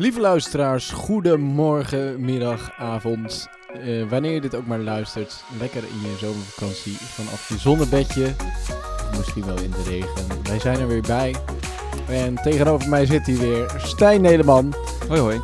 Lieve 0.00 0.20
luisteraars, 0.20 0.90
goedemorgen, 0.90 2.24
middag, 2.24 2.72
avond. 2.78 3.48
Eh, 3.72 4.08
wanneer 4.08 4.32
je 4.32 4.40
dit 4.40 4.54
ook 4.54 4.66
maar 4.66 4.78
luistert, 4.78 5.44
lekker 5.58 5.82
in 5.82 6.10
je 6.10 6.16
zomervakantie 6.18 6.96
vanaf 6.96 7.48
je 7.48 7.58
zonnebedje. 7.58 8.34
Misschien 9.16 9.46
wel 9.46 9.60
in 9.60 9.70
de 9.70 9.82
regen. 9.82 10.42
Wij 10.42 10.60
zijn 10.60 10.80
er 10.80 10.88
weer 10.88 11.02
bij. 11.02 11.34
En 12.08 12.34
tegenover 12.34 12.88
mij 12.88 13.06
zit 13.06 13.26
hier 13.26 13.38
weer 13.38 13.74
Stijn 13.76 14.20
Nederman. 14.20 14.74
Hoi 15.08 15.20
hoi. 15.20 15.40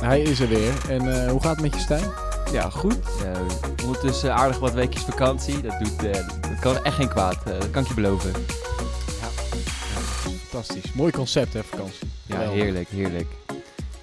Hij 0.00 0.20
is 0.20 0.40
er 0.40 0.48
weer. 0.48 0.72
En 0.88 1.24
eh, 1.24 1.30
hoe 1.30 1.40
gaat 1.40 1.52
het 1.52 1.60
met 1.60 1.74
je 1.74 1.80
Stijn? 1.80 2.10
Ja, 2.52 2.70
goed. 2.70 2.98
Eh, 3.24 3.84
ondertussen 3.84 4.34
aardig 4.34 4.58
wat 4.58 4.72
weekjes 4.72 5.02
vakantie. 5.02 5.60
Dat, 5.60 5.78
doet, 5.78 6.02
dat 6.40 6.58
kan 6.60 6.84
echt 6.84 6.96
geen 6.96 7.08
kwaad. 7.08 7.44
dat 7.44 7.70
kan 7.70 7.82
ik 7.82 7.88
je 7.88 7.94
beloven. 7.94 8.32
Fantastisch. 10.50 10.92
Mooi 10.92 11.12
concept 11.12 11.52
hè, 11.52 11.62
vakantie. 11.62 12.11
Ja, 12.32 12.38
Geweldig. 12.38 12.62
heerlijk, 12.62 12.88
heerlijk. 12.88 13.26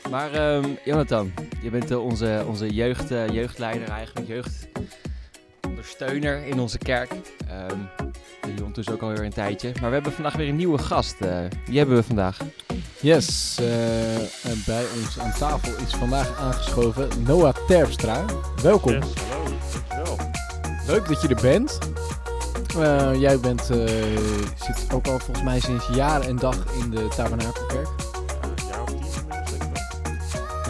Maar 0.10 0.34
ehm, 0.34 0.66
Jonathan, 0.86 1.32
je 1.62 1.70
bent 1.70 1.92
eh, 1.92 2.04
onze, 2.06 2.44
onze 2.48 2.70
jeugd, 2.74 3.12
eh, 3.12 3.28
jeugdleider 3.28 3.90
eigenlijk, 3.90 4.28
jeugdondersteuner 4.28 6.46
in 6.46 6.60
onze 6.60 6.78
kerk. 6.78 7.12
Ehm 7.50 7.78
die 8.42 8.58
ondertussen 8.58 8.94
ook 8.94 9.02
alweer 9.02 9.24
een 9.26 9.34
tijdje. 9.34 9.72
Maar 9.82 9.90
we 9.90 9.94
hebben 9.96 10.12
vandaag 10.14 10.36
weer 10.36 10.48
een 10.50 10.56
nieuwe 10.56 10.78
gast. 10.78 11.16
eh. 11.22 11.38
wie 11.66 11.78
hebben 11.78 11.96
we 11.96 12.04
vandaag? 12.04 12.38
Yes, 13.00 13.58
eh, 13.60 14.16
en 14.18 14.62
bij 14.66 14.84
ons 15.04 15.20
aan 15.20 15.34
tafel 15.38 15.72
is 15.86 15.94
vandaag 15.94 16.40
aangeschoven 16.40 17.08
Noah 17.24 17.56
Terpstra. 17.68 18.26
Welkom. 18.64 18.92
Yes, 18.94 19.04
hallo, 19.30 19.44
dankjewel. 19.90 20.18
Leuk 20.88 21.08
dat 21.08 21.22
je 21.22 21.28
er 21.28 21.42
bent. 21.42 21.78
Eh, 22.78 23.20
jij 23.20 23.40
bent, 23.40 23.70
eh, 23.70 23.78
zit 24.56 24.94
ook 24.94 25.08
al 25.08 25.20
volgens 25.20 25.44
mij 25.44 25.60
sinds 25.60 25.88
jaar 25.94 26.22
en 26.22 26.36
dag 26.36 26.58
in 26.84 26.90
de 26.90 27.08
Tabernakelkerk. 27.16 27.88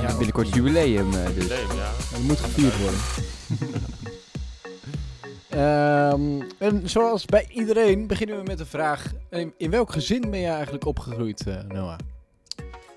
Ja, 0.09 0.15
binnenkort 0.17 0.53
jubileum 0.53 1.13
eh, 1.13 1.25
dus. 1.25 1.33
Jubileum, 1.35 1.71
ja. 1.75 1.91
Dat 2.11 2.21
moet 2.21 2.39
gevierd 2.39 2.79
worden. 2.79 2.99
Ehm, 5.49 6.41
en 6.59 6.89
zoals 6.89 7.25
bij 7.25 7.47
iedereen 7.49 8.07
beginnen 8.07 8.37
we 8.37 8.43
met 8.43 8.57
de 8.57 8.65
vraag: 8.65 9.13
in, 9.29 9.53
in 9.57 9.69
welk 9.71 9.91
gezin 9.91 10.21
ben 10.21 10.39
jij 10.39 10.53
eigenlijk 10.53 10.85
opgegroeid, 10.85 11.47
eh, 11.47 11.63
Noah? 11.63 11.97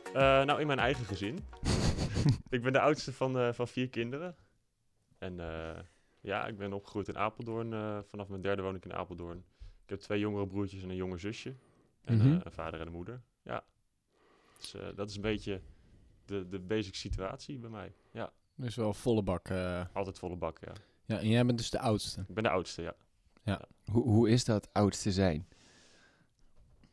Eh, 0.06 0.22
nou, 0.44 0.60
in 0.60 0.66
mijn 0.66 0.78
eigen 0.78 1.04
gezin. 1.04 1.38
ik 2.50 2.62
ben 2.62 2.72
de 2.72 2.80
oudste 2.80 3.12
van, 3.12 3.38
eh, 3.38 3.52
van 3.52 3.68
vier 3.68 3.88
kinderen. 3.88 4.34
En 5.18 5.40
eh, 5.40 5.78
ja, 6.20 6.46
ik 6.46 6.56
ben 6.56 6.72
opgegroeid 6.72 7.08
in 7.08 7.18
Apeldoorn. 7.18 7.72
eh, 7.72 7.98
vanaf 8.08 8.28
mijn 8.28 8.42
derde 8.42 8.62
woon 8.62 8.74
ik 8.74 8.84
in 8.84 8.94
Apeldoorn. 8.94 9.44
Ik 9.84 9.88
heb 9.90 10.00
twee 10.00 10.18
jongere 10.18 10.46
broertjes 10.46 10.82
en 10.82 10.90
een 10.90 10.96
jonger 10.96 11.20
zusje. 11.20 11.54
En 12.04 12.16
Mhm. 12.16 12.26
eh, 12.26 12.40
een 12.44 12.52
vader 12.52 12.80
en 12.80 12.86
een 12.86 12.92
moeder. 12.92 13.20
Ja. 13.44 13.64
Dus 14.58 14.74
eh, 14.74 14.82
dat 14.96 15.08
is 15.10 15.16
een 15.16 15.22
beetje 15.22 15.60
de, 16.24 16.48
de 16.48 16.58
basic 16.58 16.94
situatie 16.94 17.58
bij 17.58 17.70
mij. 17.70 17.92
Ja, 18.12 18.32
Dus 18.54 18.76
wel 18.76 18.92
volle 18.94 19.22
bak. 19.22 19.48
eh. 19.48 19.84
altijd 19.92 20.18
volle 20.18 20.36
bak, 20.36 20.58
ja. 20.60 20.72
ja, 21.04 21.18
en 21.20 21.28
jij 21.28 21.44
bent 21.46 21.58
dus 21.58 21.70
de 21.70 21.78
oudste. 21.78 22.20
Ik 22.28 22.34
ben 22.34 22.42
de 22.42 22.50
oudste, 22.50 22.82
ja. 22.82 23.60
Hoe, 23.90 24.02
hoe 24.02 24.30
is 24.30 24.44
dat 24.44 24.68
oud 24.72 25.02
te 25.02 25.12
zijn? 25.12 25.48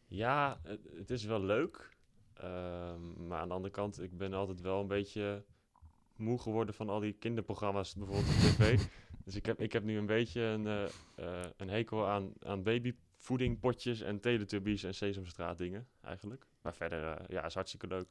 Ja, 0.07 0.59
het, 0.63 0.79
het 0.95 1.09
is 1.09 1.23
wel 1.23 1.41
leuk. 1.41 1.97
Ehm, 2.33 3.27
maar 3.27 3.39
aan 3.39 3.47
de 3.47 3.53
andere 3.53 3.73
kant, 3.73 4.01
ik 4.01 4.17
ben 4.17 4.33
altijd 4.33 4.61
wel 4.61 4.81
een 4.81 4.87
beetje 4.87 5.45
moe 6.15 6.39
geworden 6.39 6.73
van 6.75 6.89
al 6.89 6.99
die 6.99 7.13
kinderprogramma's 7.13 7.95
bijvoorbeeld 7.95 8.27
op 8.27 8.33
tv. 8.33 8.79
dus 9.25 9.35
ik 9.35 9.45
heb, 9.45 9.59
ik 9.61 9.71
heb 9.73 9.83
nu 9.83 9.97
een 9.97 10.05
beetje 10.05 10.41
een, 10.41 10.67
eh, 10.67 10.83
eh, 11.15 11.49
een 11.57 11.69
hekel 11.69 12.07
aan, 12.07 12.33
aan 12.39 12.63
babyvoedingpotjes 12.63 14.01
en 14.01 14.19
teletubbies 14.19 14.83
en 14.83 14.93
Sesamstraat 14.95 15.57
dingen 15.57 15.87
eigenlijk. 16.01 16.47
Maar 16.61 16.73
verder, 16.75 17.31
ja, 17.31 17.45
is 17.45 17.53
hartstikke 17.53 17.87
leuk. 17.87 18.07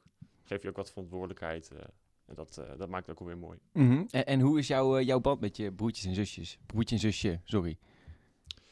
Geef 0.49 0.61
je 0.61 0.69
ook 0.69 0.75
wat 0.75 0.89
verantwoordelijkheid. 0.89 1.71
eh, 1.71 1.79
en 2.25 2.35
dat, 2.35 2.57
eh, 2.57 2.77
dat 2.77 2.89
maakt 2.89 3.05
het 3.07 3.15
ook 3.15 3.19
alweer 3.21 3.37
mooi. 3.37 3.59
Mhm. 3.73 4.03
en, 4.09 4.25
en 4.25 4.39
hoe 4.39 4.59
is 4.59 4.67
jouw, 4.67 4.97
eh, 4.97 5.05
jouw 5.05 5.19
band 5.19 5.39
met 5.39 5.57
je 5.57 5.71
broertjes 5.71 6.05
en 6.05 6.13
zusjes? 6.15 6.59
Broertje 6.65 6.95
en 6.95 7.01
zusje, 7.01 7.39
sorry. 7.43 7.77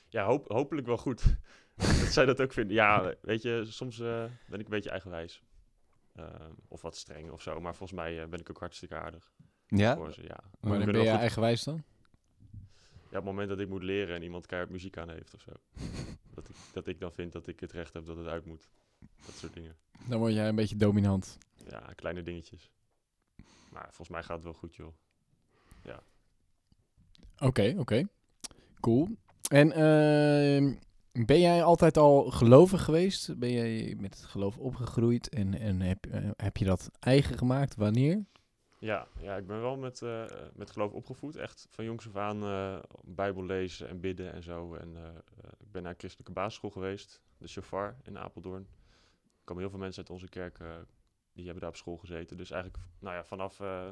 Ja, 0.10 0.26
hoop, 0.26 0.48
hopelijk 0.52 0.88
wel 0.88 0.98
goed. 0.98 1.24
dat 1.76 2.12
zij 2.12 2.26
dat 2.26 2.42
ook 2.42 2.54
vinden. 2.54 2.76
Ja, 2.76 3.16
weet 3.22 3.42
je, 3.42 3.64
soms 3.68 4.00
eh, 4.00 4.24
ben 4.50 4.60
ik 4.60 4.66
een 4.66 4.72
beetje 4.72 4.90
eigenwijs. 4.90 5.44
Ehm, 6.16 6.52
of 6.68 6.82
wat 6.82 6.96
streng 6.96 7.32
of 7.32 7.42
zo. 7.42 7.60
Maar 7.60 7.76
volgens 7.76 8.00
mij 8.00 8.22
eh, 8.22 8.28
ben 8.28 8.40
ik 8.40 8.50
ook 8.50 8.60
hartstikke 8.60 8.96
aardig 8.96 9.32
Ja? 9.68 9.96
voor 9.96 10.14
ze. 10.14 10.24
Ja. 10.24 10.40
Kunnen 10.62 10.86
ben 10.92 11.02
je 11.04 11.10
goed- 11.10 11.20
eigenwijs 11.20 11.64
dan? 11.64 11.84
ja, 12.92 13.08
op 13.08 13.12
het 13.12 13.24
moment 13.24 13.50
dat 13.50 13.60
ik 13.60 13.70
moet 13.70 13.84
leren 13.84 14.16
en 14.16 14.24
iemand 14.24 14.46
keihard 14.46 14.72
muziek 14.72 14.98
aan 14.98 15.10
heeft 15.10 15.34
of 15.34 15.42
zo. 15.42 15.52
dat, 16.36 16.50
ik, 16.50 16.56
dat 16.74 16.88
ik 16.88 17.00
dan 17.00 17.12
vind 17.12 17.32
dat 17.32 17.48
ik 17.48 17.60
het 17.60 17.72
recht 17.72 17.94
heb 17.94 18.06
dat 18.06 18.18
het 18.18 18.28
uit 18.28 18.46
moet. 18.46 18.70
Dat 19.26 19.36
soort 19.36 19.54
dingen. 19.54 19.76
Dan 20.08 20.20
word 20.20 20.34
jij 20.34 20.48
een 20.48 20.56
beetje 20.56 20.76
dominant. 20.76 21.38
Ja, 21.70 21.94
kleine 21.96 22.24
dingetjes. 22.24 22.72
Maar 23.72 23.84
volgens 23.84 24.10
mij 24.10 24.24
gaat 24.24 24.36
het 24.36 24.44
wel 24.44 24.54
goed, 24.54 24.76
joh. 24.76 24.94
Oké, 27.40 27.76
oké. 27.78 28.08
Cool. 28.80 29.08
En 29.50 29.72
ehm, 29.72 30.76
ben 31.26 31.40
jij 31.40 31.64
altijd 31.64 31.98
al 31.98 32.32
gelovig 32.32 32.84
geweest? 32.84 33.40
Ben 33.40 33.52
jij 33.52 33.96
met 34.00 34.16
het 34.16 34.26
geloof 34.26 34.58
opgegroeid? 34.58 35.30
En, 35.30 35.60
en 35.60 35.82
heb, 35.82 36.06
eh, 36.06 36.30
heb 36.36 36.58
je 36.58 36.66
dat 36.66 36.90
eigen 37.00 37.38
gemaakt? 37.38 37.76
Wanneer? 37.76 38.26
Ja, 38.80 39.08
ja 39.20 39.36
ik 39.36 39.48
ben 39.48 39.62
wel 39.62 39.78
met, 39.78 40.02
eh, 40.02 40.26
met 40.54 40.72
geloof 40.72 40.92
opgevoed. 40.92 41.36
Echt 41.36 41.68
van 41.70 41.86
jongs 41.86 42.08
af 42.08 42.16
aan 42.16 42.44
eh, 42.44 42.78
Bijbel 43.04 43.46
lezen 43.46 43.88
en 43.88 44.00
bidden 44.00 44.34
en 44.34 44.44
zo. 44.44 44.76
En 44.76 44.96
ik 45.60 45.72
ben 45.72 45.82
naar 45.82 45.92
een 45.92 46.00
christelijke 46.00 46.34
basisschool 46.34 46.70
geweest, 46.70 47.22
de 47.38 47.48
Shofar 47.48 47.96
in 48.04 48.18
Apeldoorn. 48.18 48.68
Er 49.22 49.44
komen 49.44 49.62
heel 49.62 49.72
veel 49.72 49.80
mensen 49.80 50.02
uit 50.02 50.12
onze 50.12 50.30
kerk, 50.30 50.58
die 51.38 51.46
hebben 51.46 51.62
daar 51.64 51.72
op 51.72 51.78
school 51.78 51.98
gezeten. 51.98 52.38
Dus 52.38 52.52
eigenlijk, 52.52 52.84
nou 53.00 53.16
ja, 53.16 53.24
vanaf 53.24 53.60
eh, 53.60 53.90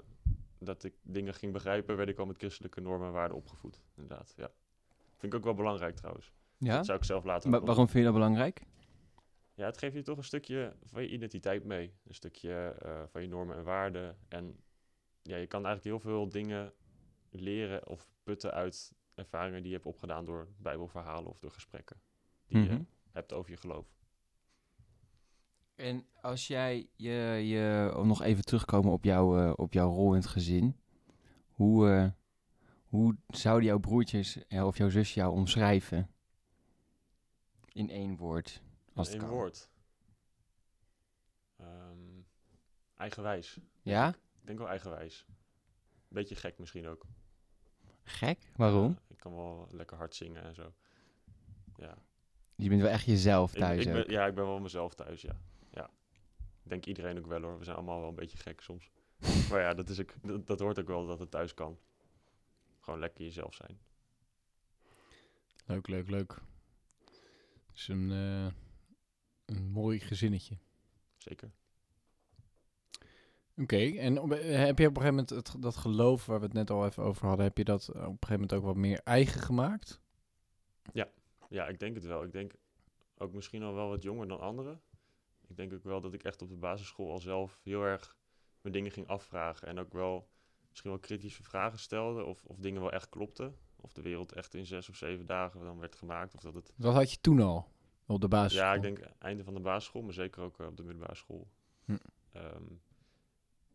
dat 0.60 0.84
ik 0.84 0.94
dingen 1.02 1.34
ging 1.34 1.54
begrijpen, 1.54 1.98
werd 1.98 2.10
ik 2.10 2.18
al 2.18 2.26
met 2.26 2.38
christelijke 2.38 2.82
normen 2.82 3.08
en 3.08 3.14
waarden 3.14 3.38
opgevoed. 3.38 3.84
Inderdaad, 3.96 4.34
ja. 4.38 4.52
Vind 5.18 5.34
ik 5.34 5.40
ook 5.40 5.44
wel 5.46 5.54
belangrijk 5.54 5.96
trouwens. 5.96 6.34
Ja? 6.58 6.76
Dat 6.76 6.86
zou 6.86 6.98
ik 6.98 7.04
zelf 7.04 7.24
later 7.24 7.50
Maar 7.50 7.66
waarom 7.66 7.86
vind 7.86 7.98
je 7.98 8.04
dat 8.04 8.14
belangrijk? 8.14 8.62
ja, 9.54 9.66
het 9.66 9.78
geeft 9.78 9.96
je 9.96 10.02
toch 10.02 10.18
een 10.18 10.24
stukje 10.24 10.76
van 10.84 11.02
je 11.02 11.10
identiteit 11.10 11.64
mee. 11.64 11.94
Een 12.04 12.14
stukje 12.14 12.54
eh, 12.54 13.04
van 13.08 13.22
je 13.22 13.28
normen 13.28 13.56
en 13.56 13.64
waarden. 13.64 14.18
En 14.28 14.60
ja, 15.22 15.36
je 15.38 15.48
kan 15.48 15.66
eigenlijk 15.66 16.04
heel 16.04 16.12
veel 16.12 16.30
dingen 16.30 16.74
leren 17.30 17.88
of 17.88 18.08
putten 18.24 18.54
uit 18.54 18.94
ervaringen 19.16 19.60
die 19.62 19.70
je 19.70 19.76
hebt 19.76 19.88
opgedaan 19.88 20.26
door 20.26 20.48
bijbelverhalen 20.58 21.30
of 21.30 21.40
door 21.40 21.52
gesprekken 21.52 22.02
die 22.48 22.58
Mhm. 22.58 22.72
je 22.72 22.86
hebt 23.12 23.34
over 23.34 23.52
je 23.52 23.58
geloof. 23.58 23.95
En 25.76 26.06
als 26.22 26.48
jij 26.48 26.90
je, 26.96 27.12
je 27.46 27.94
om 27.98 28.08
nog 28.08 28.22
even 28.22 28.44
terugkomen 28.46 28.92
op, 28.92 29.04
jouw 29.04 29.40
eh, 29.40 29.54
op 29.56 29.74
jouw 29.74 29.90
rol 29.90 30.10
in 30.10 30.20
het 30.20 30.30
gezin, 30.30 30.80
hoe, 31.50 31.90
eh, 31.90 32.08
hoe 32.86 33.16
zouden 33.28 33.66
jouw 33.66 33.80
broertjes 33.80 34.48
eh, 34.48 34.66
of 34.66 34.78
jouw 34.78 34.90
zus 34.90 35.14
jou 35.14 35.34
omschrijven? 35.34 36.10
In 37.72 37.90
één 37.90 38.18
woord. 38.18 38.62
Als 38.94 39.14
Eén 39.14 39.20
kan. 39.20 39.30
woord. 39.30 39.70
Ehm, 41.58 42.22
eigenwijs. 42.96 43.60
Ja? 43.82 44.10
Ik 44.10 44.48
denk 44.48 44.60
wel 44.60 44.70
eigenwijs. 44.70 45.26
Beetje 46.08 46.36
gek 46.36 46.60
misschien 46.60 46.88
ook. 46.88 47.06
Gek? 48.04 48.52
Waarom? 48.56 48.90
Ja, 48.90 49.02
ik 49.08 49.18
kan 49.18 49.36
wel 49.36 49.68
lekker 49.72 49.98
hard 49.98 50.16
zingen 50.16 50.44
en 50.44 50.56
zo. 50.56 50.74
Ja. 51.76 51.98
Je 52.56 52.70
bent 52.70 52.82
wel 52.82 52.92
echt 52.92 53.06
jezelf 53.06 53.54
thuis 53.54 53.86
ik, 53.86 53.92
ben, 53.92 54.04
ook. 54.04 54.10
ja, 54.10 54.26
ik 54.26 54.36
ben 54.36 54.46
wel 54.46 54.60
mezelf 54.60 54.94
thuis, 54.94 55.22
ja. 55.22 55.36
Ja. 56.66 56.72
Ik 56.76 56.84
denk 56.84 56.86
iedereen 56.86 57.18
ook 57.18 57.26
wel 57.28 57.42
hoor. 57.42 57.58
We 57.58 57.64
zijn 57.64 57.76
allemaal 57.76 58.00
wel 58.00 58.10
een 58.10 58.16
beetje 58.16 58.38
gek 58.38 58.62
soms. 58.62 58.90
maar 59.50 59.62
ja, 59.62 59.74
dat, 59.74 59.90
is 59.90 60.02
ook, 60.02 60.14
dat, 60.24 60.48
dat 60.48 60.60
hoort 60.60 60.80
ook 60.80 60.88
wel 60.88 61.06
dat 61.08 61.20
het 61.20 61.32
thuis 61.32 61.54
kan. 61.54 61.78
Gewoon 62.80 63.00
lekker 63.00 63.24
jezelf 63.24 63.54
zijn. 63.54 63.80
Leuk, 65.66 65.88
leuk, 65.88 66.10
leuk. 66.10 66.42
Het 67.68 67.76
is 67.76 67.88
een, 67.88 68.12
eh, 68.12 68.48
een 69.46 69.64
mooi 69.72 70.00
gezinnetje. 70.00 70.58
Zeker. 71.18 71.52
Oké, 73.58 73.78
en 73.98 74.20
op- 74.20 74.32
eh, 74.32 74.58
heb 74.66 74.80
je 74.80 74.88
op 74.88 74.96
een 74.98 75.02
gegeven 75.02 75.26
moment 75.26 75.30
het, 75.30 75.56
dat 75.62 75.76
geloof 75.76 76.26
waar 76.26 76.40
we 76.40 76.46
het 76.46 76.54
net 76.54 76.70
al 76.70 76.86
even 76.86 77.04
over 77.04 77.28
hadden, 77.28 77.46
heb 77.46 77.58
je 77.58 77.64
dat 77.64 77.90
op 77.90 77.96
een 77.96 78.02
gegeven 78.04 78.30
moment 78.32 78.54
ook 78.54 78.64
wat 78.64 78.76
meer 78.76 79.02
eigen 79.04 79.42
gemaakt? 79.42 80.02
Ja, 81.50 81.68
ik 81.68 81.80
denk 81.80 81.96
het 81.96 82.04
wel. 82.06 82.24
Ik 82.24 82.32
denk 82.32 82.54
ook 83.18 83.34
misschien 83.34 83.64
al 83.64 83.74
wel 83.74 83.90
wat 83.90 84.04
jonger 84.04 84.28
dan 84.28 84.40
anderen. 84.40 84.82
Ik 85.48 85.56
denk 85.58 85.74
ook 85.74 85.84
wel 85.84 86.02
dat 86.02 86.14
ik 86.14 86.24
echt 86.24 86.42
op 86.42 86.50
de 86.50 86.56
basisschool 86.56 87.12
al 87.12 87.20
zelf 87.20 87.60
heel 87.64 87.84
erg 87.84 88.16
mijn 88.62 88.74
dingen 88.74 88.92
ging 88.92 89.08
afvragen. 89.08 89.68
En 89.68 89.80
ook 89.80 89.94
wel 89.94 90.28
misschien 90.70 90.90
wel 90.90 91.00
kritische 91.00 91.44
vragen 91.44 91.80
stelde. 91.80 92.24
Of, 92.24 92.46
of 92.46 92.58
dingen 92.58 92.82
wel 92.82 92.92
echt 92.92 93.10
klopten. 93.10 93.56
Of 93.82 93.94
de 93.94 94.02
wereld 94.02 94.32
echt 94.32 94.54
in 94.54 94.66
zes 94.66 94.90
of 94.90 94.96
zeven 94.96 95.26
dagen 95.26 95.60
dan 95.60 95.80
werd 95.80 95.96
gemaakt. 95.96 96.36
Of 96.36 96.42
dat 96.42 96.54
het 96.54 96.74
Dat 96.76 96.94
had 96.94 97.12
je 97.12 97.18
toen 97.22 97.40
al 97.40 97.68
op 98.06 98.22
de 98.22 98.28
basis. 98.28 98.58
Ja, 98.58 98.74
ik 98.74 98.82
denk 98.82 99.00
einde 99.20 99.44
van 99.44 99.54
de 99.54 99.60
basisschool, 99.60 100.02
maar 100.02 100.14
zeker 100.14 100.44
ook 100.44 100.60
eh, 100.60 100.68
op 100.68 100.78
de 100.78 100.84
middelbare 100.84 101.16
school. 101.16 101.48
Hm. 101.86 101.98
Ehm, 102.32 102.64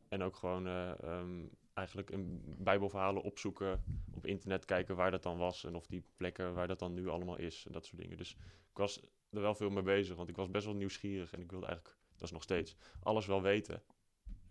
en 0.08 0.22
ook 0.22 0.36
gewoon 0.36 0.66
eh, 0.66 1.02
ehm, 1.02 1.44
eigenlijk 1.74 2.10
in 2.10 2.42
bijbelverhalen 2.58 3.22
opzoeken, 3.22 3.84
op 4.14 4.26
internet 4.26 4.64
kijken 4.64 4.96
waar 4.96 5.10
dat 5.10 5.22
dan 5.22 5.38
was 5.38 5.64
en 5.64 5.74
of 5.74 5.86
die 5.86 6.04
plekken 6.16 6.54
waar 6.54 6.66
dat 6.66 6.78
dan 6.78 6.94
nu 6.94 7.08
allemaal 7.08 7.36
is 7.36 7.66
en 7.66 7.72
dat 7.72 7.86
soort 7.86 8.00
dingen. 8.00 8.16
Dus 8.16 8.32
ik 8.70 8.76
was 8.76 9.00
er 9.30 9.40
wel 9.40 9.54
veel 9.54 9.70
mee 9.70 9.82
bezig, 9.82 10.16
want 10.16 10.28
ik 10.28 10.36
was 10.36 10.50
best 10.50 10.64
wel 10.64 10.74
nieuwsgierig 10.74 11.32
en 11.32 11.40
ik 11.40 11.50
wilde 11.50 11.66
eigenlijk 11.66 11.98
dat 12.20 12.28
is 12.28 12.34
nog 12.34 12.42
steeds, 12.42 12.76
alles 13.02 13.26
wel 13.26 13.42
weten. 13.42 13.82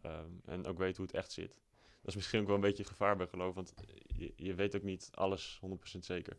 Ehm, 0.02 0.31
en 0.46 0.66
ook 0.66 0.78
weten 0.78 0.96
hoe 0.98 1.06
het 1.06 1.16
echt 1.16 1.31
zit. 1.31 1.54
Dat 2.02 2.08
is 2.08 2.16
misschien 2.16 2.40
ook 2.40 2.46
wel 2.46 2.56
een 2.56 2.62
beetje 2.62 2.84
gevaar 2.84 3.18
bij 3.18 3.28
geloof, 3.28 3.56
want 3.56 3.74
je, 4.08 4.34
je 4.36 4.54
weet 4.54 4.76
ook 4.76 4.84
niet 4.84 5.10
alles 5.14 5.60
100% 5.66 6.06
zeker. 6.06 6.38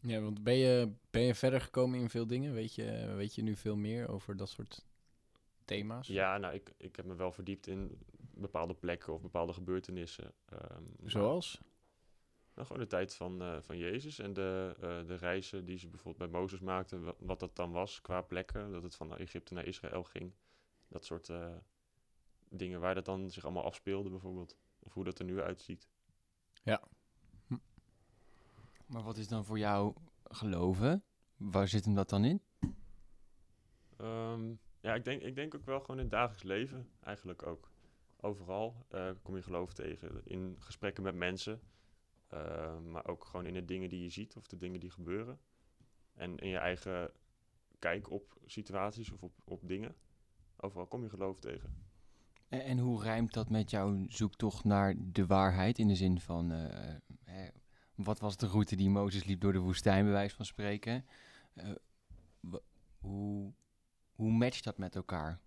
Ja, 0.00 0.20
want 0.20 0.42
ben 0.42 0.54
je, 0.54 0.92
ben 1.10 1.22
je 1.22 1.34
verder 1.34 1.60
gekomen 1.60 2.00
in 2.00 2.10
veel 2.10 2.26
dingen? 2.26 2.54
Weet 2.54 2.74
je, 2.74 3.12
weet 3.16 3.34
je 3.34 3.42
nu 3.42 3.56
veel 3.56 3.76
meer 3.76 4.08
over 4.08 4.36
dat 4.36 4.48
soort 4.48 4.86
thema's? 5.64 6.06
Ja, 6.06 6.38
nou, 6.38 6.54
ik, 6.54 6.72
ik 6.76 6.96
heb 6.96 7.04
me 7.04 7.14
wel 7.14 7.32
verdiept 7.32 7.66
in 7.66 7.98
bepaalde 8.34 8.74
plekken 8.74 9.12
of 9.12 9.20
bepaalde 9.22 9.52
gebeurtenissen. 9.52 10.32
Ehm, 10.44 10.82
maar- 11.12 11.52
Nou, 12.62 12.74
gewoon 12.74 12.88
de 12.88 12.96
tijd 12.96 13.14
van, 13.14 13.42
eh, 13.42 13.56
van 13.60 13.78
Jezus 13.78 14.18
en 14.18 14.32
de, 14.32 14.74
eh, 14.80 15.06
de 15.06 15.14
reizen 15.14 15.64
die 15.64 15.78
ze 15.78 15.88
bijvoorbeeld 15.88 16.30
bij 16.30 16.40
Mozes 16.40 16.60
maakten, 16.60 17.04
wa- 17.04 17.14
wat 17.18 17.40
dat 17.40 17.56
dan 17.56 17.72
was 17.72 18.00
qua 18.00 18.20
plekken, 18.22 18.70
dat 18.72 18.82
het 18.82 18.94
van 18.94 19.16
Egypte 19.16 19.54
naar 19.54 19.66
Israël 19.66 20.04
ging. 20.04 20.32
Dat 20.88 21.04
soort 21.04 21.28
eh, 21.28 21.56
dingen 22.48 22.80
waar 22.80 22.94
dat 22.94 23.04
dan 23.04 23.30
zich 23.30 23.44
allemaal 23.44 23.64
afspeelde 23.64 24.10
bijvoorbeeld. 24.10 24.58
Of 24.78 24.92
hoe 24.94 25.04
dat 25.04 25.18
er 25.18 25.24
nu 25.24 25.40
uitziet. 25.40 25.88
Maar 28.86 29.02
wat 29.02 29.16
is 29.16 29.28
dan 29.28 29.44
voor 29.44 29.58
jou 29.58 29.94
geloven? 30.24 31.04
Waar 31.36 31.68
zit 31.68 31.84
hem 31.84 31.94
dat 31.94 32.08
dan 32.08 32.24
in? 32.24 32.42
Ehm, 33.96 34.54
ja, 34.80 34.94
ik 34.94 35.04
denk, 35.04 35.22
ik 35.22 35.34
denk 35.34 35.54
ook 35.54 35.64
wel 35.64 35.80
gewoon 35.80 35.96
in 35.96 36.02
het 36.02 36.10
dagelijks 36.12 36.42
leven 36.42 36.90
eigenlijk 37.00 37.46
ook. 37.46 37.70
Overal 38.20 38.86
eh, 38.88 39.10
kom 39.22 39.36
je 39.36 39.42
geloof 39.42 39.72
tegen. 39.72 40.20
In 40.24 40.56
gesprekken 40.58 41.02
met 41.02 41.14
mensen. 41.14 41.60
Eh, 42.32 42.78
maar 42.78 43.06
ook 43.06 43.24
gewoon 43.24 43.46
in 43.46 43.54
de 43.54 43.64
dingen 43.64 43.88
die 43.88 44.02
je 44.02 44.10
ziet 44.10 44.36
of 44.36 44.46
de 44.46 44.56
dingen 44.56 44.80
die 44.80 44.90
gebeuren. 44.90 45.38
En 46.14 46.38
in 46.38 46.48
je 46.48 46.58
eigen 46.58 47.10
kijk 47.78 48.10
op 48.10 48.36
situaties 48.46 49.10
of 49.10 49.22
op, 49.22 49.32
op 49.44 49.68
dingen. 49.68 49.94
Overal 50.56 50.86
kom 50.86 51.02
je 51.02 51.08
geloof 51.08 51.38
tegen. 51.38 51.76
En, 52.48 52.64
en 52.64 52.78
hoe 52.78 53.02
rijmt 53.02 53.32
dat 53.32 53.50
met 53.50 53.70
jouw 53.70 54.04
zoektocht 54.08 54.64
naar 54.64 54.94
de 54.98 55.26
waarheid? 55.26 55.78
In 55.78 55.88
de 55.88 55.94
zin 55.94 56.20
van, 56.20 56.52
eh, 56.52 56.94
hè, 57.24 57.48
wat 57.94 58.20
was 58.20 58.36
de 58.36 58.46
route 58.46 58.76
die 58.76 58.90
Mozes 58.90 59.24
liep 59.24 59.40
door 59.40 59.52
de 59.52 59.58
woestijn, 59.58 60.04
bij 60.04 60.12
wijze 60.12 60.36
van 60.36 60.44
spreken? 60.44 61.04
Eh, 61.54 61.70
hoe, 62.98 63.52
hoe 64.12 64.32
matcht 64.32 64.64
dat 64.64 64.78
met 64.78 64.96
elkaar? 64.96 65.40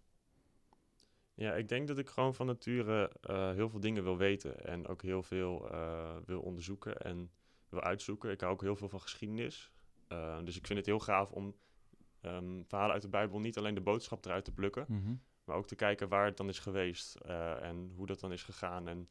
Ja, 1.36 1.54
ik 1.54 1.68
denk 1.68 1.88
dat 1.88 1.98
ik 1.98 2.10
gewoon 2.10 2.36
van 2.36 2.46
nature 2.46 3.12
eh, 3.22 3.52
heel 3.52 3.70
veel 3.70 3.80
dingen 3.80 4.04
wil 4.04 4.18
weten. 4.18 4.66
En 4.66 4.88
ook 4.88 5.02
heel 5.02 5.24
veel 5.24 5.70
eh, 5.72 6.16
wil 6.26 6.42
onderzoeken 6.42 6.98
en 6.98 7.32
wil 7.70 7.82
uitzoeken. 7.82 8.32
Ik 8.32 8.42
hou 8.42 8.54
ook 8.54 8.62
heel 8.62 8.76
veel 8.76 8.90
van 8.90 9.02
geschiedenis. 9.02 9.72
Eh, 10.08 10.40
dus 10.44 10.58
ik 10.58 10.66
vind 10.66 10.78
het 10.80 10.88
heel 10.88 11.00
gaaf 11.00 11.32
om 11.32 11.56
ehm, 12.22 12.64
verhalen 12.64 12.94
uit 12.94 13.02
de 13.02 13.10
Bijbel 13.10 13.40
niet 13.40 13.58
alleen 13.58 13.74
de 13.76 13.82
boodschap 13.82 14.26
eruit 14.26 14.46
te 14.46 14.52
plukken. 14.54 14.86
Mhm. 14.88 15.16
Maar 15.44 15.56
ook 15.56 15.68
te 15.68 15.76
kijken 15.76 16.08
waar 16.10 16.26
het 16.26 16.38
dan 16.38 16.50
is 16.50 16.60
geweest 16.60 17.16
en 17.62 17.92
hoe 17.96 18.06
dat 18.06 18.20
dan 18.20 18.32
is 18.32 18.44
gegaan. 18.44 18.88
En 18.88 19.10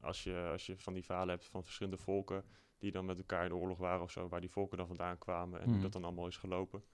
als 0.00 0.24
je, 0.24 0.48
als 0.52 0.66
je 0.66 0.76
van 0.78 0.94
die 0.94 1.04
verhalen 1.04 1.28
hebt 1.34 1.46
van 1.46 1.64
verschillende 1.64 1.98
volken 1.98 2.44
die 2.78 2.90
dan 2.92 3.04
met 3.04 3.18
elkaar 3.18 3.42
in 3.42 3.48
de 3.48 3.56
oorlog 3.56 3.78
waren 3.78 4.02
of 4.02 4.10
zo, 4.10 4.28
waar 4.28 4.40
die 4.40 4.50
volken 4.50 4.78
dan 4.78 4.86
vandaan 4.86 5.18
kwamen 5.18 5.58
en 5.58 5.64
Mhm. 5.64 5.72
hoe 5.72 5.82
dat 5.82 5.92
dan 5.92 6.04
allemaal 6.04 6.26
is 6.26 6.36
gelopen. 6.36 6.84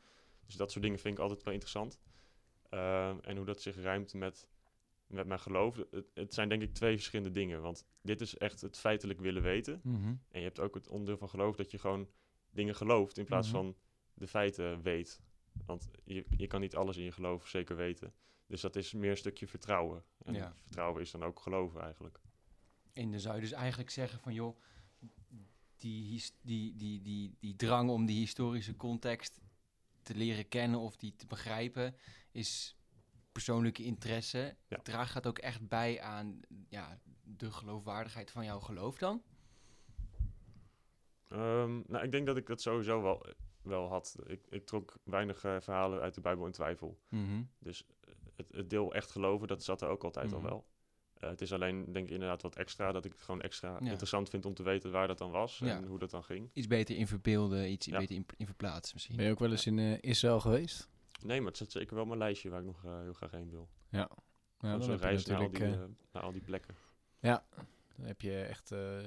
Dus 0.47 0.55
dat 0.57 0.71
soort 0.71 0.85
dingen 0.85 0.99
vind 0.99 1.15
ik 1.15 1.21
altijd 1.21 1.43
wel 1.43 1.53
interessant. 1.53 2.01
En 3.21 3.37
hoe 3.37 3.45
dat 3.47 3.63
zich 3.63 3.77
rijmt 3.77 4.15
met, 4.15 4.49
met 5.15 5.27
mijn 5.27 5.41
geloof. 5.41 5.77
Het, 5.91 6.07
het 6.15 6.35
zijn 6.35 6.49
denk 6.49 6.63
ik 6.63 6.75
twee 6.75 6.95
verschillende 6.95 7.31
dingen. 7.33 7.63
Want 7.63 7.85
dit 8.03 8.21
is 8.21 8.37
echt 8.37 8.61
het 8.61 8.79
feitelijk 8.79 9.21
willen 9.21 9.43
weten. 9.43 9.81
Mhm. 9.83 10.07
En 10.07 10.39
je 10.41 10.45
hebt 10.45 10.61
ook 10.61 10.75
het 10.75 10.89
onderdeel 10.89 11.17
van 11.17 11.29
geloof 11.29 11.57
dat 11.57 11.71
je 11.71 11.79
gewoon 11.79 12.09
dingen 12.51 12.75
gelooft 12.75 13.19
in 13.19 13.25
plaats 13.25 13.49
Mhm. 13.49 13.57
van 13.57 13.77
de 14.15 14.27
feiten 14.27 14.83
weet. 14.83 15.21
Want 15.67 15.89
je, 16.05 16.25
je 16.37 16.47
kan 16.47 16.61
niet 16.61 16.75
alles 16.77 16.97
in 16.97 17.05
je 17.05 17.13
geloof 17.13 17.49
zeker 17.49 17.77
weten. 17.77 18.15
Dus 18.47 18.61
dat 18.61 18.77
is 18.77 18.93
meer 18.93 19.11
een 19.11 19.17
stukje 19.17 19.47
vertrouwen. 19.47 20.05
En 20.25 20.35
Ja. 20.35 20.55
vertrouwen 20.63 21.03
is 21.03 21.11
dan 21.11 21.23
ook 21.23 21.41
geloven 21.41 21.81
eigenlijk. 21.81 22.21
En 22.93 23.11
dan 23.11 23.21
zou 23.21 23.35
je 23.35 23.41
dus 23.41 23.53
eigenlijk 23.53 23.91
zeggen 23.91 24.21
van, 24.21 24.35
joh, 24.35 24.59
die, 25.77 26.23
die, 26.43 26.77
die, 26.77 27.01
die, 27.03 27.37
die 27.41 27.57
drang 27.57 27.91
om 27.91 28.07
die 28.07 28.19
historische 28.19 28.77
context 28.77 29.41
te 30.03 30.15
leren 30.15 30.49
kennen 30.49 30.81
of 30.81 30.97
die 30.97 31.15
te 31.17 31.27
begrijpen, 31.27 31.97
is 32.31 32.77
persoonlijke 33.35 33.83
interesse. 33.85 34.57
Ja. 34.69 34.77
Draagt 34.83 35.15
dat 35.15 35.27
ook 35.27 35.39
echt 35.39 35.69
bij 35.69 36.01
aan 36.01 36.41
ja, 36.69 36.99
de 37.23 37.51
geloofwaardigheid 37.53 38.31
van 38.31 38.45
jouw 38.45 38.61
geloof 38.61 38.99
dan? 38.99 39.23
Ehm, 41.29 41.81
nou, 41.87 42.05
ik 42.05 42.11
denk 42.11 42.27
dat 42.27 42.37
ik 42.37 42.47
dat 42.47 42.61
sowieso 42.61 43.03
wel, 43.03 43.27
wel 43.63 43.89
had. 43.89 44.17
Ik, 44.27 44.47
ik 44.51 44.67
trok 44.67 44.97
weinig 45.05 45.45
eh, 45.45 45.57
verhalen 45.61 46.01
uit 46.01 46.15
de 46.15 46.21
Bijbel 46.21 46.47
in 46.47 46.53
twijfel. 46.53 46.99
Dus 47.59 47.87
eh, 48.01 48.15
het, 48.37 48.49
het 48.53 48.71
deel 48.71 48.95
echt 48.95 49.11
geloven, 49.11 49.49
dat 49.49 49.63
zat 49.65 49.83
er 49.83 49.89
ook 49.89 50.05
altijd 50.05 50.27
Mhm. 50.27 50.35
al 50.35 50.43
wel. 50.43 50.67
Eh, 51.15 51.29
het 51.31 51.41
is 51.41 51.53
alleen, 51.53 51.93
denk 51.93 52.07
ik, 52.07 52.13
inderdaad 52.13 52.43
wat 52.43 52.57
extra. 52.57 52.93
Dat 52.93 53.05
ik 53.05 53.13
het 53.13 53.21
gewoon 53.21 53.41
extra 53.41 53.77
Ja. 53.81 53.89
interessant 53.91 54.29
vind 54.29 54.47
om 54.47 54.55
te 54.55 54.63
weten 54.63 54.91
waar 54.91 55.07
dat 55.07 55.19
dan 55.19 55.31
was 55.31 55.59
Ja. 55.59 55.77
en 55.77 55.85
hoe 55.85 55.99
dat 55.99 56.11
dan 56.11 56.25
ging. 56.25 56.51
Iets 56.53 56.67
beter 56.67 56.97
in 56.97 57.07
verbeelden, 57.07 57.71
iets 57.71 57.87
Ja. 57.87 57.99
beter 57.99 58.15
in, 58.17 58.27
in 58.37 58.47
verplaatsen 58.47 58.95
misschien. 58.95 59.17
Ben 59.17 59.25
je 59.27 59.31
ook 59.33 59.39
wel 59.39 59.51
eens 59.51 59.67
in 59.67 59.79
eh, 59.79 59.99
Israël 60.01 60.41
geweest? 60.41 60.89
Nee, 61.25 61.39
maar 61.39 61.49
het 61.49 61.57
zit 61.57 61.73
zeker 61.73 61.95
wel 61.97 62.05
mijn 62.05 62.19
lijstje 62.19 62.51
waar 62.51 62.61
ik 62.61 62.67
nog 62.67 62.85
eh, 62.85 63.01
heel 63.01 63.13
graag 63.13 63.31
heen 63.31 63.51
wil. 63.51 63.69
Ja. 63.89 64.11
Ja, 64.59 64.81
zo'n 64.81 64.97
reis 64.97 65.27
naar 65.27 65.37
al, 65.39 65.43
die, 65.51 65.53
natuurlijk, 65.53 65.81
eh, 65.81 65.85
eh, 65.85 65.91
naar 66.13 66.23
al 66.23 66.33
die 66.33 66.43
plekken. 66.43 66.75
Dan 67.97 68.07
heb 68.07 68.21
je 68.21 68.43
echt 68.43 68.73
eh, 68.73 68.99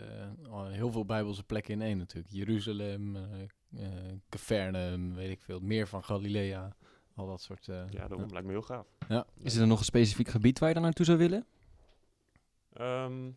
al 0.50 0.66
heel 0.68 0.92
veel 0.92 1.06
Bijbelse 1.06 1.44
plekken 1.44 1.74
in 1.74 1.82
één 1.82 1.98
natuurlijk. 1.98 2.34
Jeruzalem, 2.34 3.18
Capernaum, 4.30 5.14
weet 5.16 5.30
ik 5.32 5.42
veel. 5.42 5.56
Het 5.56 5.64
meer 5.64 5.88
van 5.88 6.04
Galilea. 6.04 6.76
Al 7.16 7.28
dat 7.28 7.42
soort... 7.42 7.68
eh, 7.68 7.90
Ja, 7.90 8.08
daarom 8.08 8.30
lijkt 8.32 8.46
me 8.46 8.52
heel 8.52 8.62
gaaf. 8.62 8.88
Ja. 9.08 9.26
Is 9.38 9.54
er 9.54 9.60
dan 9.60 9.68
nog 9.68 9.80
een 9.80 9.86
specifiek 9.86 10.28
gebied 10.28 10.60
waar 10.60 10.68
je 10.68 10.74
dan 10.74 10.84
naartoe 10.84 11.06
zou 11.06 11.18
willen? 11.18 11.46
Ehm, 12.74 13.32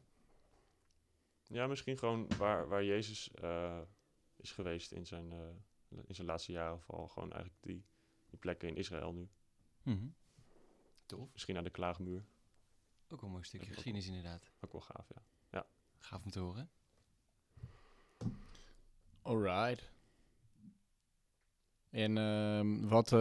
ja, 1.47 1.67
misschien 1.67 1.99
gewoon 1.99 2.27
waar, 2.39 2.69
waar 2.69 2.85
Jezus 2.85 3.31
eh, 3.31 3.79
is 4.37 4.53
geweest 4.53 4.93
in 4.93 5.07
zijn, 5.07 5.33
eh, 5.33 5.39
in 6.07 6.15
zijn 6.15 6.27
laatste 6.27 6.53
jaren. 6.53 6.81
Vooral 6.81 7.09
gewoon 7.09 7.33
eigenlijk 7.33 7.63
die, 7.63 7.85
die 8.31 8.39
plekken 8.39 8.69
in 8.69 8.77
Israël 8.77 9.13
nu. 9.13 9.29
Mhm. 9.83 10.07
Tof. 11.07 11.29
Misschien 11.33 11.55
naar 11.55 11.65
de 11.65 11.71
Klaagmuur. 11.71 12.25
Ook 13.09 13.21
wel 13.21 13.29
een 13.29 13.31
mooi 13.31 13.45
stukje 13.45 13.67
Dat 13.67 13.77
is 13.77 13.79
ook- 13.79 13.85
geschiedenis 13.85 14.07
inderdaad. 14.19 14.51
Ook 14.61 14.73
wel 14.73 14.81
gaaf, 14.81 15.07
ja. 15.09 15.23
Gaaf 15.99 16.25
om 16.25 16.31
te 16.31 16.39
horen. 16.41 16.71
Alright. 19.23 19.91
En 21.91 22.19
ehm, 22.19 22.89
wat... 22.89 23.13
eh, 23.13 23.19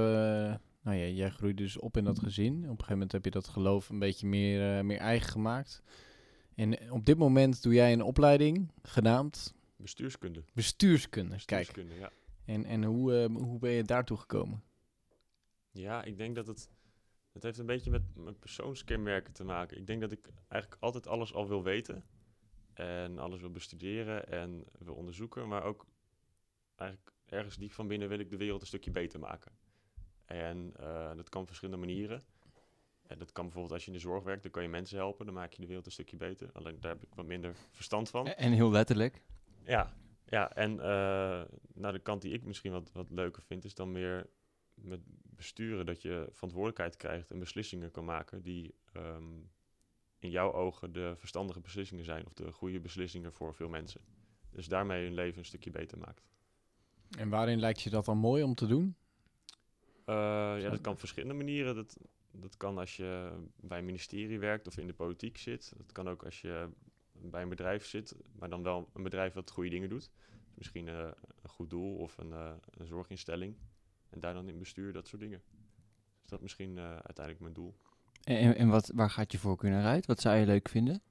nou 0.81 0.97
ja, 0.97 1.05
jij 1.07 1.29
groeide 1.29 1.61
dus 1.63 1.77
op 1.77 1.97
in 1.97 2.03
dat 2.03 2.19
gezin. 2.19 2.53
Op 2.55 2.61
een 2.63 2.69
gegeven 2.69 2.91
moment 2.93 3.11
heb 3.11 3.23
je 3.25 3.31
dat 3.31 3.47
geloof 3.47 3.89
een 3.89 3.99
beetje 3.99 4.27
meer, 4.27 4.77
eh, 4.77 4.83
meer 4.83 4.97
eigen 4.97 5.29
gemaakt. 5.31 5.81
En 6.55 6.91
op 6.91 7.05
dit 7.05 7.17
moment 7.17 7.63
doe 7.63 7.73
jij 7.73 7.93
een 7.93 8.01
opleiding 8.01 8.71
genaamd 8.81 9.53
Bestuurskunde. 9.75 10.43
bestuurskunde. 10.53 11.35
Kijk, 11.45 11.65
Bestuurskunde, 11.65 11.95
ja. 11.95 12.11
en, 12.45 12.65
en 12.65 12.83
hoe, 12.83 13.17
eh, 13.23 13.35
hoe 13.35 13.59
ben 13.59 13.71
je 13.71 13.83
daartoe 13.83 14.17
gekomen? 14.17 14.63
Ja, 15.71 16.03
ik 16.03 16.17
denk 16.17 16.35
dat 16.35 16.47
het... 16.47 16.69
Het 17.31 17.43
heeft 17.43 17.57
een 17.57 17.65
beetje 17.65 17.91
met 17.91 18.15
mijn 18.15 18.39
persoonskenmerken 18.39 19.33
te 19.33 19.43
maken. 19.43 19.77
Ik 19.77 19.87
denk 19.87 20.01
dat 20.01 20.11
ik 20.11 20.29
eigenlijk 20.47 20.81
altijd 20.81 21.07
alles 21.07 21.33
al 21.33 21.47
wil 21.47 21.63
weten. 21.63 22.03
En 22.73 23.19
alles 23.19 23.39
wil 23.39 23.51
bestuderen 23.51 24.27
en 24.27 24.65
wil 24.79 24.95
onderzoeken. 24.95 25.47
Maar 25.47 25.63
ook 25.63 25.85
eigenlijk 26.75 27.13
ergens 27.25 27.57
diep 27.57 27.71
van 27.71 27.87
binnen 27.87 28.09
wil 28.09 28.19
ik 28.19 28.29
de 28.29 28.37
wereld 28.37 28.61
een 28.61 28.67
stukje 28.67 28.91
beter 28.91 29.19
maken. 29.19 29.51
En 30.25 30.73
eh, 30.75 31.15
dat 31.15 31.29
kan 31.29 31.41
op 31.41 31.47
verschillende 31.47 31.85
manieren. 31.85 32.21
En 33.07 33.17
dat 33.17 33.31
kan 33.31 33.43
bijvoorbeeld 33.43 33.73
als 33.73 33.85
je 33.85 33.91
in 33.91 33.97
de 33.97 34.03
zorg 34.03 34.23
werkt, 34.23 34.43
dan 34.43 34.51
kan 34.51 34.63
je 34.63 34.69
mensen 34.69 34.97
helpen. 34.97 35.25
Dan 35.25 35.35
maak 35.35 35.53
je 35.53 35.61
de 35.61 35.67
wereld 35.67 35.85
een 35.85 35.91
stukje 35.91 36.17
beter. 36.17 36.49
Alleen 36.53 36.79
daar 36.79 36.91
heb 36.91 37.03
ik 37.03 37.15
wat 37.15 37.25
minder 37.25 37.55
verstand 37.71 38.09
van. 38.09 38.27
En- 38.27 38.51
heel 38.51 38.71
letterlijk. 38.71 39.23
Ja, 39.63 39.93
ja 40.25 40.51
en 40.53 40.71
uh, 40.71 40.81
naar 41.73 41.91
de 41.91 41.99
kant 41.99 42.21
die 42.21 42.33
ik 42.33 42.43
misschien 42.43 42.71
wat, 42.71 42.91
wat 42.91 43.09
leuker 43.09 43.43
vind, 43.43 43.65
is 43.65 43.73
dan 43.75 43.91
meer 43.91 44.29
met 44.81 44.99
besturen 45.23 45.85
dat 45.85 46.01
je 46.01 46.27
verantwoordelijkheid 46.31 46.97
krijgt 46.97 47.31
en 47.31 47.39
beslissingen 47.39 47.91
kan 47.91 48.05
maken 48.05 48.41
die 48.41 48.75
um, 48.95 49.49
in 50.19 50.29
jouw 50.29 50.53
ogen 50.53 50.91
de 50.91 51.13
verstandige 51.17 51.59
beslissingen 51.59 52.05
zijn 52.05 52.25
of 52.25 52.33
de 52.33 52.51
goede 52.51 52.79
beslissingen 52.79 53.33
voor 53.33 53.55
veel 53.55 53.69
mensen. 53.69 54.01
Dus 54.51 54.67
daarmee 54.67 55.03
hun 55.03 55.13
leven 55.13 55.39
een 55.39 55.45
stukje 55.45 55.71
beter 55.71 55.97
maakt. 55.97 56.27
En 57.17 57.29
waarin 57.29 57.59
lijkt 57.59 57.81
je 57.81 57.89
dat 57.89 58.05
dan 58.05 58.17
mooi 58.17 58.43
om 58.43 58.55
te 58.55 58.67
doen? 58.67 58.95
Uh, 60.05 60.15
ja, 60.61 60.69
dat 60.69 60.81
kan 60.81 60.93
op 60.93 60.99
verschillende 60.99 61.33
manieren. 61.33 61.75
Dat, 61.75 61.97
dat 62.31 62.57
kan 62.57 62.77
als 62.77 62.97
je 62.97 63.31
bij 63.55 63.79
een 63.79 63.85
ministerie 63.85 64.39
werkt 64.39 64.67
of 64.67 64.77
in 64.77 64.87
de 64.87 64.93
politiek 64.93 65.37
zit. 65.37 65.73
Dat 65.77 65.91
kan 65.91 66.09
ook 66.09 66.23
als 66.23 66.41
je 66.41 66.69
bij 67.13 67.41
een 67.41 67.49
bedrijf 67.49 67.85
zit, 67.85 68.15
maar 68.31 68.49
dan 68.49 68.63
wel 68.63 68.89
een 68.93 69.03
bedrijf 69.03 69.33
wat 69.33 69.51
goede 69.51 69.69
dingen 69.69 69.89
doet. 69.89 70.11
Dus 70.11 70.53
misschien 70.53 70.87
uh, 70.87 71.07
een 71.41 71.49
goed 71.49 71.69
doel 71.69 71.95
of 71.95 72.17
een, 72.17 72.29
uh, 72.29 72.51
een, 72.69 72.87
zorginstelling. 72.87 73.55
En 74.09 74.19
daar 74.19 74.33
dan 74.33 74.49
in 74.49 74.59
bestuur, 74.59 74.93
dat 74.93 75.07
soort 75.07 75.21
dingen. 75.21 75.41
Dus 76.21 76.29
dat 76.29 76.39
is 76.39 76.43
misschien 76.43 76.77
uh, 76.77 76.83
uiteindelijk 76.83 77.39
mijn 77.39 77.53
doel. 77.53 77.75
En, 78.23 78.55
en 78.55 78.67
wat, 78.67 78.91
waar 78.95 79.09
gaat 79.09 79.31
je 79.31 79.37
voorkeur 79.37 79.69
naar 79.69 79.85
uit? 79.85 80.05
Wat 80.05 80.19
zou 80.19 80.37
je 80.37 80.45
leuk 80.45 80.69
vinden? 80.69 81.01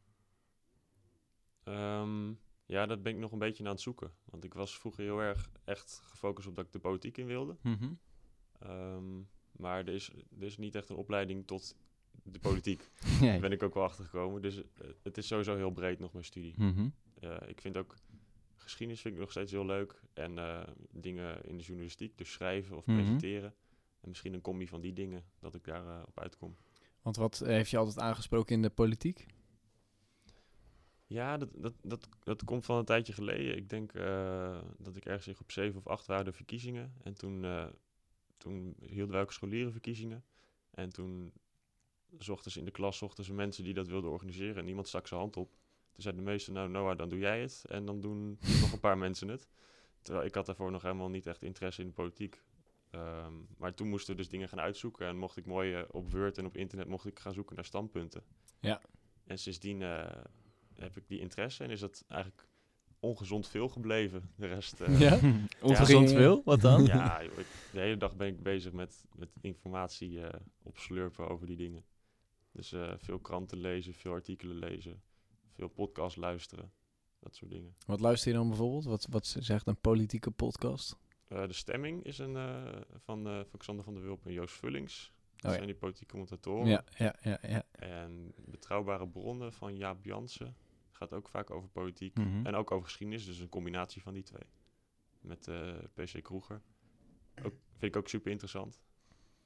Um, 1.65 2.39
ja, 2.67 2.87
dat 2.87 3.03
ben 3.03 3.13
ik 3.13 3.19
nog 3.19 3.33
een 3.33 3.39
beetje 3.39 3.65
aan 3.65 3.71
het 3.71 3.81
zoeken. 3.81 4.13
Want 4.25 4.45
ik 4.45 4.55
was 4.55 4.79
vroeger 4.79 5.05
heel 5.05 5.21
erg 5.21 5.51
echt 5.65 6.01
gefocust 6.05 6.49
op 6.49 6.55
dat 6.55 6.67
ik 6.67 6.73
de 6.73 6.79
politiek 6.79 7.19
in 7.19 7.27
wilde. 7.27 7.57
Mm 7.63 7.77
-hmm. 7.79 7.99
um, 8.71 9.29
Maar 9.53 9.79
er 9.79 9.95
is, 9.95 10.11
er 10.39 10.47
is 10.47 10.57
niet 10.57 10.75
echt 10.75 10.89
een 10.89 10.97
opleiding 10.97 11.47
tot 11.47 11.77
de 12.23 12.39
politiek. 12.39 12.91
Nee. 13.21 13.31
Daar 13.31 13.41
ben 13.41 13.53
ik 13.53 13.63
ook 13.63 13.75
wel 13.75 13.83
achter 13.83 14.05
gekomen. 14.05 14.43
Dus 14.43 14.57
eh, 14.57 14.89
het 15.03 15.19
is 15.19 15.27
sowieso 15.27 15.57
heel 15.57 15.71
breed 15.71 15.99
nog 15.99 16.13
mijn 16.13 16.25
studie. 16.25 16.55
Mhm. 16.57 16.89
Eh, 17.21 17.37
ik 17.47 17.61
vind 17.61 17.77
ook 17.77 17.95
geschiedenis 18.69 19.03
vind 19.03 19.15
ik 19.15 19.21
nog 19.21 19.31
steeds 19.31 19.53
heel 19.53 19.67
leuk. 19.67 20.01
En 20.13 20.39
eh, 20.39 20.63
dingen 20.91 21.45
in 21.45 21.57
de 21.57 21.63
journalistiek, 21.65 22.19
dus 22.19 22.33
schrijven 22.33 22.77
of 22.77 22.87
Mhm. 22.87 22.97
presenteren. 22.97 23.55
En 24.01 24.09
misschien 24.09 24.35
een 24.35 24.41
combi 24.41 24.69
van 24.69 24.81
die 24.81 24.93
dingen, 24.93 25.25
dat 25.39 25.55
ik 25.55 25.65
daar 25.65 25.87
eh, 25.87 26.03
op 26.07 26.21
uitkom. 26.21 26.57
Want 27.03 27.17
wat 27.17 27.39
heeft 27.39 27.71
je 27.71 27.77
altijd 27.77 27.99
aangesproken 27.99 28.55
in 28.55 28.63
de 28.63 28.71
politiek? 28.71 29.27
Ja, 31.07 31.37
dat, 31.37 31.49
dat, 31.55 31.75
dat, 31.83 32.09
dat 32.23 32.45
komt 32.45 32.65
van 32.65 32.77
een 32.79 32.85
tijdje 32.85 33.13
geleden. 33.13 33.57
Ik 33.57 33.69
denk 33.69 33.93
eh, 33.93 34.59
dat 34.79 34.97
ik 34.97 35.05
ergens 35.05 35.27
in 35.27 35.35
groep 35.35 35.51
7 35.53 35.79
of 35.79 35.87
8 35.87 36.07
waren 36.07 36.25
de 36.25 36.33
verkiezingen. 36.33 36.93
En 37.03 37.15
toen, 37.15 37.45
eh, 37.45 37.67
toen 38.37 38.75
hielden 38.81 39.13
wij 39.13 39.23
ook 39.23 39.33
scholierenverkiezingen. 39.33 40.25
En 40.71 40.91
toen 40.93 41.33
zochten 42.19 42.51
ze 42.51 42.59
in 42.59 42.65
de 42.65 42.71
klas 42.71 42.99
zochten 42.99 43.25
ze 43.25 43.33
mensen 43.35 43.65
die 43.65 43.75
dat 43.75 43.87
wilden 43.89 44.11
organiseren. 44.11 44.57
En 44.57 44.65
niemand 44.65 44.89
stak 44.89 45.07
zijn 45.07 45.21
hand 45.21 45.37
op. 45.37 45.57
Toen 45.99 46.07
zeiden 46.07 46.25
de 46.25 46.31
meesten, 46.31 46.53
nou 46.53 46.69
Noah, 46.69 46.99
dan 46.99 47.09
doe 47.09 47.19
jij 47.19 47.41
het. 47.41 47.65
En 47.69 47.85
dan 47.85 48.01
doen 48.01 48.39
nog 48.61 48.73
een 48.73 48.81
paar 48.81 48.99
mensen 48.99 49.29
het. 49.29 49.49
Terwijl 50.03 50.27
ik 50.27 50.35
had 50.35 50.47
daarvoor 50.47 50.71
nog 50.71 50.83
helemaal 50.83 51.09
niet 51.09 51.27
echt 51.27 51.43
interesse 51.43 51.81
in 51.81 51.87
de 51.87 51.93
politiek. 51.93 52.43
Ehm, 52.91 53.33
maar 53.57 53.75
toen 53.75 53.89
moesten 53.89 54.15
we 54.15 54.21
dus 54.21 54.31
dingen 54.31 54.49
gaan 54.49 54.61
uitzoeken. 54.61 55.07
En 55.07 55.17
mocht 55.17 55.37
ik 55.37 55.47
mooi 55.47 55.75
eh, 55.75 55.83
op 55.91 56.11
Word 56.13 56.39
en 56.39 56.47
op 56.47 56.57
internet 56.57 56.89
mocht 56.89 57.07
ik 57.07 57.19
gaan 57.19 57.33
zoeken 57.33 57.55
naar 57.57 57.65
standpunten. 57.65 58.23
Ja. 58.61 58.81
En 59.27 59.39
sindsdien 59.39 59.83
eh, 59.83 60.11
heb 60.75 60.97
ik 60.97 61.09
die 61.09 61.21
interesse 61.21 61.65
en 61.65 61.71
is 61.71 61.81
dat 61.81 62.05
eigenlijk 62.09 62.49
ongezond 63.01 63.49
veel 63.49 63.69
gebleven. 63.69 64.31
De 64.37 64.47
rest... 64.47 64.81
eh, 64.81 65.01
Ja? 65.01 65.19
Ongezond 65.69 66.11
Ja. 66.11 66.17
veel? 66.17 66.43
Wat 66.45 66.61
dan? 66.61 66.85
ja, 66.85 67.25
joh, 67.25 67.39
ik- 67.39 67.47
de 67.73 67.81
hele 67.81 67.97
dag 67.97 68.17
ben 68.17 68.27
ik 68.27 68.43
bezig 68.43 68.73
met, 68.73 69.05
met 69.17 69.29
informatie 69.41 70.21
eh, 70.27 70.41
opslurpen 70.63 71.29
over 71.29 71.47
die 71.47 71.57
dingen. 71.57 71.85
Dus 72.53 72.73
eh, 72.73 72.93
veel 72.97 73.19
kranten 73.19 73.59
lezen, 73.59 73.95
veel 73.95 74.13
artikelen 74.13 74.57
lezen, 74.57 75.03
veel 75.59 75.69
podcasts 75.69 76.17
luisteren. 76.17 76.73
Dat 77.19 77.35
soort 77.35 77.51
dingen. 77.51 77.77
Wat 77.87 78.01
luister 78.01 78.31
je 78.31 78.37
dan 78.37 78.49
bijvoorbeeld? 78.49 78.85
Wat, 78.85 79.07
wat 79.11 79.27
zegt 79.27 79.67
een 79.67 79.81
politieke 79.81 80.31
podcast? 80.31 80.97
Eh, 81.29 81.47
de 81.47 81.53
stemming 81.53 82.05
is 82.05 82.19
een 82.19 82.37
eh, 82.37 82.81
van, 82.97 83.27
eh, 83.27 83.41
van 83.45 83.59
Xander 83.59 83.85
van 83.85 83.95
der 83.95 84.03
Wulp 84.03 84.27
en 84.27 84.33
Joost 84.33 84.55
Vullings. 84.55 85.13
Dat 85.37 85.45
Oh 85.45 85.51
ja. 85.51 85.57
zijn 85.57 85.67
die 85.67 85.77
politieke 85.77 86.11
commentatoren. 86.11 86.67
Ja, 86.67 86.85
ja, 86.97 87.15
ja, 87.21 87.39
ja. 87.43 87.63
En 87.71 88.35
betrouwbare 88.37 89.09
bronnen 89.09 89.53
van 89.53 89.77
Jaap 89.77 90.05
Jansen. 90.05 90.57
Gaat 90.91 91.13
ook 91.13 91.29
vaak 91.29 91.51
over 91.51 91.69
politiek. 91.69 92.15
Mhm. 92.17 92.47
En 92.47 92.55
ook 92.55 92.71
over 92.71 92.85
geschiedenis, 92.85 93.27
dus 93.27 93.39
een 93.39 93.49
combinatie 93.49 94.03
van 94.03 94.15
die 94.15 94.23
twee. 94.23 94.47
Met 95.21 95.51
PC 95.95 96.23
Kroeger. 96.23 96.63
Ook, 97.39 97.55
vind 97.71 97.95
ik 97.95 97.97
ook 97.97 98.09
super 98.09 98.31
interessant. 98.31 98.81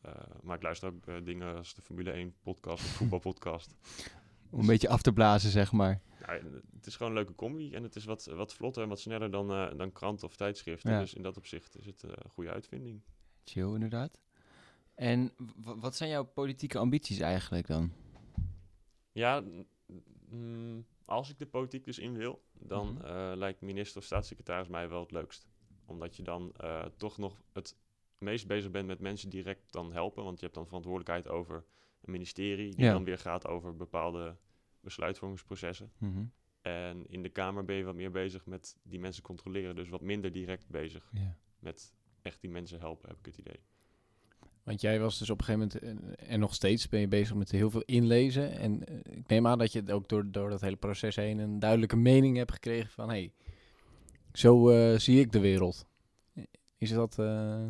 Eh, 0.01 0.13
maar 0.43 0.57
ik 0.57 0.63
luister 0.63 0.89
ook 0.89 1.25
dingen 1.25 1.57
als 1.57 1.75
de 1.75 1.83
Formule 1.83 2.11
1 2.11 2.35
podcast, 2.43 2.85
voetbalpodcast. 2.97 3.77
Om 4.53 4.61
een 4.61 4.67
beetje 4.67 4.89
af 4.89 5.03
te 5.03 5.13
blazen, 5.13 5.51
zeg 5.51 5.73
maar. 5.73 6.01
En 6.27 6.63
het 6.77 6.87
is 6.87 6.97
gewoon 6.97 7.13
een 7.13 7.19
leuke 7.19 7.35
combi 7.35 7.75
en 7.75 7.83
het 7.83 7.97
is 7.97 8.05
wat, 8.05 8.25
wat 8.25 8.55
vlotter 8.55 8.83
en 8.83 8.89
wat 8.89 9.01
sneller 9.01 9.31
dan, 9.31 9.51
eh, 9.51 9.77
dan 9.77 9.93
kranten 9.93 10.27
of 10.27 10.37
tijdschriften. 10.37 10.91
Ja. 10.93 10.99
Dus 10.99 11.15
in 11.15 11.23
dat 11.23 11.37
opzicht 11.37 11.79
is 11.79 11.87
het 11.87 12.03
eh, 12.03 12.11
een 12.15 12.31
goede 12.31 12.51
uitvinding. 12.51 13.01
Chill, 13.45 13.75
inderdaad. 13.75 14.19
En 14.95 15.33
wat 15.57 15.97
zijn 15.97 16.11
jouw 16.11 16.25
politieke 16.25 16.79
ambities 16.79 17.19
eigenlijk 17.19 17.67
dan? 17.67 17.93
Ja, 19.13 19.43
mm, 20.29 20.87
als 21.05 21.31
ik 21.31 21.39
de 21.39 21.47
politiek 21.47 21.85
dus 21.85 21.99
in 21.99 22.17
wil, 22.17 22.43
dan 22.53 22.93
Mhm. 22.93 23.05
eh, 23.05 23.33
lijkt 23.35 23.61
minister 23.61 23.99
of 23.99 24.05
staatssecretaris 24.05 24.69
mij 24.69 24.89
wel 24.89 25.01
het 25.01 25.11
leukst. 25.11 25.47
Omdat 25.85 26.17
je 26.17 26.23
dan 26.23 26.53
toch 26.97 27.19
nog 27.19 27.43
het 27.53 27.77
meest 28.19 28.47
bezig 28.47 28.71
bent 28.71 28.87
met 28.87 29.01
mensen 29.01 29.31
direct 29.31 29.73
dan 29.73 29.93
helpen. 29.93 30.25
Want 30.25 30.37
je 30.39 30.45
hebt 30.45 30.57
dan 30.57 30.67
verantwoordelijkheid 30.67 31.29
over 31.29 31.65
een 32.03 32.13
ministerie, 32.13 32.75
die 32.75 32.85
Ja. 32.85 32.93
dan 32.93 33.05
weer 33.05 33.19
gaat 33.19 33.47
over 33.47 33.77
bepaalde 33.77 34.37
besluitvormingsprocessen. 34.81 35.93
Mhm. 35.99 36.25
En 36.61 37.07
in 37.09 37.23
de 37.23 37.29
Kamer 37.29 37.65
ben 37.65 37.77
je 37.77 37.85
wat 37.85 37.95
meer 37.95 38.11
bezig 38.11 38.47
met 38.47 38.77
die 38.83 38.99
mensen 39.01 39.23
controleren. 39.23 39.75
Dus 39.77 39.89
wat 39.89 40.01
minder 40.01 40.33
direct 40.33 40.69
bezig 40.69 41.09
Ja. 41.13 41.37
met 41.59 41.95
echt 42.23 42.41
die 42.41 42.51
mensen 42.51 42.81
helpen, 42.81 43.09
heb 43.09 43.19
ik 43.19 43.25
het 43.27 43.39
idee. 43.39 43.61
Want 44.63 44.81
jij 44.81 45.01
was 45.01 45.19
dus 45.19 45.31
op 45.31 45.39
een 45.39 45.45
gegeven 45.45 45.79
moment, 45.83 46.09
eh, 46.19 46.33
en 46.33 46.41
nog 46.41 46.55
steeds 46.55 46.89
ben 46.89 47.01
je 47.01 47.09
bezig 47.09 47.35
met 47.37 47.51
heel 47.51 47.71
veel 47.71 47.83
inlezen. 47.83 48.53
En 48.59 48.87
eh, 48.87 48.97
ik 49.17 49.29
neem 49.29 49.47
aan 49.47 49.59
dat 49.59 49.73
je 49.73 49.93
ook 49.93 50.09
door, 50.09 50.31
door 50.31 50.51
dat 50.51 50.61
hele 50.61 50.77
proces 50.77 51.17
heen 51.17 51.39
een 51.39 51.59
duidelijke 51.59 51.97
mening 51.97 52.37
hebt 52.37 52.53
gekregen 52.53 52.91
van... 52.91 53.09
hé, 53.09 53.15
hey, 53.15 53.33
zo 54.33 54.71
eh, 54.71 54.99
zie 54.99 55.21
ik 55.21 55.33
de 55.33 55.41
wereld. 55.41 55.87
Is 56.79 56.91
dat, 56.91 57.19
eh, 57.19 57.67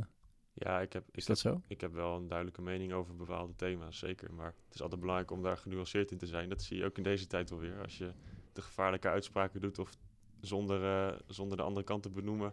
Ja, 0.54 0.80
ik 0.80 0.92
heb, 0.92 1.04
ik 1.08 1.16
is 1.16 1.24
dat 1.24 1.38
zo? 1.38 1.60
Ik 1.68 1.80
heb 1.80 1.92
wel 1.94 2.16
een 2.16 2.26
duidelijke 2.28 2.62
mening 2.62 2.92
over 2.92 3.16
bepaalde 3.16 3.52
thema's, 3.56 3.98
zeker. 3.98 4.32
Maar 4.34 4.46
het 4.64 4.74
is 4.74 4.82
altijd 4.82 5.00
belangrijk 5.00 5.30
om 5.30 5.42
daar 5.42 5.56
genuanceerd 5.56 6.10
in 6.10 6.18
te 6.18 6.26
zijn. 6.26 6.48
Dat 6.48 6.62
zie 6.62 6.76
je 6.76 6.84
ook 6.84 6.96
in 6.96 7.02
deze 7.02 7.26
tijd 7.26 7.50
wel 7.50 7.58
weer. 7.58 7.80
Als 7.82 7.98
je 7.98 8.10
de 8.52 8.62
gevaarlijke 8.62 9.08
uitspraken 9.08 9.60
doet 9.60 9.78
of 9.78 9.90
zonder, 10.40 10.84
eh, 10.84 11.18
zonder 11.26 11.56
de 11.56 11.62
andere 11.62 11.84
kant 11.86 12.02
te 12.02 12.10
benoemen. 12.10 12.52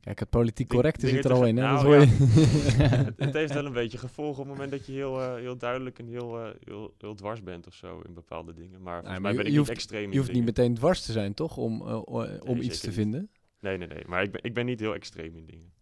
Kijk, 0.00 0.18
het 0.18 0.30
politiek 0.30 0.68
correcte 0.68 1.08
zit 1.08 1.24
er 1.24 1.32
al 1.32 1.46
in, 1.46 1.56
hè? 1.56 1.62
Nou, 1.62 1.74
dat 1.74 1.84
hoor 1.84 1.94
ja. 1.94 2.00
je. 2.00 2.06
het, 3.06 3.18
het 3.18 3.34
heeft 3.34 3.52
wel 3.52 3.66
een 3.66 3.72
beetje 3.82 3.98
gevolgen 3.98 4.42
op 4.42 4.48
het 4.48 4.54
moment 4.56 4.70
dat 4.70 4.86
je 4.86 4.92
heel, 4.92 5.20
eh, 5.20 5.34
heel 5.34 5.56
duidelijk 5.56 5.98
en 5.98 6.06
heel, 6.06 6.40
eh, 6.44 6.50
heel, 6.64 6.94
heel 6.98 7.14
dwars 7.14 7.42
bent 7.42 7.66
of 7.66 7.74
zo 7.74 8.00
in 8.00 8.14
bepaalde 8.14 8.54
dingen. 8.54 8.82
Maar 8.82 9.02
volgens 9.02 9.12
maar 9.12 9.20
mij 9.20 9.30
je- 9.30 9.36
ben 9.36 9.46
ik 9.46 9.50
niet 9.50 9.58
hoeft- 9.58 9.70
extreem 9.70 10.04
in 10.04 10.12
Je 10.12 10.18
hoeft 10.18 10.32
niet 10.32 10.44
meteen 10.44 10.74
dwars 10.74 11.02
te 11.04 11.12
zijn, 11.12 11.34
toch? 11.34 11.56
Om, 11.56 11.82
om 11.82 12.54
Nee, 12.54 12.60
iets 12.62 12.80
te 12.80 12.92
vinden. 12.92 13.30
Nee, 13.60 13.76
nee, 13.78 13.88
nee. 13.88 14.04
Maar 14.06 14.22
ik 14.22 14.30
ben, 14.32 14.42
ik 14.44 14.54
ben 14.54 14.66
niet 14.66 14.80
heel 14.80 14.94
extreem 14.94 15.36
in 15.36 15.46
dingen. 15.46 15.72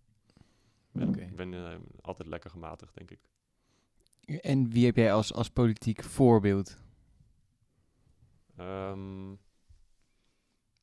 Ik 0.99 1.05
ben, 1.05 1.09
Oké. 1.09 1.21
ik 1.21 1.37
ben 1.37 1.55
eh, 1.55 1.79
altijd 2.01 2.29
lekker 2.29 2.51
gematigd, 2.51 2.95
denk 2.95 3.11
ik. 3.11 3.21
En 4.41 4.71
wie 4.71 4.87
heb 4.87 4.97
jij 4.97 5.13
als, 5.13 5.33
als 5.35 5.51
politiek 5.51 6.03
voorbeeld? 6.05 6.79
Ehm, 8.57 9.31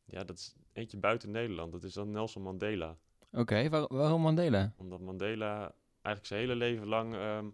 ja, 0.06 0.24
dat 0.24 0.38
is 0.38 0.56
eentje 0.74 0.98
buiten 0.98 1.32
Nederland. 1.32 1.72
Dat 1.72 1.84
is 1.84 1.94
dan 1.94 2.12
Nelson 2.12 2.42
Mandela. 2.42 2.98
Oké, 3.32 3.70
waar- 3.70 3.88
waarom 3.94 4.22
Mandela? 4.22 4.74
Omdat 4.78 5.00
Mandela 5.02 5.76
eigenlijk 5.92 6.26
zijn 6.26 6.40
hele 6.40 6.56
leven 6.56 6.88
lang 6.88 7.14
ehm, 7.14 7.50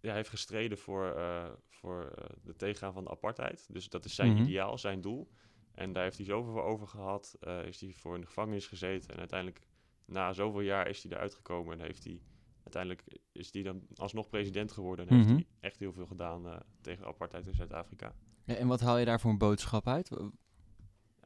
ja, 0.00 0.14
heeft 0.14 0.28
gestreden 0.28 0.78
voor, 0.78 1.06
eh, 1.16 1.50
voor 1.68 2.04
eh, 2.16 2.24
de 2.42 2.54
tegengaan 2.56 2.92
van 2.92 3.04
de 3.04 3.10
apartheid. 3.10 3.66
Dus 3.70 3.88
dat 3.88 4.04
is 4.04 4.14
zijn 4.14 4.32
Mhm. 4.32 4.42
ideaal, 4.42 4.78
zijn 4.78 5.00
doel. 5.00 5.28
En 5.74 5.92
daar 5.92 6.02
heeft 6.02 6.16
hij 6.16 6.26
zoveel 6.26 6.52
voor 6.52 6.62
over 6.62 6.86
gehad. 6.88 7.36
eh, 7.40 7.64
is 7.66 7.80
hij 7.80 7.92
voor 7.92 8.14
in 8.14 8.20
de 8.20 8.26
gevangenis 8.26 8.66
gezeten. 8.66 9.10
En 9.10 9.18
uiteindelijk, 9.18 9.66
na 10.06 10.32
zoveel 10.32 10.60
jaar, 10.60 10.88
is 10.88 11.02
hij 11.02 11.12
eruit 11.12 11.34
gekomen. 11.34 11.78
En 11.78 11.84
heeft 11.84 12.04
hij, 12.04 12.20
uiteindelijk 12.62 13.04
is 13.32 13.52
hij 13.52 13.62
dan 13.62 13.86
alsnog 13.94 14.28
president 14.28 14.72
geworden. 14.72 15.08
En 15.08 15.16
Mhm. 15.16 15.26
heeft 15.26 15.36
hij 15.38 15.46
echt 15.60 15.78
heel 15.78 15.92
veel 15.92 16.06
gedaan 16.06 16.46
eh, 16.48 16.56
tegen 16.80 17.06
apartheid 17.06 17.46
in 17.46 17.54
Zuid-Afrika. 17.54 18.14
Ja, 18.44 18.54
en 18.54 18.66
wat 18.68 18.80
haal 18.80 18.98
je 18.98 19.04
daar 19.04 19.20
voor 19.20 19.30
een 19.30 19.38
boodschap 19.38 19.86
uit? 19.86 20.10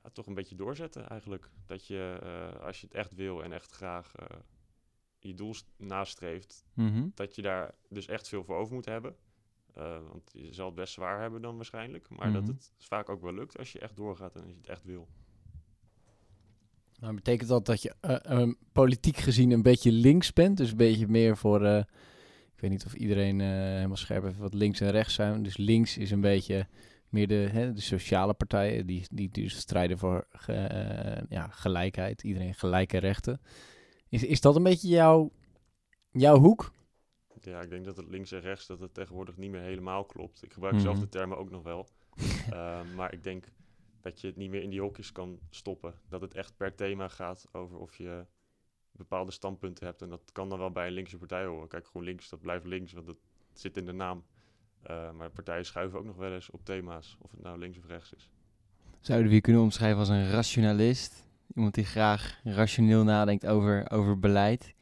ja, 0.03 0.11
toch 0.13 0.27
een 0.27 0.35
beetje 0.35 0.55
doorzetten 0.57 1.09
eigenlijk. 1.09 1.51
Dat 1.67 1.87
je, 1.87 2.19
eh, 2.23 2.61
als 2.65 2.81
je 2.81 2.87
het 2.87 2.95
echt 2.97 3.15
wil 3.15 3.43
en 3.45 3.53
echt 3.53 3.71
graag 3.73 4.15
eh, 4.15 4.37
je 5.19 5.35
doel 5.35 5.55
st- 5.55 5.69
nastreeft, 5.77 6.65
Mhm. 6.75 7.09
dat 7.15 7.35
je 7.35 7.43
daar 7.43 7.75
dus 7.89 8.07
echt 8.07 8.29
veel 8.29 8.45
voor 8.45 8.57
over 8.57 8.75
moet 8.75 8.85
hebben. 8.85 9.17
Want 10.11 10.31
je 10.33 10.53
zal 10.55 10.67
het 10.67 10.75
best 10.75 10.93
zwaar 10.93 11.21
hebben 11.21 11.43
dan 11.43 11.57
waarschijnlijk. 11.57 12.09
Maar 12.09 12.33
dat 12.33 12.43
Mhm. 12.43 12.51
het 12.53 12.73
vaak 12.79 13.09
ook 13.09 13.21
wel 13.23 13.33
lukt 13.35 13.59
als 13.59 13.73
je 13.73 13.79
echt 13.79 13.97
doorgaat 13.97 14.35
en 14.35 14.41
als 14.43 14.51
je 14.51 14.57
het 14.57 14.67
echt 14.69 14.85
wil. 14.85 15.09
Maar 17.01 17.15
betekent 17.15 17.49
dat 17.49 17.67
dat 17.67 17.83
je 17.83 17.95
eh, 18.01 18.41
eh, 18.43 18.49
politiek 18.73 19.17
gezien 19.17 19.51
een 19.51 19.63
beetje 19.63 19.93
links 19.93 20.33
bent? 20.33 20.57
Dus 20.57 20.71
een 20.71 20.77
beetje 20.77 21.09
meer 21.09 21.37
voor... 21.37 21.65
eh, 21.65 21.79
ik 22.55 22.61
weet 22.63 22.71
niet 22.71 22.85
of 22.87 22.95
iedereen 22.95 23.41
eh, 23.41 23.47
helemaal 23.49 23.97
scherp 23.97 24.23
heeft 24.23 24.39
wat 24.39 24.55
links 24.55 24.81
en 24.81 24.91
rechts 24.91 25.15
zijn. 25.15 25.43
Dus 25.43 25.57
links 25.57 25.99
is 25.99 26.11
een 26.11 26.21
beetje 26.21 26.67
meer 27.09 27.29
de, 27.29 27.49
hè, 27.53 27.73
de 27.73 27.81
sociale 27.81 28.35
partijen... 28.35 28.87
Die, 28.87 29.07
die 29.13 29.31
dus 29.31 29.57
strijden 29.59 29.99
voor 29.99 30.27
ja, 31.29 31.49
gelijkheid. 31.51 32.23
Iedereen 32.23 32.55
gelijke 32.55 32.99
rechten. 32.99 33.41
Is, 34.09 34.23
is 34.25 34.41
dat 34.41 34.57
een 34.57 34.63
beetje 34.63 34.89
jouw, 34.89 35.31
jouw 36.11 36.39
hoek? 36.39 36.73
Ja, 37.41 37.61
ik 37.61 37.71
denk 37.71 37.85
dat 37.85 37.97
het 37.97 38.09
links 38.09 38.33
en 38.33 38.41
rechts 38.41 38.67
dat 38.67 38.81
het 38.81 38.95
tegenwoordig 38.95 39.37
niet 39.37 39.51
meer 39.51 39.61
helemaal 39.61 40.05
klopt. 40.05 40.43
Ik 40.43 40.53
gebruik 40.53 40.81
zelf 40.81 40.95
Mhm. 40.95 41.05
de 41.05 41.09
termen 41.09 41.39
ook 41.39 41.51
nog 41.51 41.63
wel. 41.63 41.89
Maar 42.97 43.13
ik 43.13 43.23
denk 43.23 43.45
dat 44.07 44.21
je 44.21 44.27
het 44.27 44.37
niet 44.37 44.51
meer 44.51 44.63
in 44.63 44.71
die 44.71 44.81
hokjes 44.81 45.13
kan 45.13 45.39
stoppen. 45.51 45.95
Dat 46.09 46.21
het 46.21 46.35
echt 46.35 46.57
per 46.57 46.75
thema 46.75 47.09
gaat 47.09 47.49
over 47.53 47.79
of 47.79 47.97
je 47.97 48.27
bepaalde 48.93 49.31
standpunten 49.31 49.87
hebt. 49.87 50.03
En 50.03 50.09
dat 50.09 50.33
kan 50.33 50.49
dan 50.49 50.59
wel 50.59 50.71
bij 50.71 50.87
een 50.87 50.93
linkse 50.93 51.19
partij 51.19 51.45
horen. 51.45 51.69
Kijk, 51.69 51.87
GroenLinks, 51.87 52.29
dat 52.29 52.41
blijft 52.41 52.67
links, 52.67 52.93
want 52.93 53.07
dat 53.07 53.17
zit 53.53 53.77
in 53.77 53.87
de 53.87 53.93
naam. 53.93 54.25
Eh, 54.83 55.11
maar 55.11 55.31
partijen 55.31 55.67
schuiven 55.67 55.99
ook 55.99 56.05
nog 56.05 56.17
wel 56.17 56.33
eens 56.33 56.51
op 56.51 56.65
thema's, 56.65 57.17
of 57.21 57.31
het 57.31 57.43
nou 57.43 57.59
links 57.59 57.79
of 57.79 57.87
rechts 57.87 58.13
is. 58.13 58.31
Zouden 59.01 59.29
we 59.29 59.35
je 59.35 59.41
kunnen 59.41 59.63
omschrijven 59.63 59.99
als 59.99 60.09
een 60.09 60.31
rationalist? 60.31 61.29
Iemand 61.55 61.75
die 61.75 61.85
graag 61.85 62.41
rationeel 62.45 63.05
nadenkt 63.05 63.47
over, 63.47 63.91
over 63.91 64.19
beleid? 64.19 64.75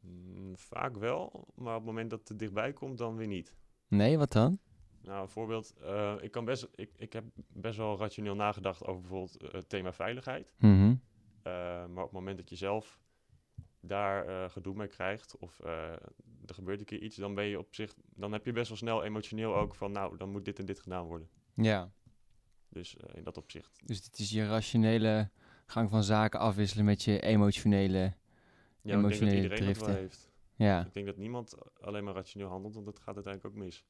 Mm, 0.00 0.56
vaak 0.56 0.96
wel, 0.96 1.48
maar 1.54 1.74
op 1.74 1.80
het 1.80 1.90
moment 1.90 2.10
dat 2.10 2.28
het 2.28 2.38
dichtbij 2.38 2.72
komt, 2.72 2.98
dan 2.98 3.16
weer 3.16 3.26
niet. 3.26 3.54
Nee, 3.88 4.18
wat 4.18 4.32
dan? 4.32 4.58
Nou, 5.02 5.22
een 5.22 5.28
voorbeeld. 5.28 5.74
eh, 5.82 6.14
ik, 6.20 6.30
kan 6.30 6.44
best, 6.44 6.68
ik, 6.74 6.90
ik 6.96 7.12
heb 7.12 7.24
best 7.48 7.76
wel 7.76 7.98
rationeel 7.98 8.34
nagedacht 8.34 8.86
over 8.86 9.00
bijvoorbeeld 9.00 9.36
eh, 9.36 9.52
het 9.52 9.68
thema 9.68 9.92
veiligheid. 9.92 10.54
Mhm. 10.58 10.94
Eh, 11.42 11.52
maar 11.86 11.88
op 11.88 12.02
het 12.02 12.12
moment 12.12 12.36
dat 12.36 12.48
je 12.50 12.56
zelf 12.56 12.98
daar 13.80 14.50
gedoe 14.50 14.74
mee 14.74 14.88
krijgt 14.88 15.38
of 15.38 15.58
er 16.46 16.54
gebeurt 16.54 16.78
een 16.80 16.86
keer 16.86 17.02
iets, 17.02 17.16
dan 17.16 17.34
ben 17.34 17.44
je 17.44 17.58
op 17.58 17.74
zich, 17.74 17.94
dan 18.14 18.32
heb 18.32 18.44
je 18.44 18.52
best 18.52 18.68
wel 18.68 18.76
snel 18.76 19.04
emotioneel 19.04 19.56
ook 19.56 19.74
van, 19.74 19.92
nou, 19.92 20.16
dan 20.16 20.30
moet 20.30 20.44
dit 20.44 20.58
en 20.58 20.64
dit 20.64 20.80
gedaan 20.80 21.06
worden. 21.06 21.28
Ja, 21.54 21.90
Dus 22.68 22.96
in 23.14 23.24
dat 23.24 23.36
opzicht. 23.36 23.80
dus 23.84 24.04
het 24.04 24.18
is 24.18 24.30
je 24.30 24.46
rationele 24.46 25.30
gang 25.66 25.90
van 25.90 26.02
zaken 26.02 26.40
afwisselen 26.40 26.84
met 26.84 27.02
je 27.02 27.20
emotionele... 27.20 27.98
Ja, 27.98 28.96
ik 28.96 29.00
denk 29.00 29.02
dat 29.02 29.20
Emotionele 29.20 29.42
iedereen 29.42 29.74
dat 29.74 29.86
wel 29.86 29.96
heeft. 29.96 30.30
Ja, 30.56 30.84
Ik 30.86 30.92
denk 30.92 31.06
dat 31.06 31.16
niemand 31.16 31.54
alleen 31.80 32.04
maar 32.04 32.14
rationeel 32.14 32.48
handelt, 32.48 32.74
want 32.74 32.86
dat 32.86 32.98
gaat 32.98 33.14
uiteindelijk 33.14 33.54
ook 33.54 33.62
mis. 33.62 33.84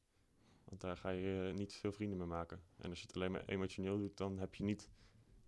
Want 0.71 0.81
daar 0.83 0.97
ga 0.97 1.09
je 1.11 1.49
eh, 1.51 1.59
niet 1.59 1.73
veel 1.75 1.93
vrienden 1.93 2.19
mee 2.19 2.27
maken. 2.27 2.61
En 2.79 2.91
als 2.91 3.01
je 3.01 3.07
het 3.07 3.17
alleen 3.17 3.31
maar 3.31 3.43
emotioneel 3.47 3.99
doet, 3.99 4.17
dan 4.17 4.39
heb 4.39 4.55
je 4.55 4.65
niet 4.65 4.89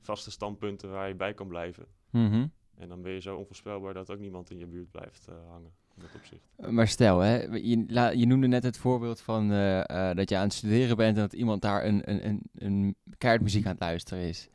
vaste 0.00 0.30
standpunten 0.30 0.90
waar 0.90 1.08
je 1.08 1.14
bij 1.14 1.34
kan 1.34 1.48
blijven. 1.48 1.86
mhm. 2.10 2.46
En 2.74 2.88
dan 2.88 3.02
ben 3.02 3.12
je 3.12 3.20
zo 3.20 3.36
onvoorspelbaar 3.36 3.94
dat 3.94 4.10
ook 4.10 4.18
niemand 4.18 4.50
in 4.50 4.58
je 4.58 4.66
buurt 4.66 4.90
blijft 4.90 5.28
eh, 5.28 5.34
hangen. 5.48 5.72
In 5.96 6.02
dat 6.02 6.10
opzicht. 6.14 6.72
Maar 6.74 6.88
stel, 6.88 7.18
hè, 7.18 7.42
je, 7.42 7.84
la- 7.88 8.08
je 8.10 8.26
noemde 8.26 8.46
net 8.46 8.62
het 8.62 8.76
voorbeeld 8.76 9.20
van 9.20 9.50
eh, 9.52 10.10
eh, 10.10 10.16
dat 10.16 10.28
je 10.28 10.36
aan 10.36 10.42
het 10.42 10.52
studeren 10.52 10.96
bent 10.96 11.16
en 11.16 11.22
dat 11.22 11.32
iemand 11.32 11.62
daar 11.62 11.84
een, 11.84 12.10
een, 12.10 12.26
een, 12.26 12.42
een 12.54 12.96
kaartmuziek 13.18 13.64
aan 13.64 13.70
het 13.72 13.80
luisteren 13.80 14.24
is. 14.24 14.48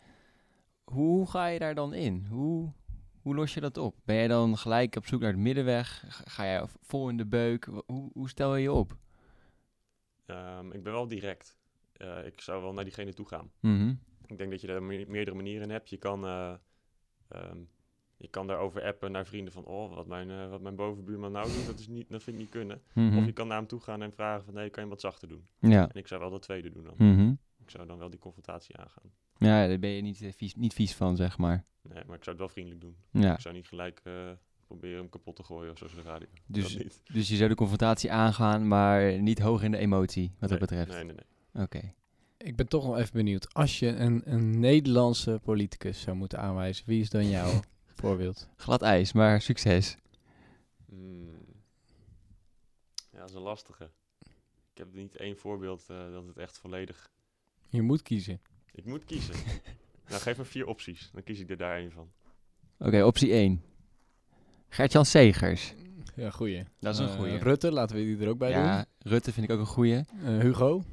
Hoe 0.83 1.27
ga 1.29 1.47
je 1.47 1.59
daar 1.59 1.75
dan 1.75 1.93
in? 1.93 2.25
Hoe, 2.29 2.71
hoe 3.21 3.35
los 3.35 3.53
je 3.53 3.59
dat 3.59 3.77
op? 3.77 3.95
Ben 4.05 4.15
jij 4.15 4.27
dan 4.27 4.57
gelijk 4.57 4.95
op 4.95 5.05
zoek 5.05 5.19
naar 5.21 5.31
het 5.31 5.39
middenweg? 5.39 6.03
Ga- 6.07 6.43
jij 6.45 6.65
vol 6.81 7.09
in 7.09 7.17
de 7.17 7.25
beuk? 7.25 7.69
Hoe, 7.85 8.09
hoe 8.13 8.29
stel 8.29 8.55
je 8.55 8.61
je 8.61 8.71
op? 8.71 8.97
Ehm, 10.27 10.71
ik 10.71 10.83
ben 10.83 10.93
wel 10.93 11.07
direct. 11.07 11.57
Eh, 11.93 12.25
ik 12.25 12.41
zou 12.41 12.61
wel 12.61 12.73
naar 12.73 12.83
diegene 12.83 13.13
toe 13.13 13.27
gaan. 13.27 13.51
Mhm. 13.59 13.93
Ik 14.25 14.37
denk 14.37 14.51
dat 14.51 14.61
je 14.61 14.67
daar 14.67 14.83
me- 14.83 15.05
meerdere 15.07 15.35
manieren 15.35 15.63
in 15.63 15.69
hebt. 15.69 15.89
Je 15.89 15.97
kan, 15.97 16.25
eh, 16.25 16.53
ehm, 17.27 17.57
je 18.17 18.27
kan 18.27 18.47
daarover 18.47 18.83
appen 18.83 19.11
naar 19.11 19.25
vrienden 19.25 19.53
van... 19.53 19.65
oh, 19.65 19.95
wat 19.95 20.07
mijn, 20.07 20.29
eh, 20.29 20.49
wat 20.49 20.61
mijn 20.61 20.75
bovenbuurman 20.75 21.31
nou 21.31 21.51
doet, 21.53 21.65
dat, 21.65 21.79
is 21.79 21.87
niet, 21.87 22.09
dat 22.09 22.23
vind 22.23 22.35
ik 22.35 22.41
niet 22.41 22.51
kunnen. 22.51 22.81
Mhm. 22.93 23.17
Of 23.17 23.25
je 23.25 23.31
kan 23.33 23.47
naar 23.47 23.57
hem 23.57 23.67
toe 23.67 23.79
gaan 23.79 24.01
en 24.01 24.11
vragen 24.13 24.45
van... 24.45 24.53
nee, 24.53 24.69
kan 24.69 24.83
je 24.83 24.89
wat 24.89 25.01
zachter 25.01 25.27
doen? 25.27 25.47
Ja. 25.59 25.89
En 25.89 25.99
ik 25.99 26.07
zou 26.07 26.21
wel 26.21 26.29
dat 26.29 26.41
tweede 26.41 26.69
doen 26.69 26.83
dan. 26.83 26.93
Mhm. 26.97 27.33
Ik 27.63 27.69
zou 27.69 27.87
dan 27.87 27.97
wel 27.97 28.09
die 28.09 28.19
confrontatie 28.19 28.77
aangaan. 28.77 29.11
ja, 29.37 29.67
daar 29.67 29.79
ben 29.79 29.89
je 29.89 30.01
niet, 30.01 30.27
vies, 30.35 30.55
niet 30.55 30.73
vies 30.73 30.95
van, 30.95 31.15
zeg 31.15 31.37
maar. 31.37 31.65
Nee, 31.81 32.03
maar 32.05 32.15
ik 32.17 32.23
zou 32.23 32.29
het 32.35 32.37
wel 32.37 32.49
vriendelijk 32.49 32.81
doen. 32.81 32.97
Ja. 33.11 33.33
Ik 33.33 33.39
zou 33.39 33.55
niet 33.55 33.67
gelijk 33.67 34.01
proberen 34.67 34.97
hem 34.97 35.09
kapot 35.09 35.35
te 35.35 35.43
gooien 35.43 35.71
of 35.71 35.77
zo 35.77 35.87
zoals 35.87 36.03
de 36.03 36.09
radio. 36.09 36.27
Dus-. 36.45 36.77
Dus 37.13 37.29
je 37.29 37.35
zou 37.35 37.49
de 37.49 37.55
confrontatie 37.55 38.11
aangaan, 38.11 38.67
maar 38.67 39.21
niet 39.21 39.39
hoog 39.39 39.63
in 39.63 39.71
de 39.71 39.77
emotie, 39.77 40.31
wat 40.39 40.49
nee, 40.49 40.59
dat 40.59 40.69
betreft. 40.69 40.91
Nee, 40.91 41.03
nee, 41.03 41.15
nee. 41.15 41.63
Oké. 41.63 41.93
Ik 42.37 42.55
ben 42.55 42.67
toch 42.67 42.85
nog 42.85 42.97
even 42.97 43.13
benieuwd. 43.13 43.53
Als 43.53 43.79
je 43.79 43.87
een, 43.87 44.21
een 44.25 44.59
Nederlandse 44.59 45.39
politicus 45.43 46.01
zou 46.01 46.17
moeten 46.17 46.39
aanwijzen, 46.39 46.85
wie 46.87 47.01
is 47.01 47.09
dan 47.09 47.29
jouw 47.29 47.59
voorbeeld? 48.01 48.47
Glad 48.55 48.81
ijs, 48.81 49.13
maar 49.13 49.41
succes. 49.41 49.97
Hmm. 50.85 51.29
Ja, 53.11 53.19
dat 53.19 53.29
is 53.29 53.35
een 53.35 53.41
lastige. 53.41 53.89
Ik 54.71 54.77
heb 54.77 54.93
niet 54.93 55.15
één 55.15 55.37
voorbeeld 55.37 55.85
eh, 55.87 56.11
dat 56.11 56.27
het 56.27 56.37
echt 56.37 56.57
volledig... 56.57 57.11
Je 57.69 57.81
moet 57.81 58.01
kiezen. 58.01 58.41
Ik 58.71 58.85
moet 58.85 59.05
kiezen. 59.05 59.35
nou, 60.09 60.21
geef 60.21 60.37
me 60.37 60.45
vier 60.45 60.65
opties. 60.65 61.09
Dan 61.13 61.23
kies 61.23 61.39
ik 61.39 61.49
er 61.49 61.57
daar 61.57 61.77
één 61.77 61.91
van. 61.91 62.11
Oké, 62.79 63.03
optie 63.03 63.31
1. 63.31 63.61
Gertjan 64.69 65.05
Segers. 65.05 65.73
Ja, 66.15 66.29
goeie. 66.29 66.63
Dat 66.79 66.93
is 66.93 66.99
een 66.99 67.07
Eh, 67.07 67.15
goeie. 67.15 67.37
Rutte, 67.37 67.71
laten 67.71 67.95
we 67.95 68.01
die 68.01 68.17
er 68.19 68.27
ook 68.27 68.37
bij 68.37 68.49
ja, 68.49 68.85
Rutte 68.99 69.31
vind 69.33 69.45
ik 69.49 69.51
ook 69.55 69.59
een 69.59 69.65
goeie. 69.65 69.93
doen. 70.23 70.35
Eh, 70.35 70.39
Hugo. 70.41 70.83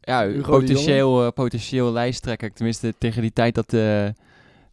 Ja, 0.00 0.26
Hugo 0.26 0.38
de 0.38 0.66
potentieel, 0.66 1.24
eh, 1.26 1.32
potentieel 1.32 1.92
lijsttrekker. 1.92 2.52
Tenminste, 2.52 2.94
tegen 2.98 3.22
die 3.22 3.32
tijd 3.32 3.54
dat, 3.54 3.64
eh, 3.64 3.70
tegen 3.70 4.14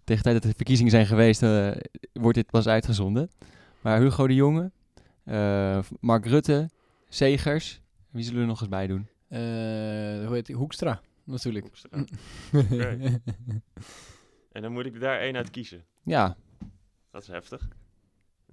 de 0.03 0.21
tijd 0.21 0.33
dat 0.33 0.41
de 0.41 0.53
verkiezingen 0.55 0.91
zijn 0.91 1.05
geweest, 1.05 1.43
eh, 1.43 1.71
wordt 2.13 2.35
dit 2.37 2.49
pas 2.49 2.67
uitgezonden. 2.67 3.29
Maar 3.81 3.99
Hugo 3.99 4.27
de 4.27 4.33
Jonge, 4.35 4.71
eh, 5.23 5.79
Mark 5.99 6.25
Rutte, 6.25 6.69
Segers. 7.09 7.81
Wie 8.09 8.23
zullen 8.23 8.37
we 8.37 8.41
er 8.43 8.49
nog 8.49 8.59
eens 8.59 8.69
bij 8.69 8.87
doen? 8.87 9.07
Eh, 9.27 9.39
hoe 10.25 10.29
heet 10.33 10.45
die? 10.45 10.55
Hoekstra, 10.55 11.01
natuurlijk. 11.23 11.65
Hoekstra. 11.65 11.89
En 14.51 14.61
dan 14.61 14.71
moet 14.71 14.85
ik 14.85 14.99
daar 14.99 15.19
één 15.19 15.35
uit 15.35 15.49
kiezen. 15.49 15.85
Ja, 16.03 16.35
Dat 17.11 17.21
is 17.21 17.27
heftig. 17.27 17.67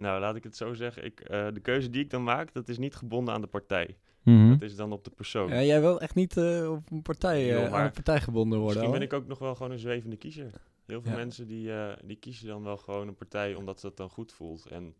Nou, 0.02 0.20
laat 0.20 0.36
ik 0.36 0.44
het 0.44 0.56
zo 0.56 0.74
zeggen. 0.74 1.04
Ik, 1.04 1.20
eh, 1.20 1.46
de 1.52 1.60
keuze 1.60 1.90
die 1.90 2.02
ik 2.02 2.10
dan 2.10 2.22
maak, 2.24 2.52
dat 2.52 2.68
is 2.68 2.78
niet 2.78 2.94
gebonden 2.94 3.34
aan 3.34 3.40
de 3.40 3.46
partij. 3.46 3.96
Mhm. 4.22 4.50
Dat 4.50 4.62
is 4.62 4.76
dan 4.76 4.92
op 4.92 5.04
de 5.04 5.10
persoon. 5.10 5.48
Ja, 5.48 5.62
jij 5.62 5.80
wil 5.80 6.00
echt 6.00 6.14
niet 6.14 6.36
eh, 6.36 6.70
op 6.70 6.90
een 6.90 7.02
partij, 7.02 7.46
Joh, 7.46 7.64
eh, 7.64 7.74
aan 7.74 7.84
een 7.84 7.92
partij 7.92 8.20
gebonden 8.20 8.58
worden. 8.58 8.76
Misschien 8.76 8.98
ben 8.98 9.08
ik 9.08 9.12
ook 9.12 9.26
nog 9.26 9.38
wel 9.38 9.54
gewoon 9.54 9.72
een 9.72 9.78
zwevende 9.78 10.16
kiezer. 10.16 10.50
Heel 10.86 11.02
veel 11.02 11.10
Ja. 11.10 11.16
mensen 11.16 11.46
die, 11.46 11.72
eh, 11.72 11.96
die 12.04 12.16
kiezen 12.16 12.46
dan 12.46 12.62
wel 12.62 12.76
gewoon 12.76 13.08
een 13.08 13.14
partij 13.14 13.54
omdat 13.54 13.80
dat 13.80 13.96
dan 13.96 14.10
goed 14.10 14.32
voelt. 14.32 14.66
En 14.66 14.94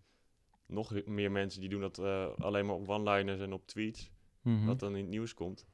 nog 0.67 1.05
meer 1.05 1.31
mensen 1.33 1.61
die 1.61 1.69
doen 1.71 1.81
dat 1.81 1.99
eh, 1.99 2.27
alleen 2.39 2.67
maar 2.67 2.75
op 2.75 2.89
one-liners 2.89 3.41
en 3.41 3.53
op 3.53 3.67
tweets. 3.67 4.11
Mhm. 4.43 4.67
Wat 4.67 4.79
dan 4.81 4.97
in 4.97 5.01
het 5.01 5.11
nieuws 5.11 5.35
komt. 5.35 5.67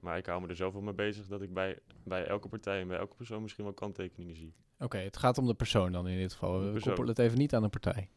Maar 0.00 0.18
ik 0.18 0.26
hou 0.26 0.40
me 0.40 0.48
er 0.48 0.56
zoveel 0.56 0.80
mee 0.80 0.94
bezig 0.94 1.26
dat 1.26 1.42
ik 1.42 1.52
bij, 1.54 1.78
bij 2.04 2.26
elke 2.26 2.48
partij 2.48 2.80
en 2.80 2.88
bij 2.88 2.98
elke 2.98 3.16
persoon 3.16 3.42
misschien 3.42 3.64
wel 3.64 3.72
kanttekeningen 3.74 4.36
zie. 4.36 4.54
Oké, 4.78 4.98
het 4.98 5.16
gaat 5.16 5.38
om 5.38 5.46
de 5.46 5.54
persoon 5.54 5.92
dan 5.92 6.08
in 6.08 6.16
dit 6.18 6.32
geval. 6.32 6.72
We 6.72 6.80
koppelen 6.80 7.08
het 7.08 7.18
even 7.18 7.38
niet 7.38 7.54
aan 7.54 7.62
een 7.62 7.70
partij. 7.70 8.10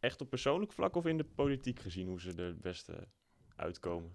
Echt 0.00 0.20
op 0.20 0.28
persoonlijk 0.30 0.72
vlak 0.72 0.96
of 0.96 1.06
in 1.06 1.16
de 1.16 1.24
politiek 1.24 1.80
gezien 1.80 2.06
hoe 2.08 2.20
ze 2.20 2.32
er 2.36 2.46
het 2.46 2.60
beste 2.60 3.08
uitkomen? 3.56 4.12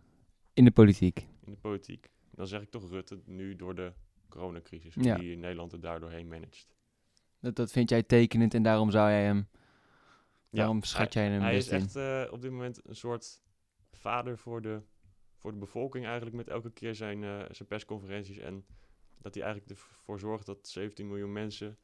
In 0.54 0.66
de 0.66 0.72
politiek. 0.72 1.28
In 1.46 1.52
de 1.52 1.58
politiek. 1.58 2.10
Dan 2.32 2.48
zeg 2.48 2.62
ik 2.62 2.70
toch 2.70 2.90
Rutte 2.90 3.22
nu 3.26 3.56
door 3.56 3.76
de 3.76 3.94
coronacrisis. 4.30 4.94
Ja. 4.96 5.16
Die 5.18 5.38
Nederland 5.38 5.72
er 5.72 5.80
daardoor 5.80 6.12
heen 6.12 6.28
managt. 6.28 6.76
Dat, 7.40 7.56
dat 7.56 7.72
vind 7.72 7.90
jij 7.90 8.04
tekenend 8.04 8.54
en 8.54 8.64
daarom 8.64 8.92
zou 8.92 9.10
jij 9.10 9.24
hem... 9.24 9.48
Ja, 10.50 10.60
Daarom 10.60 10.84
schat 10.84 11.14
jij 11.14 11.30
hem 11.30 11.42
Hij 11.42 11.54
best 11.54 11.72
is 11.72 11.74
in. 11.74 11.80
echt 11.80 11.96
eh, 11.96 12.34
op 12.34 12.42
dit 12.42 12.52
moment 12.52 12.88
een 12.88 12.96
soort 12.96 13.42
vader 13.92 14.38
voor 14.38 14.62
de, 14.62 14.82
voor 15.36 15.52
de 15.52 15.58
bevolking 15.58 16.06
eigenlijk 16.06 16.36
met 16.36 16.48
elke 16.48 16.72
keer 16.72 16.96
zijn, 16.96 17.24
eh, 17.24 17.44
zijn 17.52 17.68
persconferenties. 17.68 18.38
En 18.38 18.66
dat 19.18 19.34
hij 19.34 19.44
eigenlijk 19.44 19.74
ervoor 19.74 20.20
zorgt 20.20 20.46
dat 20.46 20.68
17 20.68 21.08
miljoen 21.08 21.32
mensen 21.32 21.78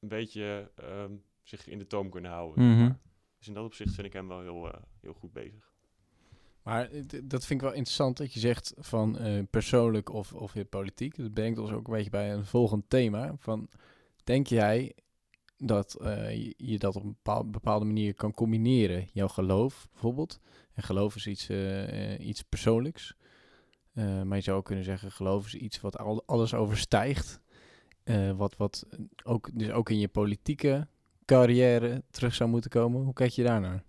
een 0.00 0.08
beetje 0.08 0.70
ehm, 0.74 1.12
zich 1.44 1.68
in 1.68 1.78
de 1.78 1.86
toom 1.86 2.10
kunnen 2.10 2.30
houden. 2.30 2.70
Mhm. 2.70 2.92
Dus 3.38 3.48
in 3.48 3.54
dat 3.54 3.64
opzicht 3.64 3.94
vind 3.94 4.06
ik 4.06 4.12
hem 4.12 4.28
wel 4.28 4.40
heel, 4.40 4.72
eh, 4.72 4.80
heel 5.00 5.12
goed 5.12 5.32
bezig. 5.32 5.72
Maar 6.62 6.90
eh, 6.90 7.02
dat 7.24 7.46
vind 7.46 7.60
ik 7.60 7.66
wel 7.66 7.76
interessant 7.76 8.16
dat 8.16 8.32
je 8.32 8.40
zegt 8.40 8.74
van 8.78 9.18
eh, 9.18 9.42
persoonlijk 9.50 10.12
of, 10.12 10.32
of 10.32 10.54
in 10.54 10.68
politiek. 10.68 11.16
Dat 11.16 11.34
brengt 11.34 11.58
ons 11.58 11.70
ook 11.70 11.86
een 11.86 11.94
beetje 11.94 12.10
bij 12.10 12.32
een 12.32 12.46
volgend 12.46 12.84
thema. 12.88 13.34
Van, 13.38 13.68
denk 14.24 14.46
jij 14.46 14.92
dat 15.56 15.94
eh, 15.94 16.52
je, 16.56 16.78
dat 16.78 16.96
op 16.96 17.02
een 17.02 17.16
bepaal- 17.22 17.50
bepaalde 17.50 17.84
manier 17.84 18.14
kan 18.14 18.34
combineren? 18.34 19.08
Jouw 19.12 19.28
geloof 19.28 19.88
bijvoorbeeld. 19.92 20.40
En 20.72 20.82
geloof 20.82 21.16
is 21.16 21.26
iets, 21.26 21.50
iets 22.18 22.42
persoonlijks. 22.42 23.16
Eh, 23.94 24.22
maar 24.22 24.36
je 24.36 24.42
zou 24.42 24.58
ook 24.58 24.64
kunnen 24.64 24.84
zeggen, 24.84 25.12
geloof 25.12 25.46
is 25.46 25.54
iets 25.54 25.80
wat 25.80 25.98
al, 25.98 26.22
alles 26.26 26.54
overstijgt. 26.54 27.40
Eh, 28.04 28.30
wat 28.30 28.56
wat 28.56 28.86
ook, 29.24 29.50
dus 29.58 29.70
ook 29.70 29.90
in 29.90 29.98
je 29.98 30.08
politieke 30.08 30.88
carrière 31.24 32.02
terug 32.10 32.34
zou 32.34 32.50
moeten 32.50 32.70
komen. 32.70 33.02
Hoe 33.02 33.12
kijk 33.12 33.30
je 33.30 33.42
daarnaar? 33.42 33.84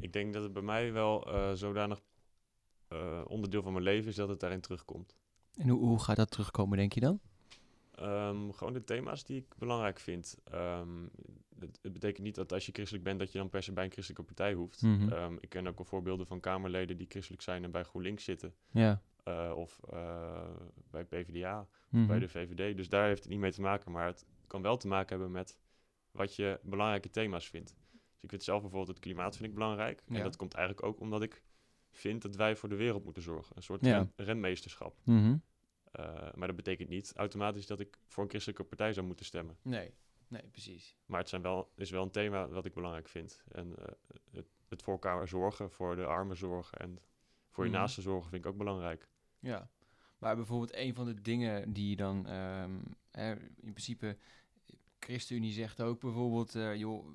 Ik 0.00 0.12
denk 0.12 0.32
dat 0.34 0.42
het 0.42 0.52
bij 0.52 0.62
mij 0.62 0.92
wel 0.92 1.32
eh, 1.32 1.52
zodanig 1.52 2.00
eh, 2.88 3.22
onderdeel 3.26 3.62
van 3.62 3.72
mijn 3.72 3.84
leven 3.84 4.08
is 4.08 4.16
dat 4.16 4.28
het 4.28 4.40
daarin 4.40 4.60
terugkomt. 4.60 5.16
En 5.54 5.68
hoe, 5.68 5.80
hoe 5.80 6.02
gaat 6.02 6.16
dat 6.16 6.30
terugkomen, 6.30 6.78
denk 6.78 6.92
je 6.92 7.00
dan? 7.00 7.20
Ehm, 7.94 8.50
gewoon 8.50 8.72
de 8.72 8.84
thema's 8.84 9.24
die 9.24 9.36
ik 9.36 9.54
belangrijk 9.58 9.98
vind. 10.00 10.36
Ehm, 10.44 10.88
het, 11.58 11.78
het 11.82 11.92
betekent 11.92 12.22
niet 12.24 12.34
dat 12.34 12.52
als 12.52 12.66
je 12.66 12.72
christelijk 12.72 13.04
bent 13.04 13.18
dat 13.18 13.32
je 13.32 13.38
dan 13.38 13.48
per 13.48 13.62
se 13.62 13.72
bij 13.72 13.84
een 13.84 13.90
christelijke 13.92 14.26
partij 14.34 14.52
hoeft. 14.54 14.82
Mhm. 14.82 15.08
Ehm, 15.12 15.36
ik 15.40 15.48
ken 15.48 15.66
ook 15.66 15.78
al 15.78 15.84
voorbeelden 15.84 16.26
van 16.26 16.40
Kamerleden 16.40 16.96
die 16.96 17.06
christelijk 17.08 17.42
zijn 17.42 17.64
en 17.64 17.70
bij 17.70 17.82
GroenLinks 17.82 18.24
zitten. 18.24 18.54
Ja. 18.70 19.00
eh, 19.24 19.52
of 19.56 19.80
eh, 19.90 20.48
bij 20.90 21.04
PvdA, 21.04 21.66
Mhm. 21.88 22.06
bij 22.06 22.18
de 22.18 22.28
VVD. 22.28 22.76
Dus 22.76 22.88
daar 22.88 23.06
heeft 23.06 23.22
het 23.22 23.28
niet 23.32 23.40
mee 23.40 23.52
te 23.52 23.60
maken. 23.60 23.92
Maar 23.92 24.06
het 24.06 24.24
kan 24.46 24.62
wel 24.62 24.76
te 24.76 24.88
maken 24.88 25.08
hebben 25.08 25.30
met 25.30 25.58
wat 26.16 26.36
je 26.36 26.60
belangrijke 26.62 27.10
thema's 27.10 27.48
vindt. 27.48 27.74
Dus 28.12 28.22
ik 28.22 28.30
vind 28.30 28.42
zelf 28.42 28.60
bijvoorbeeld 28.60 28.96
het 28.96 29.04
klimaat 29.04 29.36
vind 29.36 29.48
ik 29.48 29.54
belangrijk. 29.54 30.02
Ja. 30.06 30.16
En 30.16 30.22
dat 30.22 30.36
komt 30.36 30.54
eigenlijk 30.54 30.86
ook 30.86 31.00
omdat 31.00 31.22
ik 31.22 31.42
vind 31.90 32.22
dat 32.22 32.36
wij 32.36 32.56
voor 32.56 32.68
de 32.68 32.74
wereld 32.76 33.04
moeten 33.04 33.22
zorgen. 33.22 33.56
Een 33.56 33.62
soort 33.62 33.84
Ja. 33.84 33.96
ren- 33.96 34.12
renmeesterschap. 34.16 34.98
Mhm. 35.04 35.36
Eh, 35.92 36.32
maar 36.34 36.46
dat 36.46 36.56
betekent 36.56 36.88
niet 36.88 37.12
automatisch 37.16 37.66
dat 37.66 37.80
ik 37.80 37.98
voor 38.06 38.22
een 38.22 38.28
christelijke 38.28 38.64
partij 38.64 38.92
zou 38.92 39.06
moeten 39.06 39.26
stemmen. 39.26 39.56
Nee, 39.62 39.94
nee, 40.28 40.42
precies. 40.50 40.96
Maar 41.06 41.20
het 41.20 41.28
zijn 41.28 41.42
wel, 41.42 41.72
is 41.76 41.90
wel 41.90 42.02
een 42.02 42.10
thema 42.10 42.48
wat 42.48 42.64
ik 42.66 42.74
belangrijk 42.74 43.08
vind. 43.08 43.42
En 43.52 43.76
eh, 43.78 43.84
het, 44.32 44.46
het 44.68 44.82
voor 44.82 44.92
elkaar 44.92 45.28
zorgen, 45.28 45.70
voor 45.70 45.96
de 45.96 46.04
armen 46.04 46.36
zorgen 46.36 46.78
en 46.78 46.98
voor 47.50 47.64
je 47.64 47.70
Mhm. 47.70 47.78
naasten 47.78 48.02
zorgen 48.02 48.30
vind 48.30 48.44
ik 48.44 48.50
ook 48.50 48.56
belangrijk. 48.58 49.08
Ja, 49.38 49.70
maar 50.18 50.36
bijvoorbeeld 50.36 50.74
een 50.76 50.94
van 50.94 51.06
de 51.06 51.22
dingen 51.22 51.72
die 51.72 51.90
je 51.90 51.96
dan 51.96 52.26
hè, 53.10 53.32
in 53.40 53.72
principe, 53.72 54.16
ChristenUnie 54.98 55.52
zegt 55.52 55.80
ook 55.80 56.00
bijvoorbeeld, 56.00 56.54
eh 56.54 56.74
joh, 56.74 57.06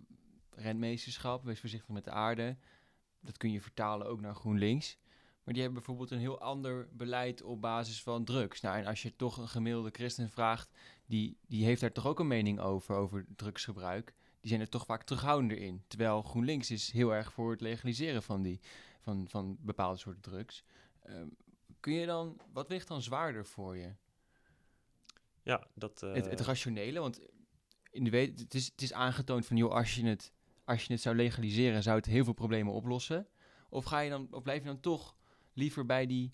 rentmeesterschap, 0.49 1.43
wees 1.43 1.59
voorzichtig 1.59 1.89
met 1.89 2.03
de 2.03 2.11
aarde. 2.11 2.57
Dat 3.19 3.37
kun 3.37 3.51
je 3.51 3.61
vertalen 3.61 4.07
ook 4.07 4.21
naar 4.21 4.35
GroenLinks. 4.35 4.97
Maar 5.43 5.53
die 5.53 5.63
hebben 5.63 5.81
bijvoorbeeld 5.81 6.11
een 6.11 6.19
heel 6.19 6.39
ander 6.39 6.87
beleid 6.91 7.41
op 7.41 7.61
basis 7.61 8.03
van 8.03 8.23
drugs. 8.23 8.61
Nou, 8.61 8.77
en 8.77 8.85
als 8.85 9.01
je 9.01 9.15
toch 9.15 9.37
een 9.37 9.47
gemiddelde 9.47 9.89
christen 9.91 10.29
vraagt, 10.29 10.69
die, 11.05 11.37
die 11.47 11.65
heeft 11.65 11.81
daar 11.81 11.91
toch 11.91 12.07
ook 12.07 12.19
een 12.19 12.27
mening 12.27 12.59
over, 12.59 12.95
over 12.95 13.25
drugsgebruik. 13.35 14.13
die 14.39 14.49
zijn 14.49 14.61
er 14.61 14.69
toch 14.69 14.85
vaak 14.85 15.03
terughoudender 15.03 15.57
in. 15.57 15.83
Terwijl 15.87 16.21
GroenLinks 16.21 16.71
is 16.71 16.91
heel 16.91 17.13
erg 17.13 17.33
voor 17.33 17.51
het 17.51 17.61
legaliseren 17.61 18.23
van, 18.23 18.41
die, 18.41 18.59
van, 18.99 19.27
van 19.27 19.57
bepaalde 19.59 19.97
soorten 19.97 20.21
drugs. 20.21 20.63
Ehm, 21.01 21.27
kun 21.79 21.93
je 21.93 22.05
dan, 22.05 22.37
wat 22.53 22.67
weegt 22.67 22.87
dan 22.87 23.01
zwaarder 23.01 23.45
voor 23.45 23.77
je? 23.77 23.93
Ja, 25.43 25.67
dat... 25.73 25.99
het, 25.99 26.25
het 26.25 26.39
eh, 26.39 26.45
rationele, 26.45 26.99
want 26.99 27.19
in 27.91 28.03
de 28.03 28.09
weet, 28.09 28.39
het, 28.39 28.53
is, 28.53 28.65
het 28.65 28.81
is 28.81 28.93
aangetoond 28.93 29.45
van, 29.45 29.57
joh, 29.57 29.71
als 29.71 29.95
je, 29.95 30.05
het, 30.07 30.31
als 30.65 30.83
je 30.85 30.93
het 30.93 31.01
zou 31.01 31.15
legaliseren, 31.15 31.83
zou 31.83 31.97
het 31.97 32.05
heel 32.05 32.23
veel 32.23 32.33
problemen 32.33 32.73
oplossen. 32.73 33.27
Of, 33.69 33.85
ga 33.85 33.99
je 33.99 34.09
dan, 34.09 34.27
of 34.31 34.43
blijf 34.43 34.59
je 34.59 34.65
dan 34.67 34.79
toch 34.79 35.15
liever 35.53 35.85
bij 35.85 36.05
die, 36.05 36.33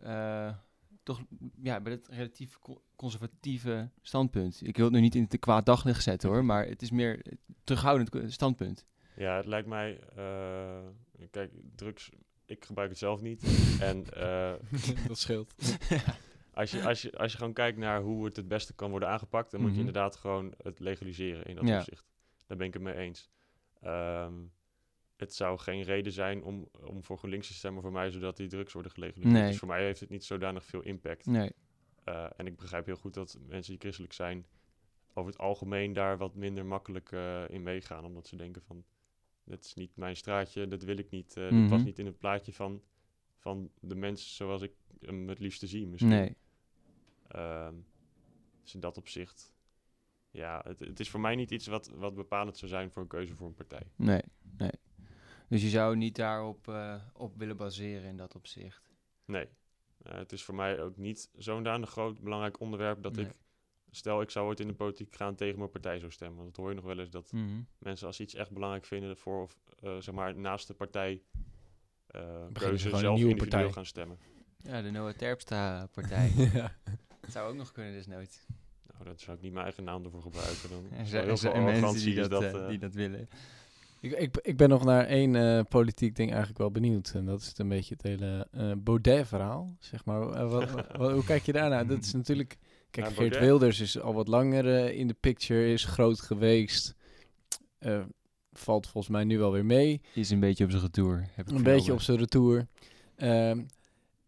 eh, 0.00 0.54
toch, 1.02 1.20
ja, 1.62 1.80
bij 1.80 1.92
het 1.92 2.08
relatief 2.08 2.58
co- 2.58 2.82
conservatieve 2.96 3.90
standpunt? 4.02 4.60
Ik 4.66 4.76
wil 4.76 4.84
het 4.84 4.94
nu 4.94 5.00
niet 5.00 5.14
in 5.14 5.22
het 5.28 5.38
kwaad 5.38 5.66
daglicht 5.66 6.02
zetten 6.02 6.28
hoor, 6.28 6.44
maar 6.44 6.66
het 6.66 6.82
is 6.82 6.90
meer 6.90 7.22
terughoudend 7.64 8.32
standpunt. 8.32 8.84
Ja, 9.16 9.36
het 9.36 9.46
lijkt 9.46 9.68
mij. 9.68 10.00
eh, 10.16 10.78
kijk, 11.30 11.52
drugs. 11.74 12.10
Ik 12.46 12.64
gebruik 12.64 12.88
het 12.88 12.98
zelf 12.98 13.20
niet. 13.20 13.42
en 13.80 14.14
eh, 14.14 14.52
dat 15.08 15.18
scheelt. 15.18 15.54
als, 16.60 16.70
je, 16.70 16.82
als, 16.82 17.02
je, 17.02 17.12
als 17.18 17.32
je 17.32 17.38
gewoon 17.38 17.52
kijkt 17.52 17.78
naar 17.78 18.00
hoe 18.00 18.24
het 18.24 18.36
het 18.36 18.48
beste 18.48 18.74
kan 18.74 18.90
worden 18.90 19.08
aangepakt, 19.08 19.50
dan 19.50 19.60
moet 19.60 19.70
je 19.70 19.76
Mhm. 19.76 19.86
inderdaad 19.86 20.16
gewoon 20.16 20.54
het 20.62 20.80
legaliseren 20.80 21.44
in 21.44 21.54
dat 21.56 21.68
Ja. 21.68 21.78
opzicht. 21.78 22.06
Daar 22.46 22.56
ben 22.56 22.66
ik 22.66 22.72
het 22.72 22.82
mee 22.82 22.94
eens. 22.94 23.30
Ehm, 23.80 24.34
het 25.16 25.34
zou 25.34 25.58
geen 25.58 25.82
reden 25.82 26.12
zijn 26.12 26.42
om, 26.42 26.68
om 26.84 27.04
voor 27.04 27.18
GroenLinks 27.18 27.46
te 27.46 27.54
stemmen 27.54 27.82
voor 27.82 27.92
mij, 27.92 28.10
zodat 28.10 28.36
die 28.36 28.46
drugs 28.48 28.72
worden 28.72 28.92
gelegaliseerd. 28.92 29.34
Nee. 29.34 29.46
Dus 29.46 29.58
voor 29.58 29.68
mij 29.68 29.84
heeft 29.84 30.00
het 30.00 30.08
niet 30.10 30.24
zodanig 30.24 30.64
veel 30.64 30.82
impact. 30.82 31.26
Nee, 31.26 31.52
Eh, 32.04 32.26
en 32.36 32.46
ik 32.46 32.56
begrijp 32.56 32.86
heel 32.86 32.96
goed 32.96 33.14
dat 33.14 33.38
mensen 33.46 33.72
die 33.72 33.80
christelijk 33.80 34.12
zijn, 34.12 34.46
over 35.14 35.30
het 35.32 35.40
algemeen 35.40 35.92
daar 35.92 36.16
wat 36.18 36.34
minder 36.34 36.66
makkelijk 36.66 37.12
eh, 37.12 37.42
in 37.48 37.62
meegaan. 37.62 38.04
Omdat 38.04 38.26
ze 38.26 38.36
denken 38.36 38.62
van, 38.62 38.84
dit 39.44 39.64
is 39.64 39.74
niet 39.74 39.96
mijn 39.96 40.16
straatje, 40.16 40.68
dat 40.68 40.82
wil 40.82 40.96
ik 40.98 41.10
niet. 41.10 41.34
Dit 41.34 41.50
Mhm. 41.50 41.68
past 41.68 41.84
niet 41.84 41.98
in 41.98 42.06
het 42.06 42.18
plaatje 42.18 42.52
van, 42.52 42.82
van 43.38 43.70
de 43.80 43.94
mens 43.94 44.36
zoals 44.36 44.62
ik 44.62 44.72
hem 45.00 45.28
het 45.28 45.38
liefste 45.38 45.66
zie 45.66 45.86
misschien. 45.86 46.10
nee. 46.10 46.36
Ehm, 47.30 47.74
dus 48.62 48.74
in 48.74 48.80
dat 48.80 48.96
opzicht, 48.96 49.52
ja, 50.30 50.60
het, 50.64 50.78
het 50.78 51.00
is 51.00 51.10
voor 51.10 51.20
mij 51.20 51.34
niet 51.34 51.50
iets 51.50 51.66
wat, 51.66 51.88
wat 51.88 52.14
bepalend 52.14 52.56
zou 52.58 52.70
zijn 52.70 52.90
voor 52.90 53.02
een 53.02 53.08
keuze 53.08 53.34
voor 53.34 53.46
een 53.46 53.54
partij. 53.54 53.86
Nee, 53.96 54.22
nee. 54.56 54.70
Dus 55.48 55.62
je 55.62 55.68
zou 55.68 55.96
niet 55.96 56.16
daarop 56.16 56.68
eh, 56.68 56.94
op 57.12 57.36
willen 57.36 57.56
baseren 57.56 58.08
in 58.08 58.16
dat 58.16 58.34
opzicht. 58.34 58.90
Nee, 59.24 59.48
Eh, 60.02 60.14
het 60.14 60.32
is 60.32 60.42
voor 60.44 60.54
mij 60.54 60.80
ook 60.82 60.96
niet 60.96 61.30
zo'n 61.36 61.62
danig 61.62 61.90
groot 61.90 62.20
belangrijk 62.20 62.60
onderwerp 62.60 63.02
dat 63.02 63.16
Nee. 63.16 63.24
ik, 63.26 63.32
stel 63.90 64.20
ik 64.20 64.30
zou 64.30 64.46
ooit 64.46 64.60
in 64.60 64.66
de 64.68 64.74
politiek 64.74 65.14
gaan 65.14 65.34
tegen 65.34 65.58
mijn 65.58 65.70
partij 65.70 65.98
zou 65.98 66.10
stemmen. 66.12 66.36
Want 66.36 66.48
dat 66.48 66.56
hoor 66.56 66.68
je 66.68 66.74
nog 66.76 66.84
wel 66.84 66.98
eens 66.98 67.10
dat 67.10 67.32
Mhm. 67.32 67.60
mensen 67.78 68.06
als 68.06 68.16
ze 68.16 68.22
iets 68.22 68.34
echt 68.34 68.50
belangrijk 68.50 68.84
vinden 68.84 69.16
voor 69.16 69.42
of 69.42 69.56
eh, 69.82 69.96
zeg 69.98 70.14
maar 70.14 70.36
naast 70.38 70.66
de 70.66 70.74
partij 70.74 71.22
eh 72.06 72.46
ze 72.46 72.52
keuze 72.52 72.88
zelf 72.88 73.02
nieuwe 73.16 73.30
individueel 73.30 73.48
partij. 73.48 73.72
gaan 73.72 73.86
stemmen. 73.86 74.18
Ja, 74.62 74.82
de 74.82 74.90
Noah 74.90 75.12
Terpstra-partij. 75.14 76.32
ja. 76.52 76.76
Dat 77.32 77.42
zou 77.42 77.50
ook 77.50 77.56
nog 77.56 77.72
kunnen, 77.72 77.92
desnoods. 77.92 78.46
Nou, 78.92 79.04
dat 79.04 79.20
zou 79.20 79.36
ik 79.36 79.42
niet 79.42 79.52
mijn 79.52 79.64
eigen 79.64 79.84
naam 79.84 80.04
ervoor 80.04 80.22
gebruiken. 80.22 80.70
Dan 80.70 80.84
Er 80.98 81.00
is 81.00 81.08
zijn, 81.10 81.22
er 81.22 81.28
heel 81.28 81.36
veel 81.36 81.62
mensen 81.62 82.04
die 82.04 82.14
dat, 82.14 82.30
dat. 82.30 82.42
eh, 82.42 82.54
eh, 82.62 82.68
die 82.68 82.78
dat 82.78 82.94
willen. 82.94 83.28
Ik, 84.00 84.12
ik, 84.12 84.36
ik 84.42 84.56
ben 84.56 84.68
nog 84.68 84.84
naar 84.84 85.04
één 85.06 85.36
eh, 85.36 85.60
politiek 85.68 86.16
ding 86.16 86.28
eigenlijk 86.28 86.58
wel 86.58 86.70
benieuwd. 86.70 87.12
En 87.14 87.24
dat 87.24 87.40
is 87.40 87.46
het 87.46 87.58
een 87.58 87.68
beetje 87.68 87.94
het 87.94 88.02
hele 88.02 88.46
eh, 88.50 88.72
Baudet-verhaal, 88.78 89.76
zeg 89.78 90.04
maar. 90.04 90.48
Wat- 90.48 90.70
wat- 90.96 91.12
hoe 91.12 91.24
kijk 91.24 91.42
je 91.42 91.52
daarnaar? 91.52 91.86
Dat 91.86 91.98
is 92.02 92.12
natuurlijk... 92.12 92.56
Kijk, 92.90 93.06
Ja, 93.08 93.12
Geert. 93.12 93.38
Wilders 93.38 93.80
is 93.80 94.00
al 94.00 94.14
wat 94.14 94.28
langer 94.28 94.92
in 94.94 95.06
de 95.06 95.16
picture, 95.20 95.72
is 95.72 95.84
groot 95.84 96.20
geweest. 96.20 96.94
Eh, 97.78 98.00
valt 98.52 98.88
volgens 98.88 99.12
mij 99.12 99.24
nu 99.24 99.38
wel 99.38 99.52
weer 99.52 99.64
mee. 99.64 100.00
Is 100.14 100.30
een 100.30 100.40
beetje 100.40 100.64
op 100.64 100.70
zijn 100.70 100.82
retour. 100.82 101.28
Heb 101.34 101.48
ik 101.48 101.54
Een 101.56 101.62
beetje 101.62 101.92
op 101.92 102.00
zijn 102.00 102.18
retour. 102.18 102.66
Ehm, 103.16 103.62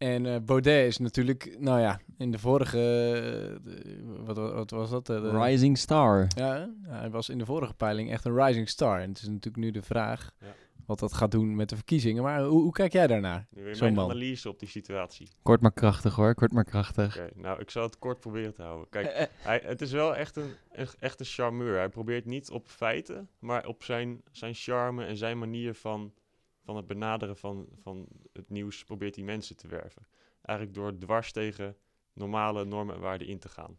en 0.03 0.27
eh, 0.27 0.37
Baudet 0.41 0.87
is 0.87 0.99
natuurlijk, 0.99 1.57
nou 1.59 1.81
ja, 1.81 2.01
in 2.19 2.31
de 2.31 2.39
vorige... 2.39 2.79
eh, 2.79 3.65
de- 3.65 4.01
wat, 4.25 4.37
wat, 4.37 4.71
was 4.71 4.91
dat? 4.91 5.09
Eh, 5.11 5.21
de- 5.23 5.43
Rising 5.43 5.79
Star. 5.79 6.27
ja, 6.37 6.69
hij 6.83 7.11
was 7.11 7.29
in 7.29 7.39
de 7.39 7.45
vorige 7.47 7.75
peiling 7.75 8.11
echt 8.11 8.25
een 8.25 8.45
rising 8.45 8.69
star. 8.69 9.01
En 9.01 9.09
het 9.09 9.19
is 9.19 9.27
natuurlijk 9.29 9.57
nu 9.57 9.71
de 9.71 9.83
vraag 9.83 10.31
Ja. 10.41 10.47
wat 10.87 10.99
dat 10.99 11.13
gaat 11.13 11.31
doen 11.31 11.57
met 11.57 11.69
de 11.69 11.75
verkiezingen. 11.77 12.23
Maar 12.23 12.43
hoe, 12.43 12.63
hoe 12.63 12.73
kijk 12.73 12.93
jij 12.93 13.07
daarnaar? 13.07 13.47
nu 13.51 13.63
weer 13.63 13.75
zo'n 13.75 13.85
mijn 13.85 13.95
man. 13.95 14.11
analyse 14.11 14.49
op 14.49 14.59
die 14.59 14.69
situatie. 14.69 15.29
Kort 15.43 15.61
maar 15.61 15.73
krachtig 15.73 16.15
hoor, 16.15 16.35
kort 16.35 16.53
maar 16.53 16.65
krachtig. 16.65 17.19
Oké, 17.19 17.29
nou, 17.35 17.61
ik 17.61 17.71
zal 17.71 17.83
het 17.83 17.99
kort 17.99 18.21
proberen 18.21 18.55
te 18.55 18.63
houden. 18.63 18.89
Kijk, 18.91 19.29
hij, 19.49 19.63
het 19.65 19.81
is 19.83 19.93
wel 19.93 20.17
echt 20.17 20.37
een, 20.37 20.51
een, 20.73 20.87
echt 20.99 21.21
een 21.21 21.27
charmeur. 21.27 21.77
Hij 21.77 21.89
probeert 21.89 22.25
niet 22.25 22.51
op 22.51 22.69
feiten, 22.69 23.29
maar 23.39 23.67
op 23.67 23.83
zijn, 23.85 24.21
zijn 24.31 24.55
charme 24.55 25.05
en 25.05 25.17
zijn 25.17 25.39
manier 25.39 25.75
van, 25.75 26.13
van 26.65 26.77
het 26.77 26.87
benaderen 26.87 27.37
van, 27.37 27.69
van 27.83 28.09
het 28.33 28.51
nieuws 28.51 28.85
probeert 28.85 29.15
hij 29.17 29.25
mensen 29.25 29.57
te 29.57 29.69
werven. 29.69 30.07
Eigenlijk 30.43 30.79
door 30.79 30.99
dwars 30.99 31.33
tegen 31.33 31.77
normale 32.13 32.65
normen 32.65 32.95
en 32.95 33.01
waarden 33.01 33.27
in 33.27 33.39
te 33.39 33.49
gaan. 33.49 33.79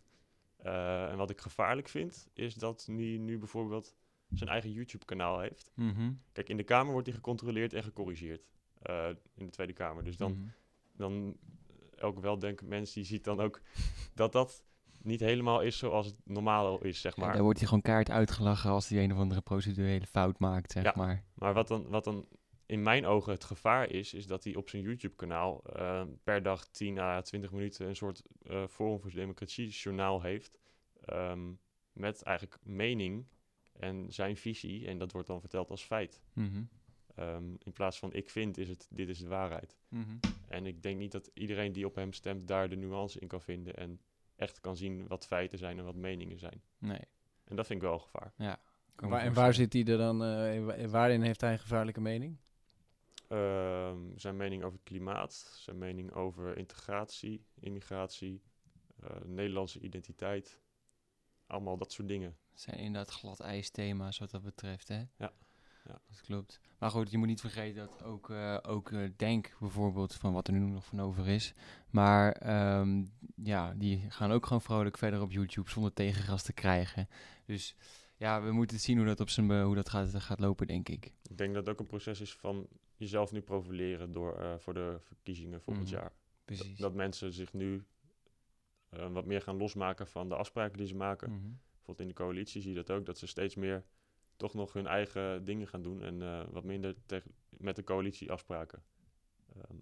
Eh, 0.58 1.10
en 1.12 1.18
wat 1.18 1.30
ik 1.30 1.42
gevaarlijk 1.42 1.88
vind, 1.90 2.28
is 2.34 2.54
dat 2.56 2.84
hij 2.86 2.96
nu 3.20 3.38
bijvoorbeeld 3.38 3.96
zijn 4.34 4.50
eigen 4.50 4.72
YouTube-kanaal 4.72 5.40
heeft. 5.40 5.72
mhm, 5.76 6.12
Kijk, 6.32 6.50
in 6.50 6.58
de 6.58 6.64
Kamer 6.64 6.92
wordt 6.92 7.08
hij 7.08 7.16
gecontroleerd 7.16 7.74
en 7.74 7.84
gecorrigeerd. 7.84 8.46
eh, 8.82 9.08
in 9.36 9.46
de 9.46 9.52
Tweede 9.52 9.74
Kamer. 9.74 10.04
Dus 10.04 10.18
dan 10.18 10.32
mhm. 10.32 10.48
dan 10.96 11.38
eh, 11.68 12.02
elke 12.02 12.22
weldenkend 12.22 12.70
mens 12.70 12.94
die 12.94 13.04
ziet 13.04 13.24
dan 13.24 13.40
ook 13.40 13.62
dat 14.16 14.32
dat 14.32 14.64
niet 15.02 15.20
helemaal 15.20 15.62
is 15.62 15.78
zoals 15.78 16.06
het 16.06 16.16
normaal 16.24 16.84
is, 16.84 17.02
zeg 17.02 17.16
Ja, 17.16 17.24
maar. 17.26 17.34
dan 17.34 17.44
wordt 17.44 17.60
hij 17.60 17.68
gewoon 17.68 17.84
kaart 17.84 18.10
uitgelachen 18.10 18.70
als 18.72 18.88
hij 18.90 19.04
een 19.04 19.12
of 19.12 19.18
andere 19.18 19.42
procedurele 19.42 20.06
fout 20.08 20.40
maakt, 20.40 20.72
zeg 20.72 20.84
Ja. 20.84 20.94
maar. 20.96 21.24
Maar 21.34 21.54
wat 21.54 21.68
dan, 21.68 21.88
wat 21.88 22.04
dan 22.04 22.28
in 22.66 22.82
mijn 22.84 23.06
ogen 23.06 23.32
het 23.34 23.44
gevaar 23.44 23.90
is, 23.90 24.14
is 24.14 24.28
dat 24.28 24.44
hij 24.44 24.56
op 24.56 24.70
zijn 24.70 24.82
YouTube-kanaal 24.82 25.64
eh, 25.64 26.04
per 26.24 26.44
dag 26.44 26.68
10 26.68 27.00
à 27.00 27.22
20 27.22 27.52
minuten 27.52 27.88
een 27.88 27.96
soort 27.96 28.22
eh 28.44 28.68
Forum 28.68 29.00
voor 29.02 29.12
Democratie 29.12 29.68
journaal 29.70 30.22
heeft. 30.22 30.60
ehm, 31.06 31.54
met 31.94 32.22
eigenlijk 32.24 32.60
mening 32.64 33.26
en 33.74 34.06
zijn 34.14 34.38
visie. 34.38 34.88
En 34.88 34.98
dat 34.98 35.12
wordt 35.12 35.28
dan 35.28 35.40
verteld 35.40 35.70
als 35.70 35.84
feit. 35.84 36.22
Mhm, 36.34 36.64
Ehm, 37.16 37.44
in 37.58 37.72
plaats 37.74 38.00
van 38.00 38.14
ik 38.14 38.30
vind, 38.30 38.58
is 38.58 38.70
het 38.70 38.88
dit 38.90 39.10
is 39.10 39.20
de 39.20 39.28
waarheid. 39.28 39.78
mhm. 39.88 40.16
En 40.48 40.66
ik 40.66 40.82
denk 40.84 40.98
niet 40.98 41.12
dat 41.12 41.30
iedereen 41.34 41.72
die 41.72 41.86
op 41.86 41.96
hem 41.96 42.14
stemt 42.14 42.48
daar 42.48 42.70
de 42.70 42.76
nuance 42.76 43.20
in 43.20 43.28
kan 43.28 43.42
vinden. 43.42 43.76
En 43.76 44.02
echt 44.36 44.60
kan 44.62 44.76
zien 44.76 45.08
wat 45.08 45.26
feiten 45.26 45.58
zijn 45.58 45.78
en 45.78 45.84
wat 45.86 45.96
meningen 45.96 46.40
zijn. 46.40 46.62
Nee. 46.78 47.00
En 47.44 47.56
dat 47.56 47.66
vind 47.68 47.80
ik 47.82 47.86
wel 47.86 47.94
een 47.94 48.02
gevaar. 48.02 48.34
Waar, 48.96 49.22
en 49.22 49.34
waar 49.34 49.54
zit 49.54 49.74
hij 49.74 49.86
er 49.86 49.98
dan? 49.98 50.24
eh, 50.24 50.66
wa- 50.66 50.88
waarin 50.88 51.22
heeft 51.22 51.42
hij 51.42 51.52
een 51.52 51.60
gevaarlijke 51.60 52.02
mening? 52.02 52.38
Ehm, 53.34 53.98
zijn 54.16 54.36
mening 54.36 54.64
over 54.64 54.78
het 54.78 54.88
klimaat, 54.88 55.34
zijn 55.34 55.78
mening 55.78 56.12
over 56.12 56.58
integratie, 56.58 57.46
immigratie, 57.60 58.42
eh, 59.00 59.10
Nederlandse 59.26 59.80
identiteit. 59.80 60.62
Allemaal 61.48 61.78
dat 61.78 61.92
soort 61.92 62.08
dingen. 62.08 62.38
Het 62.52 62.62
zijn 62.62 62.78
inderdaad 62.78 63.10
glad 63.10 63.40
ijsthema's 63.40 64.20
wat 64.20 64.32
dat 64.32 64.44
betreft, 64.44 64.88
hè? 64.88 64.98
Ja, 64.98 65.34
ja. 65.86 66.02
Dat 66.08 66.22
klopt. 66.22 66.60
Maar 66.80 66.90
goed, 66.90 67.12
je 67.12 67.18
moet 67.18 67.28
niet 67.28 67.42
vergeten 67.42 67.88
dat 67.88 68.04
ook, 68.04 68.30
eh, 68.30 68.58
ook 68.62 68.92
eh, 68.92 69.10
Denk 69.16 69.56
bijvoorbeeld, 69.60 70.14
van 70.14 70.34
wat 70.34 70.48
er 70.48 70.54
nu 70.54 70.60
nog 70.60 70.86
van 70.86 71.02
over 71.02 71.28
is. 71.28 71.54
Maar 71.90 72.32
ehm, 72.32 73.04
ja, 73.36 73.74
die 73.74 74.10
gaan 74.10 74.32
ook 74.32 74.46
gewoon 74.46 74.62
vrolijk 74.62 74.98
verder 74.98 75.22
op 75.22 75.32
YouTube 75.32 75.70
zonder 75.70 75.94
tegengas 75.94 76.44
te 76.44 76.54
krijgen. 76.54 77.10
Dus 77.46 77.76
ja, 78.24 78.42
we 78.42 78.52
moeten 78.52 78.80
zien 78.80 78.98
hoe 78.98 79.06
dat, 79.06 79.20
op 79.20 79.30
zijn, 79.30 79.48
be- 79.48 79.62
hoe 79.62 79.76
dat 79.76 79.90
gaat, 79.90 80.22
gaat 80.22 80.40
lopen, 80.40 80.68
denk 80.68 80.90
ik. 80.90 81.06
Ik 81.30 81.38
denk 81.38 81.54
dat 81.54 81.66
het 81.66 81.74
ook 81.74 81.80
een 81.80 81.86
proces 81.88 82.22
is 82.22 82.34
van 82.36 82.68
jezelf 82.96 83.32
nu 83.32 83.42
profileren 83.42 84.12
door, 84.12 84.38
eh, 84.40 84.58
voor 84.58 84.74
de 84.74 84.98
verkiezingen 85.00 85.62
volgend 85.62 85.86
Mhm. 85.92 85.96
jaar. 85.96 86.12
Precies. 86.46 86.78
Dat 86.78 86.94
mensen 86.94 87.34
zich 87.34 87.54
nu 87.54 87.84
eh, 88.90 89.12
wat 89.12 89.26
meer 89.26 89.42
gaan 89.42 89.58
losmaken 89.58 90.08
van 90.08 90.30
de 90.30 90.36
afspraken 90.36 90.78
die 90.78 90.88
ze 90.88 90.96
maken. 90.96 91.30
Mhm. 91.32 91.42
Bijvoorbeeld 91.72 92.00
in 92.00 92.08
de 92.08 92.14
coalitie 92.24 92.62
zie 92.62 92.70
je 92.70 92.84
dat 92.84 92.92
ook, 92.92 93.06
dat 93.06 93.18
ze 93.18 93.28
steeds 93.28 93.56
meer 93.56 93.84
toch 94.36 94.54
nog 94.54 94.74
hun 94.74 94.88
eigen 94.88 95.46
dingen 95.46 95.68
gaan 95.68 95.82
doen 95.82 96.02
en 96.04 96.22
eh, 96.22 96.44
wat 96.52 96.64
minder 96.64 96.96
met 97.50 97.76
de 97.76 97.84
coalitieafspraken 97.84 98.84
ehm, 99.56 99.76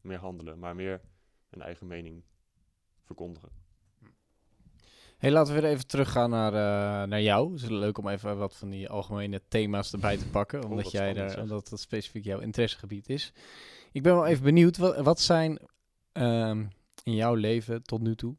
meer 0.00 0.18
handelen, 0.18 0.58
maar 0.58 0.74
meer 0.74 1.00
hun 1.48 1.62
eigen 1.62 1.86
mening 1.86 2.22
verkondigen. 3.02 3.50
Hey, 5.20 5.30
laten 5.30 5.54
we 5.54 5.60
weer 5.60 5.70
even 5.70 5.86
teruggaan 5.86 6.30
naar, 6.30 6.52
eh, 6.52 7.08
naar 7.08 7.22
jou. 7.22 7.52
Het 7.52 7.62
is 7.62 7.68
leuk 7.68 7.98
om 7.98 8.08
even 8.08 8.38
wat 8.38 8.56
van 8.56 8.70
die 8.70 8.88
algemene 8.88 9.42
thema's 9.48 9.92
erbij 9.92 10.16
te 10.16 10.28
pakken, 10.28 10.64
omdat 10.64 10.82
wat 10.82 10.92
jij 10.92 11.12
daar, 11.12 11.40
omdat 11.40 11.68
dat 11.68 11.80
specifiek 11.80 12.24
jouw 12.24 12.38
interessegebied 12.38 13.08
is. 13.08 13.32
Ik 13.92 14.02
ben 14.02 14.14
wel 14.14 14.26
even 14.26 14.44
benieuwd, 14.44 14.76
wat, 14.76 14.96
wat 15.00 15.20
zijn 15.20 15.58
ehm, 16.12 16.66
in 17.02 17.14
jouw 17.14 17.34
leven 17.34 17.82
tot 17.82 18.00
nu 18.00 18.14
toe 18.14 18.34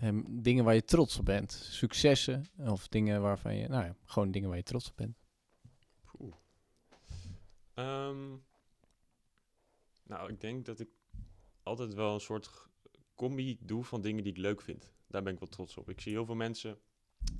ehm, 0.00 0.22
dingen 0.28 0.64
waar 0.64 0.74
je 0.74 0.84
trots 0.84 1.18
op 1.18 1.24
bent? 1.24 1.52
Successen 1.52 2.44
of 2.56 2.88
dingen 2.88 3.22
waarvan 3.22 3.56
je, 3.56 3.68
nou 3.68 3.84
ja, 3.84 3.94
gewoon 4.04 4.30
dingen 4.30 4.48
waar 4.48 4.58
je 4.58 4.64
trots 4.64 4.88
op 4.88 4.96
bent. 4.96 5.16
Ehm, 7.74 8.28
nou, 10.02 10.32
ik 10.32 10.40
denk 10.40 10.66
dat 10.66 10.80
ik 10.80 10.88
altijd 11.62 11.94
wel 11.94 12.14
een 12.14 12.20
soort 12.20 12.50
combi 13.14 13.58
doe 13.60 13.84
van 13.84 14.00
dingen 14.00 14.22
die 14.22 14.32
ik 14.32 14.38
leuk 14.38 14.60
vind. 14.60 14.96
Daar 15.08 15.22
ben 15.22 15.32
ik 15.32 15.38
wel 15.38 15.48
trots 15.48 15.76
op. 15.76 15.90
Ik 15.90 16.00
zie 16.00 16.12
heel 16.12 16.24
veel 16.24 16.34
mensen 16.34 16.78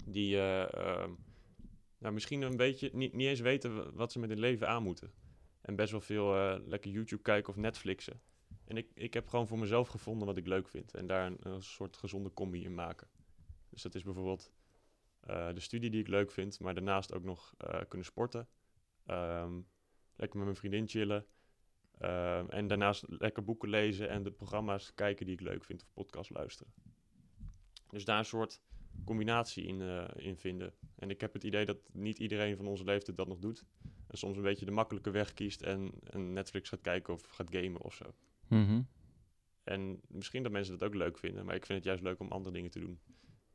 die, 0.04 0.36
eh, 0.36 0.72
ehm, 0.74 1.12
nou, 1.98 2.14
misschien 2.14 2.42
een 2.42 2.56
beetje 2.56 2.90
niet, 2.92 3.12
niet 3.12 3.26
eens 3.26 3.40
weten 3.40 3.76
wa- 3.76 3.92
wat 3.92 4.12
ze 4.12 4.18
met 4.18 4.28
hun 4.28 4.38
leven 4.38 4.68
aan 4.68 4.82
moeten. 4.82 5.12
En 5.60 5.76
best 5.76 5.90
wel 5.90 6.00
veel 6.00 6.34
eh, 6.36 6.60
lekker 6.66 6.90
YouTube 6.90 7.22
kijken 7.22 7.50
of 7.52 7.56
Netflixen. 7.58 8.20
En 8.64 8.76
ik, 8.76 8.90
ik 8.94 9.14
heb 9.14 9.28
gewoon 9.28 9.46
voor 9.48 9.58
mezelf 9.58 9.88
gevonden 9.88 10.26
wat 10.26 10.36
ik 10.36 10.46
leuk 10.46 10.68
vind. 10.68 10.94
En 10.94 11.06
daar 11.06 11.32
een, 11.40 11.62
soort 11.62 11.96
gezonde 11.96 12.32
combi 12.32 12.64
in 12.64 12.74
maken. 12.74 13.08
Dus 13.70 13.82
dat 13.82 13.94
is 13.94 14.02
bijvoorbeeld 14.02 14.52
eh, 15.20 15.52
de 15.54 15.60
studie 15.60 15.90
die 15.90 16.00
ik 16.00 16.08
leuk 16.08 16.30
vind, 16.30 16.60
maar 16.60 16.74
daarnaast 16.74 17.12
ook 17.14 17.24
nog 17.24 17.54
kunnen 17.88 18.06
sporten. 18.06 18.48
Ehm, 19.06 19.60
lekker 20.16 20.36
met 20.38 20.46
mijn 20.46 20.56
vriendin 20.56 20.88
chillen. 20.88 21.26
Ehm, 21.98 22.48
en 22.48 22.66
daarnaast 22.66 23.04
lekker 23.08 23.44
boeken 23.44 23.68
lezen 23.68 24.08
en 24.08 24.22
de 24.22 24.30
programma's 24.32 24.94
kijken 24.94 25.26
die 25.26 25.34
ik 25.34 25.40
leuk 25.40 25.64
vind 25.64 25.82
of 25.82 25.92
podcast 25.92 26.30
luisteren. 26.30 26.72
Dus 27.88 28.04
daar 28.04 28.18
een 28.18 28.24
soort 28.24 28.60
combinatie 29.04 29.64
in, 29.64 29.80
eh, 29.80 30.26
in 30.26 30.36
vinden. 30.36 30.74
En 30.94 31.10
ik 31.10 31.20
heb 31.20 31.32
het 31.32 31.44
idee 31.44 31.64
dat 31.64 31.78
niet 31.92 32.18
iedereen 32.18 32.56
van 32.56 32.66
onze 32.66 32.84
leeftijd 32.84 33.16
dat 33.16 33.28
nog 33.28 33.38
doet. 33.38 33.64
En 34.06 34.18
soms 34.18 34.36
een 34.36 34.42
beetje 34.42 34.64
de 34.64 34.70
makkelijke 34.70 35.10
weg 35.10 35.34
kiest 35.34 35.62
en, 35.62 35.92
en 36.02 36.32
Netflix 36.32 36.68
gaat 36.68 36.80
kijken 36.80 37.14
of 37.14 37.28
gaat 37.28 37.50
gamen 37.50 37.80
of 37.80 37.94
zo. 37.94 38.14
Mhm. 38.48 38.82
En 39.62 40.00
misschien 40.08 40.42
dat 40.42 40.52
mensen 40.52 40.78
dat 40.78 40.88
ook 40.88 40.94
leuk 40.94 41.18
vinden, 41.18 41.44
maar 41.44 41.54
ik 41.54 41.66
vind 41.66 41.78
het 41.78 41.86
juist 41.86 42.02
leuk 42.02 42.20
om 42.20 42.28
andere 42.28 42.54
dingen 42.54 42.70
te 42.70 42.80
doen. 42.80 43.00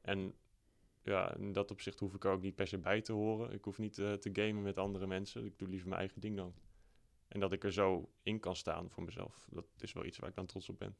En 0.01 0.33
ja, 1.03 1.35
in 1.35 1.51
dat 1.51 1.71
opzicht 1.71 1.99
hoef 1.99 2.13
ik 2.13 2.23
er 2.23 2.31
ook 2.31 2.41
niet 2.41 2.55
per 2.55 2.67
se 2.67 2.77
bij 2.77 3.01
te 3.01 3.11
horen. 3.11 3.53
Ik 3.53 3.63
hoef 3.63 3.77
niet 3.77 3.97
eh, 3.97 4.13
te 4.13 4.29
gamen 4.33 4.61
met 4.61 4.77
andere 4.77 5.07
mensen. 5.07 5.45
Ik 5.45 5.59
doe 5.59 5.67
liever 5.67 5.87
mijn 5.87 5.99
eigen 5.99 6.21
ding 6.21 6.37
dan. 6.37 6.53
En 7.27 7.39
dat 7.39 7.51
ik 7.51 7.63
er 7.63 7.73
zo 7.73 8.09
in 8.23 8.39
kan 8.39 8.55
staan 8.55 8.89
voor 8.89 9.03
mezelf, 9.03 9.47
dat 9.51 9.65
is 9.77 9.93
wel 9.93 10.05
iets 10.05 10.17
waar 10.17 10.29
ik 10.29 10.35
dan 10.35 10.45
trots 10.45 10.69
op 10.69 10.79
ben. 10.79 10.95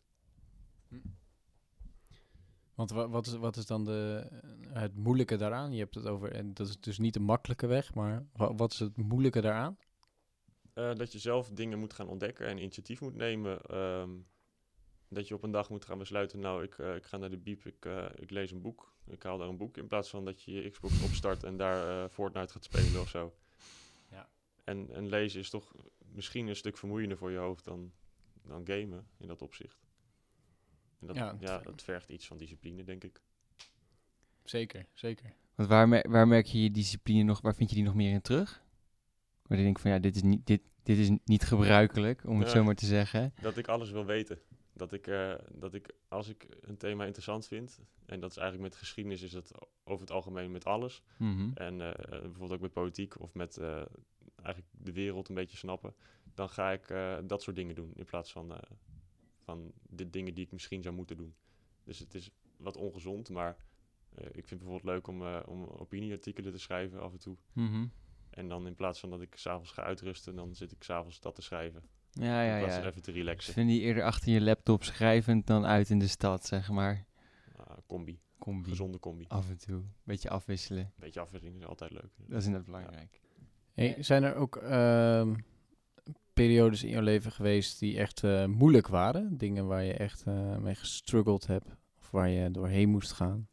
Want 2.75 2.91
wa- 2.91 3.09
wat 3.09 3.25
is, 3.25 3.33
wat 3.35 3.55
is 3.57 3.65
dan 3.65 3.83
de, 3.83 4.27
het 4.69 4.95
moeilijke 4.95 5.35
daaraan? 5.37 5.71
Je 5.71 5.79
hebt 5.79 5.95
het 5.95 6.05
over, 6.07 6.31
en 6.31 6.53
dat 6.53 6.67
is 6.67 6.79
dus 6.79 6.97
niet 6.97 7.13
de 7.13 7.19
makkelijke 7.19 7.67
weg, 7.67 7.93
maar 7.93 8.25
wa- 8.33 8.55
wat 8.55 8.71
is 8.71 8.79
het 8.79 8.97
moeilijke 8.97 9.41
daaraan? 9.41 9.77
Eh, 10.73 10.95
dat 10.95 11.11
je 11.11 11.19
zelf 11.19 11.49
dingen 11.49 11.79
moet 11.79 11.93
gaan 11.93 12.07
ontdekken 12.07 12.47
en 12.47 12.57
initiatief 12.57 13.01
moet 13.01 13.15
nemen. 13.15 13.61
Ehm, 13.61 14.09
dat 15.07 15.27
je 15.27 15.33
op 15.33 15.43
een 15.43 15.51
dag 15.51 15.69
moet 15.69 15.85
gaan 15.85 15.97
besluiten, 15.97 16.39
nou, 16.39 16.63
ik, 16.63 16.77
eh, 16.77 16.95
ik 16.95 17.05
ga 17.05 17.17
naar 17.17 17.29
de 17.29 17.37
biep, 17.37 17.65
ik, 17.65 17.85
eh, 17.85 18.05
ik 18.15 18.29
lees 18.29 18.51
een 18.51 18.61
boek. 18.61 18.93
Ik 19.05 19.23
haal 19.23 19.37
daar 19.37 19.47
een 19.47 19.57
boek 19.57 19.77
in 19.77 19.87
plaats 19.87 20.09
van 20.09 20.25
dat 20.25 20.41
je 20.41 20.51
je 20.51 20.69
Xbox 20.69 21.03
opstart 21.03 21.43
en 21.43 21.57
daar 21.57 22.09
Fortnite 22.09 22.53
gaat 22.53 22.63
spelen 22.63 23.01
of 23.01 23.09
zo. 23.09 23.33
Ja. 24.11 24.29
En, 24.63 24.89
en 24.93 25.07
lezen 25.07 25.39
is 25.39 25.49
toch 25.49 25.73
misschien 26.11 26.47
een 26.47 26.55
stuk 26.55 26.77
vermoeiender 26.77 27.17
voor 27.17 27.31
je 27.31 27.37
hoofd 27.37 27.63
dan, 27.63 27.91
dan 28.41 28.65
gamen 28.65 29.07
in 29.17 29.27
dat 29.27 29.41
opzicht. 29.41 29.82
En 31.07 31.09
dat, 31.09 31.15
Ja, 31.15 31.35
ja, 31.39 31.55
het- 31.55 31.63
dat 31.63 31.83
vergt 31.83 32.09
iets 32.09 32.27
van 32.27 32.37
discipline, 32.37 32.83
denk 32.83 33.03
ik. 33.03 33.21
Zeker, 34.43 34.85
zeker. 34.93 35.33
Want 35.55 35.69
waar, 35.69 35.87
mer- 35.87 36.09
waar 36.09 36.27
merk 36.27 36.45
je 36.45 36.61
je 36.63 36.71
discipline 36.71 37.23
nog, 37.23 37.41
waar 37.41 37.55
vind 37.55 37.69
je 37.69 37.75
die 37.75 37.85
nog 37.85 37.95
meer 37.95 38.11
in 38.11 38.21
terug? 38.21 38.63
Waar 39.47 39.57
je 39.57 39.63
denkt 39.63 39.81
van 39.81 39.91
ja, 39.91 39.99
dit 39.99 40.15
is 40.15 40.21
niet, 40.23 40.45
dit, 40.47 40.61
dit 40.83 40.97
is 40.97 41.09
niet 41.25 41.43
gebruikelijk, 41.43 42.23
om 42.25 42.39
het 42.39 42.47
Ja. 42.47 42.53
zo 42.53 42.63
maar 42.63 42.75
te 42.75 42.85
zeggen. 42.85 43.33
Dat 43.41 43.57
ik 43.57 43.67
alles 43.67 43.91
wil 43.91 44.05
weten. 44.05 44.39
Dat 44.73 44.93
ik, 44.93 45.07
eh, 45.07 45.33
dat 45.51 45.73
ik, 45.73 45.89
als 46.07 46.29
ik 46.29 46.47
een 46.61 46.77
thema 46.77 47.03
interessant 47.03 47.47
vind, 47.47 47.79
en 48.05 48.19
dat 48.19 48.31
is 48.31 48.37
eigenlijk 48.37 48.69
met 48.69 48.79
geschiedenis, 48.79 49.21
is 49.21 49.31
dat 49.31 49.51
over 49.83 50.01
het 50.01 50.11
algemeen 50.11 50.51
met 50.51 50.65
alles. 50.65 51.03
Mhm. 51.17 51.49
En 51.53 51.81
eh, 51.81 52.09
bijvoorbeeld 52.09 52.51
ook 52.51 52.59
met 52.61 52.73
politiek 52.73 53.19
of 53.19 53.33
met 53.33 53.57
eh, 53.57 53.81
eigenlijk 54.35 54.67
de 54.71 54.91
wereld 54.91 55.29
een 55.29 55.35
beetje 55.35 55.57
snappen. 55.57 55.93
Dan 56.33 56.49
ga 56.49 56.71
ik 56.71 56.89
eh, 56.89 57.17
dat 57.25 57.41
soort 57.41 57.55
dingen 57.55 57.75
doen 57.75 57.91
in 57.95 58.05
plaats 58.05 58.31
van, 58.31 58.51
eh, 58.53 58.57
van 59.43 59.71
de 59.81 60.09
dingen 60.09 60.33
die 60.33 60.45
ik 60.45 60.51
misschien 60.51 60.81
zou 60.81 60.95
moeten 60.95 61.17
doen. 61.17 61.35
Dus 61.83 61.99
het 61.99 62.13
is 62.13 62.31
wat 62.57 62.77
ongezond, 62.77 63.29
maar 63.29 63.57
eh, 64.09 64.25
ik 64.25 64.31
vind 64.33 64.49
het 64.49 64.59
bijvoorbeeld 64.59 64.93
leuk 64.93 65.07
om, 65.07 65.21
eh, 65.21 65.39
om 65.45 65.63
opinieartikelen 65.63 66.51
te 66.51 66.59
schrijven 66.59 67.01
af 67.01 67.11
en 67.11 67.19
toe. 67.19 67.37
Mhm. 67.53 67.85
En 68.29 68.47
dan 68.47 68.67
in 68.67 68.75
plaats 68.75 68.99
van 68.99 69.09
dat 69.09 69.21
ik 69.21 69.35
s'avonds 69.35 69.71
ga 69.71 69.83
uitrusten, 69.83 70.35
dan 70.35 70.55
zit 70.55 70.71
ik 70.71 70.83
s'avonds 70.83 71.19
dat 71.19 71.35
te 71.35 71.41
schrijven. 71.41 71.83
Ja, 72.11 72.43
ja, 72.43 72.53
in 72.53 72.57
plaats 72.57 72.73
van 72.73 72.83
ja. 72.83 72.89
even 72.89 73.01
te 73.01 73.11
relaxen. 73.11 73.53
vind 73.53 73.71
je 73.71 73.79
eerder 73.79 74.03
achter 74.03 74.31
je 74.31 74.41
laptop 74.41 74.83
schrijvend 74.83 75.47
dan 75.47 75.65
uit 75.65 75.89
in 75.89 75.99
de 75.99 76.07
stad, 76.07 76.45
zeg 76.45 76.69
maar. 76.69 77.05
Ah, 77.55 77.77
combi, 77.87 78.19
Combi. 78.37 78.69
gezonde 78.69 78.99
combi. 78.99 79.25
Af 79.27 79.49
en 79.49 79.57
toe. 79.57 79.83
Beetje 80.03 80.29
afwisselen. 80.29 80.93
Beetje 80.95 81.19
afwisseling 81.19 81.57
is 81.57 81.65
altijd 81.65 81.91
leuk. 81.91 82.11
Dat 82.17 82.39
is 82.39 82.45
inderdaad 82.45 82.69
belangrijk. 82.69 83.21
Hey, 83.73 83.95
zijn 83.99 84.23
er 84.23 84.35
ook 84.35 84.55
ehm, 84.55 85.35
periodes 86.33 86.83
in 86.83 86.89
jouw 86.89 87.01
leven 87.01 87.31
geweest 87.31 87.79
die 87.79 87.97
echt 87.97 88.23
eh, 88.23 88.45
moeilijk 88.45 88.87
waren? 88.87 89.37
Dingen 89.37 89.67
waar 89.67 89.83
je 89.83 89.93
echt 89.93 90.23
eh, 90.25 90.57
mee 90.57 90.75
gestruggeld 90.75 91.47
hebt? 91.47 91.75
Of 91.99 92.11
waar 92.11 92.29
je 92.29 92.51
doorheen 92.51 92.89
moest 92.89 93.11
gaan? 93.11 93.47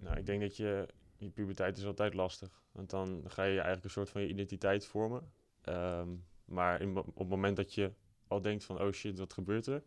Nou, 0.00 0.18
ik 0.18 0.26
denk 0.26 0.40
dat 0.40 0.56
je, 0.56 0.88
je 1.16 1.30
puberteit 1.30 1.76
is 1.76 1.86
altijd 1.86 2.14
lastig. 2.14 2.62
Want 2.72 2.90
dan 2.90 3.22
ga 3.26 3.42
je 3.42 3.54
eigenlijk 3.54 3.84
een 3.84 3.90
soort 3.90 4.10
van 4.10 4.20
je 4.20 4.28
identiteit 4.28 4.86
vormen. 4.86 5.32
Ehm, 5.62 6.08
maar 6.44 6.80
in, 6.80 6.96
op 6.96 7.18
het 7.18 7.28
moment 7.28 7.56
dat 7.56 7.74
je 7.74 7.92
al 8.26 8.40
denkt 8.40 8.64
van, 8.64 8.80
oh 8.80 8.92
shit, 8.92 9.18
wat 9.18 9.32
gebeurt 9.32 9.66
er? 9.66 9.82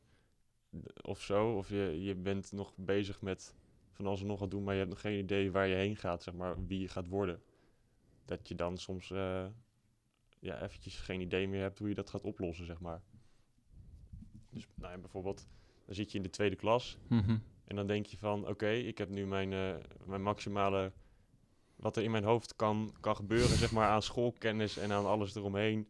Of 1.02 1.22
zo, 1.22 1.58
of 1.58 1.70
je, 1.70 2.02
je 2.02 2.16
bent 2.16 2.52
nog 2.52 2.74
bezig 2.76 3.22
met 3.22 3.56
van 3.92 4.06
alles 4.06 4.22
en 4.22 4.28
nog 4.28 4.40
wat 4.40 4.52
doen, 4.52 4.64
maar 4.64 4.74
je 4.74 4.80
hebt 4.80 4.92
nog 4.92 5.02
geen 5.02 5.20
idee 5.20 5.52
waar 5.52 5.68
je 5.68 5.76
heen 5.76 5.96
gaat, 5.96 6.24
zeg 6.24 6.34
maar, 6.34 6.66
wie 6.66 6.80
je 6.80 6.88
gaat 6.88 7.08
worden. 7.08 7.42
Dat 8.26 8.48
je 8.48 8.56
dan 8.56 8.78
soms 8.78 9.12
eh, 9.12 9.46
ja, 10.40 10.62
eventjes 10.62 10.96
geen 11.00 11.22
idee 11.22 11.48
meer 11.48 11.62
hebt 11.62 11.80
hoe 11.80 11.90
je 11.90 11.96
dat 11.96 12.10
gaat 12.10 12.24
oplossen, 12.24 12.66
zeg 12.66 12.80
maar. 12.80 13.02
Dus 14.50 14.68
nou 14.74 14.92
ja, 14.94 14.98
bijvoorbeeld, 15.00 15.48
dan 15.86 15.96
zit 15.96 16.12
je 16.12 16.18
in 16.18 16.24
de 16.24 16.30
tweede 16.30 16.56
klas 16.56 16.98
Mhm. 17.08 17.38
en 17.66 17.76
dan 17.76 17.88
denk 17.88 18.06
je 18.06 18.18
van, 18.18 18.48
oké, 18.48 18.70
ik 18.70 18.98
heb 18.98 19.10
nu 19.10 19.26
mijn, 19.26 19.54
eh, 19.54 19.76
mijn 20.06 20.22
maximale... 20.22 20.92
Wat 21.76 21.98
er 21.98 22.04
in 22.04 22.12
mijn 22.12 22.24
hoofd 22.24 22.56
kan, 22.56 22.96
kan 23.00 23.16
gebeuren, 23.16 23.58
zeg 23.58 23.72
maar, 23.72 23.88
aan 23.90 24.02
schoolkennis 24.12 24.78
en 24.78 24.92
aan 24.92 25.06
alles 25.06 25.36
eromheen. 25.36 25.90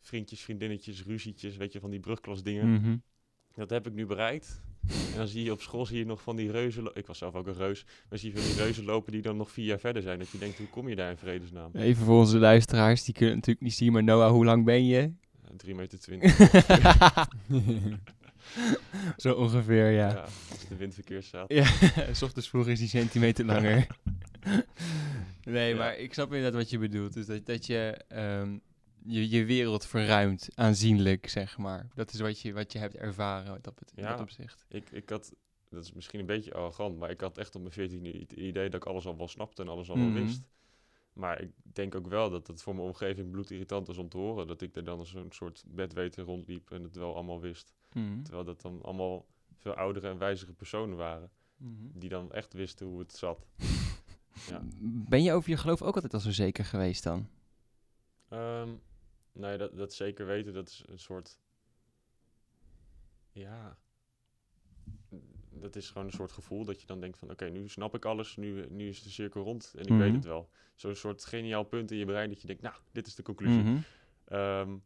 Vriendjes, 0.00 0.42
vriendinnetjes, 0.42 1.04
ruzietjes, 1.04 1.56
weet 1.56 1.72
je, 1.72 1.80
van 1.80 1.90
die 1.90 2.00
brugklasdingen. 2.00 2.72
Mhm. 2.72 2.96
Dat 3.54 3.70
heb 3.70 3.86
ik 3.86 3.92
nu 3.92 4.06
bereikt. 4.06 4.62
En 4.88 5.16
dan 5.16 5.28
zie 5.28 5.44
je 5.44 5.52
op 5.52 5.60
school 5.60 5.86
zie 5.86 5.98
je 5.98 6.06
nog 6.06 6.22
van 6.22 6.36
die 6.36 6.50
reuzen... 6.50 6.90
Ik 6.94 7.06
was 7.06 7.18
zelf 7.18 7.34
ook 7.34 7.46
een 7.46 7.54
reus. 7.54 7.84
Maar 8.08 8.18
zie 8.18 8.32
je 8.32 8.40
van 8.40 8.46
die 8.50 8.56
reuzen 8.56 8.84
lopen 8.84 9.12
die 9.12 9.22
dan 9.22 9.36
nog 9.36 9.50
vier 9.50 9.64
jaar 9.64 9.78
verder 9.78 10.02
zijn. 10.02 10.18
Dat 10.18 10.30
je 10.30 10.38
denkt, 10.38 10.58
hoe 10.58 10.68
kom 10.68 10.88
je 10.88 10.96
daar 10.96 11.10
in 11.10 11.16
vredesnaam? 11.16 11.70
Even 11.74 12.04
voor 12.04 12.18
onze 12.18 12.38
luisteraars, 12.38 13.04
die 13.04 13.14
kunnen 13.14 13.34
natuurlijk 13.34 13.64
niet 13.64 13.74
zien, 13.74 13.92
maar 13.92 14.04
Noah, 14.04 14.30
hoe 14.30 14.44
lang 14.44 14.64
ben 14.64 14.86
je? 14.86 15.00
Uh, 15.02 15.56
3 15.56 15.74
meter 15.74 15.98
20. 16.00 16.36
Zo 19.16 19.32
ongeveer, 19.32 19.90
ja. 19.90 20.08
ja. 20.08 20.24
als 20.50 20.68
de 20.68 20.76
wind 20.76 20.94
verkeerd 20.94 21.24
staat. 21.24 21.52
Ja, 21.52 21.64
s 22.12 22.22
ochtends 22.22 22.48
vroeg 22.48 22.68
is 22.68 22.78
die 22.78 22.88
centimeter 22.88 23.44
langer. 23.44 23.86
nee, 25.44 25.70
Ja. 25.70 25.76
maar 25.76 25.98
ik 25.98 26.12
snap 26.12 26.26
inderdaad 26.32 26.60
wat 26.60 26.70
je 26.70 26.78
bedoelt. 26.78 27.12
Dus 27.12 27.26
dat, 27.26 27.46
dat 27.46 27.66
je, 27.66 28.04
ehm, 28.08 28.56
je 29.06 29.28
je 29.28 29.44
wereld 29.44 29.86
verruimt, 29.86 30.48
aanzienlijk, 30.54 31.28
zeg 31.28 31.58
maar. 31.58 31.88
Dat 31.94 32.12
is 32.12 32.20
wat 32.20 32.40
je, 32.40 32.52
wat 32.52 32.72
je 32.72 32.78
hebt 32.78 32.94
ervaren 32.96 33.50
wat 33.52 33.64
dat, 33.64 33.92
Ja. 33.94 34.10
dat 34.10 34.20
opzicht. 34.20 34.64
Ik, 34.68 34.90
ik 34.90 35.08
had, 35.10 35.32
dat 35.68 35.82
is 35.84 35.92
misschien 35.92 36.20
een 36.20 36.26
beetje 36.26 36.54
arrogant, 36.54 36.98
maar 36.98 37.10
ik 37.10 37.20
had 37.20 37.38
echt 37.38 37.54
op 37.54 37.60
mijn 37.60 37.72
14 37.72 38.04
het 38.04 38.32
idee 38.32 38.70
dat 38.70 38.82
ik 38.82 38.88
alles 38.88 39.06
al 39.06 39.16
wel 39.16 39.28
snapte 39.28 39.62
en 39.62 39.68
alles 39.68 39.90
al 39.90 39.96
Mhm. 39.96 40.12
wel 40.12 40.22
wist. 40.22 40.42
Maar 41.12 41.40
ik 41.40 41.50
denk 41.62 41.94
ook 41.94 42.06
wel 42.06 42.30
dat 42.30 42.46
het 42.46 42.62
voor 42.62 42.74
mijn 42.74 42.86
omgeving 42.86 43.30
bloedirritant 43.30 43.86
was 43.86 43.96
om 43.98 44.08
te 44.08 44.16
horen. 44.16 44.46
Dat 44.46 44.62
ik 44.62 44.76
er 44.76 44.84
dan 44.84 44.98
als 44.98 45.14
een 45.14 45.32
soort 45.32 45.64
bedweter 45.66 46.24
rondliep 46.24 46.70
en 46.70 46.82
het 46.82 46.96
wel 46.96 47.14
allemaal 47.14 47.40
wist. 47.40 47.74
Mhm. 47.92 48.22
Terwijl 48.22 48.44
dat 48.44 48.60
dan 48.60 48.82
allemaal 48.82 49.26
veel 49.58 49.72
oudere 49.74 50.08
en 50.08 50.18
wijzere 50.18 50.52
personen 50.52 50.96
waren. 50.96 51.30
Mhm. 51.56 51.72
Die 51.92 52.08
dan 52.08 52.32
echt 52.32 52.52
wisten 52.52 52.86
hoe 52.86 52.98
het 52.98 53.12
zat. 53.12 53.46
Ja. 54.50 54.60
Ben 55.08 55.22
je 55.22 55.32
over 55.32 55.50
je 55.50 55.56
geloof 55.56 55.82
ook 55.82 55.94
altijd 55.94 56.14
al 56.14 56.20
zo 56.20 56.30
zeker 56.30 56.64
geweest 56.64 57.02
dan? 57.02 57.28
Ehm, 58.28 58.68
nee, 59.34 59.58
dat, 59.58 59.76
dat 59.76 59.92
zeker 59.94 60.26
weten, 60.26 60.52
dat 60.52 60.68
is 60.68 60.82
een 60.86 60.98
soort... 60.98 61.38
Ja... 63.32 63.78
Dat 65.50 65.76
is 65.76 65.90
gewoon 65.90 66.06
een 66.06 66.12
soort 66.12 66.32
gevoel 66.32 66.64
dat 66.64 66.80
je 66.80 66.86
dan 66.86 67.00
denkt 67.00 67.18
van... 67.18 67.30
Oké, 67.30 67.44
nu 67.48 67.68
snap 67.68 67.94
ik 67.94 68.04
alles, 68.04 68.36
nu, 68.36 68.66
nu 68.70 68.88
is 68.88 69.02
de 69.02 69.10
cirkel 69.10 69.42
rond 69.42 69.72
en 69.76 69.82
ik 69.82 69.88
weet 69.88 69.98
Mhm. 70.06 70.14
het 70.14 70.24
wel. 70.24 70.48
Zo'n 70.74 70.94
soort 70.94 71.24
geniaal 71.24 71.64
punt 71.64 71.90
in 71.90 71.96
je 71.98 72.04
brein 72.04 72.28
dat 72.28 72.40
je 72.40 72.46
denkt... 72.46 72.62
Nou, 72.62 72.74
dit 72.92 73.06
is 73.06 73.14
de 73.14 73.22
conclusie. 73.22 73.62
Mhm. 73.62 73.78
Ehm, 74.24 74.76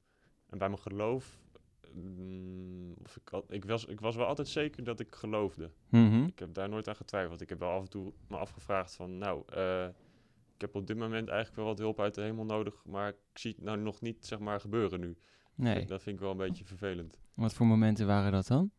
en 0.47 0.59
bij 0.59 0.69
mijn 0.69 0.79
geloof... 0.79 1.39
mm, 1.93 2.95
of 3.05 3.17
ik, 3.17 3.31
al- 3.31 3.45
ik, 3.49 3.65
was, 3.65 3.85
ik 3.85 4.01
was 4.01 4.17
wel 4.17 4.27
altijd 4.27 4.49
zeker 4.49 4.85
dat 4.85 5.01
ik 5.01 5.15
geloofde. 5.15 5.71
Mhm. 5.89 6.25
Ik 6.25 6.39
heb 6.39 6.55
daar 6.55 6.69
nooit 6.69 6.89
aan 6.89 6.97
getwijfeld. 6.97 7.41
Ik 7.41 7.49
heb 7.49 7.59
wel 7.59 7.71
af 7.71 7.83
en 7.83 7.91
toe 7.91 8.13
me 8.29 8.37
afgevraagd 8.37 8.95
van, 8.95 9.19
nou, 9.19 9.43
eh, 9.47 9.89
ik 10.59 10.65
heb 10.65 10.75
op 10.75 10.87
dit 10.87 10.97
moment 10.97 11.29
eigenlijk 11.29 11.57
wel 11.57 11.67
wat 11.67 11.79
hulp 11.79 12.01
uit 12.01 12.15
de 12.15 12.21
hemel 12.21 12.45
nodig, 12.45 12.85
maar 12.85 13.09
ik 13.09 13.17
zie 13.39 13.55
het 13.57 13.65
nou 13.65 13.79
nog 13.79 14.01
niet, 14.01 14.27
zeg 14.27 14.39
maar, 14.39 14.61
gebeuren 14.61 15.01
nu. 15.01 15.17
Nee. 15.55 15.85
Dat 15.87 16.03
vind 16.03 16.17
ik 16.17 16.23
wel 16.23 16.31
een 16.31 16.37
beetje 16.37 16.65
vervelend. 16.65 17.19
Wat 17.35 17.55
voor 17.55 17.67
momenten 17.67 18.07
waren 18.07 18.33
dat 18.33 18.47
dan? 18.47 18.71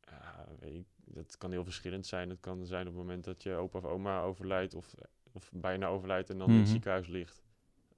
Ja, 0.00 0.46
weet 0.60 0.74
ik, 0.74 0.86
dat 1.04 1.38
kan 1.38 1.50
heel 1.50 1.64
verschillend 1.64 2.06
zijn. 2.06 2.30
Het 2.30 2.40
kan 2.40 2.66
zijn 2.66 2.80
op 2.88 2.92
het 2.92 3.02
moment 3.02 3.24
dat 3.24 3.42
je 3.42 3.54
opa 3.54 3.78
of 3.78 3.84
oma 3.84 4.20
overlijdt 4.20 4.74
of, 4.74 4.94
of 5.32 5.50
bijna 5.54 5.86
overlijdt 5.86 6.30
en 6.30 6.38
dan 6.38 6.46
in 6.46 6.52
Mhm. 6.52 6.62
het 6.62 6.70
ziekenhuis 6.70 7.06
ligt. 7.06 7.44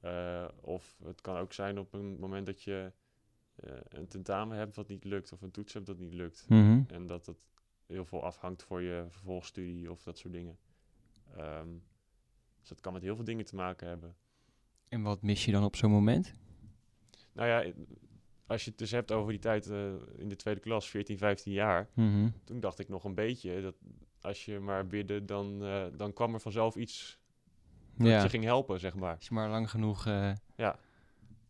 Eh, 0.00 0.48
of 0.60 0.98
het 1.04 1.20
kan 1.20 1.36
ook 1.36 1.52
zijn 1.52 1.78
op 1.78 1.92
een 1.92 2.18
moment 2.18 2.46
dat 2.46 2.62
je 2.62 2.92
eh, 3.54 3.72
een 3.88 4.08
tentamen 4.08 4.56
hebt 4.56 4.76
wat 4.76 4.88
niet 4.88 5.04
lukt 5.04 5.32
of 5.32 5.42
een 5.42 5.50
toets 5.50 5.72
hebt 5.72 5.86
dat 5.86 5.98
niet 5.98 6.14
lukt. 6.14 6.46
Mhm. 6.48 6.82
En 6.86 7.06
dat 7.06 7.26
het 7.26 7.36
heel 7.86 8.04
veel 8.04 8.24
afhangt 8.24 8.62
voor 8.62 8.82
je 8.82 9.06
vervolgstudie 9.08 9.90
of 9.90 10.02
dat 10.02 10.18
soort 10.18 10.32
dingen. 10.32 10.58
Ehm, 11.36 11.68
dus 12.68 12.76
dat 12.76 12.80
kan 12.80 12.92
met 12.92 13.02
heel 13.02 13.16
veel 13.16 13.24
dingen 13.24 13.44
te 13.44 13.54
maken 13.54 13.88
hebben. 13.88 14.16
En 14.88 15.02
wat 15.02 15.22
mis 15.22 15.44
je 15.44 15.52
dan 15.52 15.64
op 15.64 15.76
zo'n 15.76 15.90
moment? 15.90 16.32
Nou 17.32 17.48
ja, 17.48 17.72
als 18.46 18.64
je 18.64 18.70
het 18.70 18.78
dus 18.78 18.90
hebt 18.90 19.12
over 19.12 19.30
die 19.32 19.40
tijd 19.40 19.70
eh, 19.70 19.92
in 20.16 20.28
de 20.28 20.36
tweede 20.36 20.60
klas, 20.60 20.88
14, 20.90 21.18
15 21.18 21.52
jaar, 21.52 21.88
Mhm. 21.94 22.28
toen 22.44 22.60
dacht 22.60 22.78
ik 22.78 22.88
nog 22.88 23.04
een 23.04 23.14
beetje 23.14 23.60
dat 23.62 23.74
als 24.20 24.44
je 24.44 24.58
maar 24.58 24.86
bidde, 24.86 25.24
dan, 25.24 25.64
eh, 25.64 25.86
dan 25.96 26.12
kwam 26.12 26.34
er 26.34 26.40
vanzelf 26.40 26.76
iets 26.76 27.18
dat 27.96 28.06
Ja, 28.06 28.22
je 28.22 28.28
ging 28.28 28.44
helpen, 28.44 28.80
zeg 28.80 28.94
maar. 28.94 29.14
als 29.14 29.28
je 29.28 29.34
maar 29.34 29.48
lang 29.48 29.70
genoeg... 29.70 30.06
eh, 30.06 30.32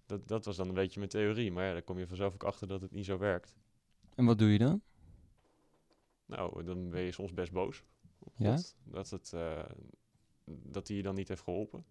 Dat, 0.06 0.28
dat 0.28 0.44
was 0.44 0.56
dan 0.56 0.68
een 0.68 0.74
beetje 0.74 0.98
mijn 0.98 1.10
theorie, 1.10 1.52
maar 1.52 1.64
ja, 1.64 1.72
daar 1.72 1.82
kom 1.82 1.98
je 1.98 2.06
vanzelf 2.06 2.34
ook 2.34 2.44
achter 2.44 2.68
dat 2.68 2.80
het 2.80 2.92
niet 2.92 3.04
zo 3.04 3.18
werkt. 3.18 3.56
En 4.14 4.24
wat 4.24 4.38
doe 4.38 4.52
je 4.52 4.58
dan? 4.58 4.82
Nou, 6.26 6.64
dan 6.64 6.90
ben 6.90 7.00
je 7.02 7.12
soms 7.12 7.32
best 7.32 7.52
boos 7.52 7.82
op 8.18 8.32
Ja? 8.36 8.56
God. 8.56 8.76
Dat, 8.84 9.10
het, 9.10 9.32
dat 10.48 10.88
hij 10.88 10.96
je 10.96 11.02
dan 11.02 11.14
niet 11.14 11.28
heeft 11.28 11.42
geholpen. 11.42 11.84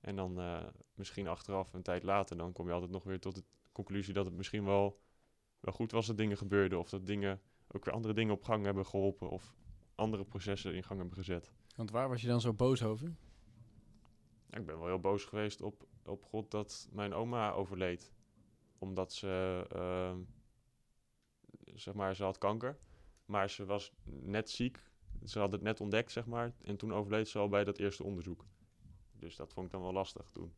En 0.00 0.16
dan 0.16 0.40
eh, 0.40 0.66
misschien 0.94 1.28
achteraf, 1.28 1.72
een 1.72 1.82
tijd 1.82 2.02
later, 2.02 2.36
dan 2.36 2.52
kom 2.52 2.66
je 2.66 2.72
altijd 2.72 2.90
nog 2.90 3.04
weer 3.04 3.20
tot 3.20 3.34
de 3.34 3.44
conclusie 3.72 4.14
dat 4.14 4.24
het 4.24 4.34
misschien 4.34 4.64
wel, 4.64 5.00
wel 5.60 5.74
goed 5.74 5.92
was 5.92 6.06
dat 6.06 6.16
dingen 6.16 6.36
gebeurden. 6.36 6.78
Of 6.78 6.88
dat 6.88 7.06
dingen 7.06 7.40
ook 7.68 7.84
weer 7.84 7.94
andere 7.94 8.14
dingen 8.14 8.34
op 8.34 8.44
gang 8.44 8.64
hebben 8.64 8.86
geholpen. 8.86 9.30
Of 9.30 9.54
andere 9.94 10.24
processen 10.24 10.74
in 10.74 10.84
gang 10.84 11.00
hebben 11.00 11.18
gezet. 11.18 11.52
Want 11.76 11.90
waar 11.90 12.08
was 12.08 12.20
je 12.20 12.26
dan 12.26 12.40
zo 12.40 12.52
boos 12.52 12.82
over? 12.82 13.14
Ja, 14.46 14.58
ik 14.58 14.66
ben 14.66 14.78
wel 14.78 14.86
heel 14.86 15.00
boos 15.00 15.24
geweest 15.24 15.62
op, 15.62 15.86
op 16.04 16.24
God 16.24 16.50
dat 16.50 16.88
mijn 16.92 17.14
oma 17.14 17.52
overleed. 17.52 18.12
Omdat 18.78 19.12
ze, 19.12 19.64
ehm, 19.68 20.18
zeg 21.74 21.94
maar, 21.94 22.14
ze 22.16 22.24
had 22.24 22.38
kanker. 22.38 22.78
Maar 23.24 23.50
ze 23.50 23.64
was 23.64 23.92
net 24.04 24.50
ziek. 24.50 24.92
Ze 25.24 25.38
had 25.38 25.52
het 25.52 25.62
net 25.62 25.80
ontdekt, 25.80 26.12
zeg 26.12 26.26
maar. 26.26 26.52
En 26.62 26.76
toen 26.76 26.92
overleed 26.92 27.28
ze 27.28 27.38
al 27.38 27.48
bij 27.48 27.64
dat 27.64 27.78
eerste 27.78 28.04
onderzoek. 28.04 28.44
Dus 29.18 29.36
dat 29.36 29.52
vond 29.52 29.66
ik 29.66 29.72
dan 29.72 29.82
wel 29.82 29.92
lastig 29.92 30.30
toen. 30.32 30.52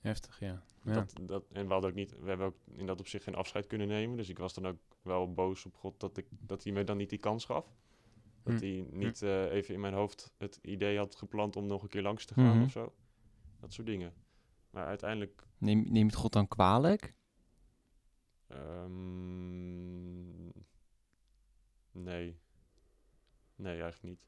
Heftig, 0.00 0.40
ja. 0.40 0.62
ja. 0.84 0.92
Dat, 0.92 1.12
dat, 1.22 1.44
en 1.52 1.66
we, 1.66 1.72
hadden 1.72 1.90
ook 1.90 1.96
niet, 1.96 2.18
we 2.20 2.28
hebben 2.28 2.46
ook 2.46 2.56
in 2.76 2.86
dat 2.86 3.00
opzicht 3.00 3.24
geen 3.24 3.34
afscheid 3.34 3.66
kunnen 3.66 3.88
nemen. 3.88 4.16
Dus 4.16 4.28
ik 4.28 4.38
was 4.38 4.54
dan 4.54 4.66
ook 4.66 4.78
wel 5.02 5.32
boos 5.32 5.66
op 5.66 5.76
God 5.76 6.00
dat, 6.00 6.16
ik, 6.16 6.26
dat 6.30 6.64
hij 6.64 6.72
me 6.72 6.84
dan 6.84 6.96
niet 6.96 7.10
die 7.10 7.18
kans 7.18 7.44
gaf. 7.44 7.66
Dat 8.42 8.60
Hm. 8.60 8.66
hij 8.66 8.86
niet 8.90 9.22
eh, 9.22 9.52
even 9.52 9.74
in 9.74 9.80
mijn 9.80 9.94
hoofd 9.94 10.32
het 10.38 10.58
idee 10.62 10.98
had 10.98 11.16
geplant 11.16 11.56
om 11.56 11.66
nog 11.66 11.82
een 11.82 11.88
keer 11.88 12.02
langs 12.02 12.24
te 12.24 12.34
gaan 12.34 12.54
Mhm. 12.56 12.64
of 12.64 12.70
zo. 12.70 12.94
Dat 13.60 13.72
soort 13.72 13.86
dingen. 13.86 14.14
Maar 14.70 14.86
uiteindelijk, 14.86 15.46
Neem, 15.58 15.82
neem 15.82 15.94
je 15.94 16.04
het 16.04 16.14
God 16.14 16.32
dan 16.32 16.48
kwalijk? 16.48 17.14
ehm, 18.46 20.46
nee. 21.92 22.38
Nee, 23.60 23.80
eigenlijk 23.82 24.02
niet. 24.02 24.20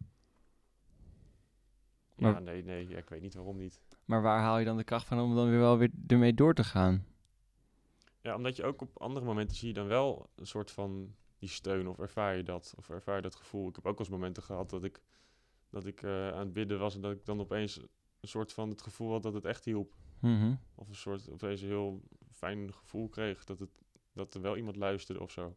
Ja, 2.17 2.31
Maar- 2.31 2.43
nee, 2.43 2.65
nee, 2.65 2.89
ja, 2.89 2.97
ik 2.97 3.09
weet 3.09 3.21
niet 3.21 3.35
waarom 3.35 3.57
niet. 3.57 3.81
Maar 4.05 4.23
waar 4.23 4.41
haal 4.41 4.59
je 4.59 4.65
dan 4.65 4.77
de 4.77 4.85
kracht 4.85 5.07
van 5.07 5.21
om 5.21 5.35
dan 5.35 5.51
weer 5.51 5.59
wel 5.59 5.79
weer 5.79 5.91
ermee 6.07 6.35
door 6.35 6.55
te 6.55 6.65
gaan? 6.65 7.07
Ja, 8.21 8.37
omdat 8.37 8.57
je 8.57 8.65
ook 8.65 8.81
op 8.83 8.99
andere 9.01 9.27
momenten 9.27 9.57
zie 9.57 9.69
je 9.69 9.75
dan 9.75 9.87
wel 9.87 10.31
een 10.35 10.47
soort 10.47 10.71
van 10.71 11.15
die 11.39 11.49
steun 11.49 11.89
of 11.89 11.99
ervaar 11.99 12.37
je 12.37 12.43
dat 12.43 12.75
of 12.77 12.89
ervaar 12.91 13.17
je 13.17 13.23
dat 13.23 13.35
gevoel. 13.35 13.69
Ik 13.69 13.75
heb 13.77 13.87
ook 13.87 13.99
wel 13.99 14.07
eens 14.07 14.15
momenten 14.17 14.43
gehad 14.43 14.71
dat 14.71 14.85
ik, 14.85 15.03
dat 15.71 15.87
ik 15.87 16.03
eh, 16.03 16.29
aan 16.29 16.39
het 16.39 16.53
bidden 16.53 16.79
was 16.79 16.95
en 16.95 17.01
dat 17.01 17.13
ik 17.13 17.25
dan 17.25 17.41
opeens 17.41 17.77
een 18.21 18.29
soort 18.29 18.53
van 18.53 18.69
het 18.71 18.83
gevoel 18.83 19.11
had 19.13 19.23
dat 19.23 19.35
het 19.35 19.45
echt 19.45 19.65
hielp. 19.65 19.95
Mhm. 20.21 20.55
Of 20.75 20.89
een 20.89 20.95
soort 20.95 21.31
opeens 21.31 21.61
een 21.61 21.69
heel 21.69 22.03
fijn 22.31 22.73
gevoel 22.75 23.09
kreeg 23.09 23.45
dat, 23.45 23.59
het, 23.59 23.83
dat 24.13 24.35
er 24.35 24.41
wel 24.41 24.57
iemand 24.57 24.77
luisterde 24.77 25.21
of 25.21 25.31
zo. 25.31 25.57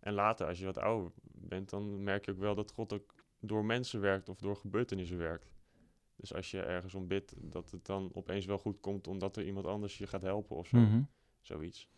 En 0.00 0.12
later, 0.12 0.46
als 0.46 0.58
je 0.58 0.64
wat 0.64 0.78
ouder 0.78 1.12
bent, 1.24 1.70
dan 1.70 2.02
merk 2.02 2.24
je 2.24 2.30
ook 2.30 2.38
wel 2.38 2.54
dat 2.54 2.72
God 2.72 2.92
ook 2.92 3.14
door 3.40 3.64
mensen 3.64 4.00
werkt 4.00 4.28
of 4.28 4.38
door 4.38 4.56
gebeurtenissen 4.56 5.18
werkt. 5.18 5.54
Dus 6.16 6.34
als 6.34 6.50
je 6.50 6.60
ergens 6.62 6.94
om 6.94 7.06
bidt, 7.06 7.34
dat 7.38 7.70
het 7.70 7.86
dan 7.86 8.10
opeens 8.14 8.44
wel 8.44 8.58
goed 8.58 8.80
komt 8.80 9.06
omdat 9.06 9.36
er 9.36 9.46
iemand 9.46 9.66
anders 9.66 9.98
je 9.98 10.06
gaat 10.06 10.22
helpen 10.22 10.56
of 10.56 10.66
zo. 10.66 10.78
Mhm. 10.78 11.02
Zoiets. 11.40 11.88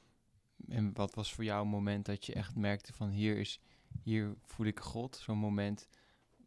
En 0.69 0.93
wat 0.95 1.15
was 1.15 1.35
voor 1.35 1.45
jou 1.45 1.63
een 1.63 1.71
moment 1.71 2.07
dat 2.07 2.27
je 2.27 2.35
echt 2.35 2.57
merkte 2.57 2.93
van 2.93 3.09
hier 3.09 3.39
is, 3.39 3.61
hier 4.03 4.37
voel 4.43 4.67
ik 4.67 4.81
God, 4.81 5.17
zo'n 5.17 5.39
moment 5.39 5.89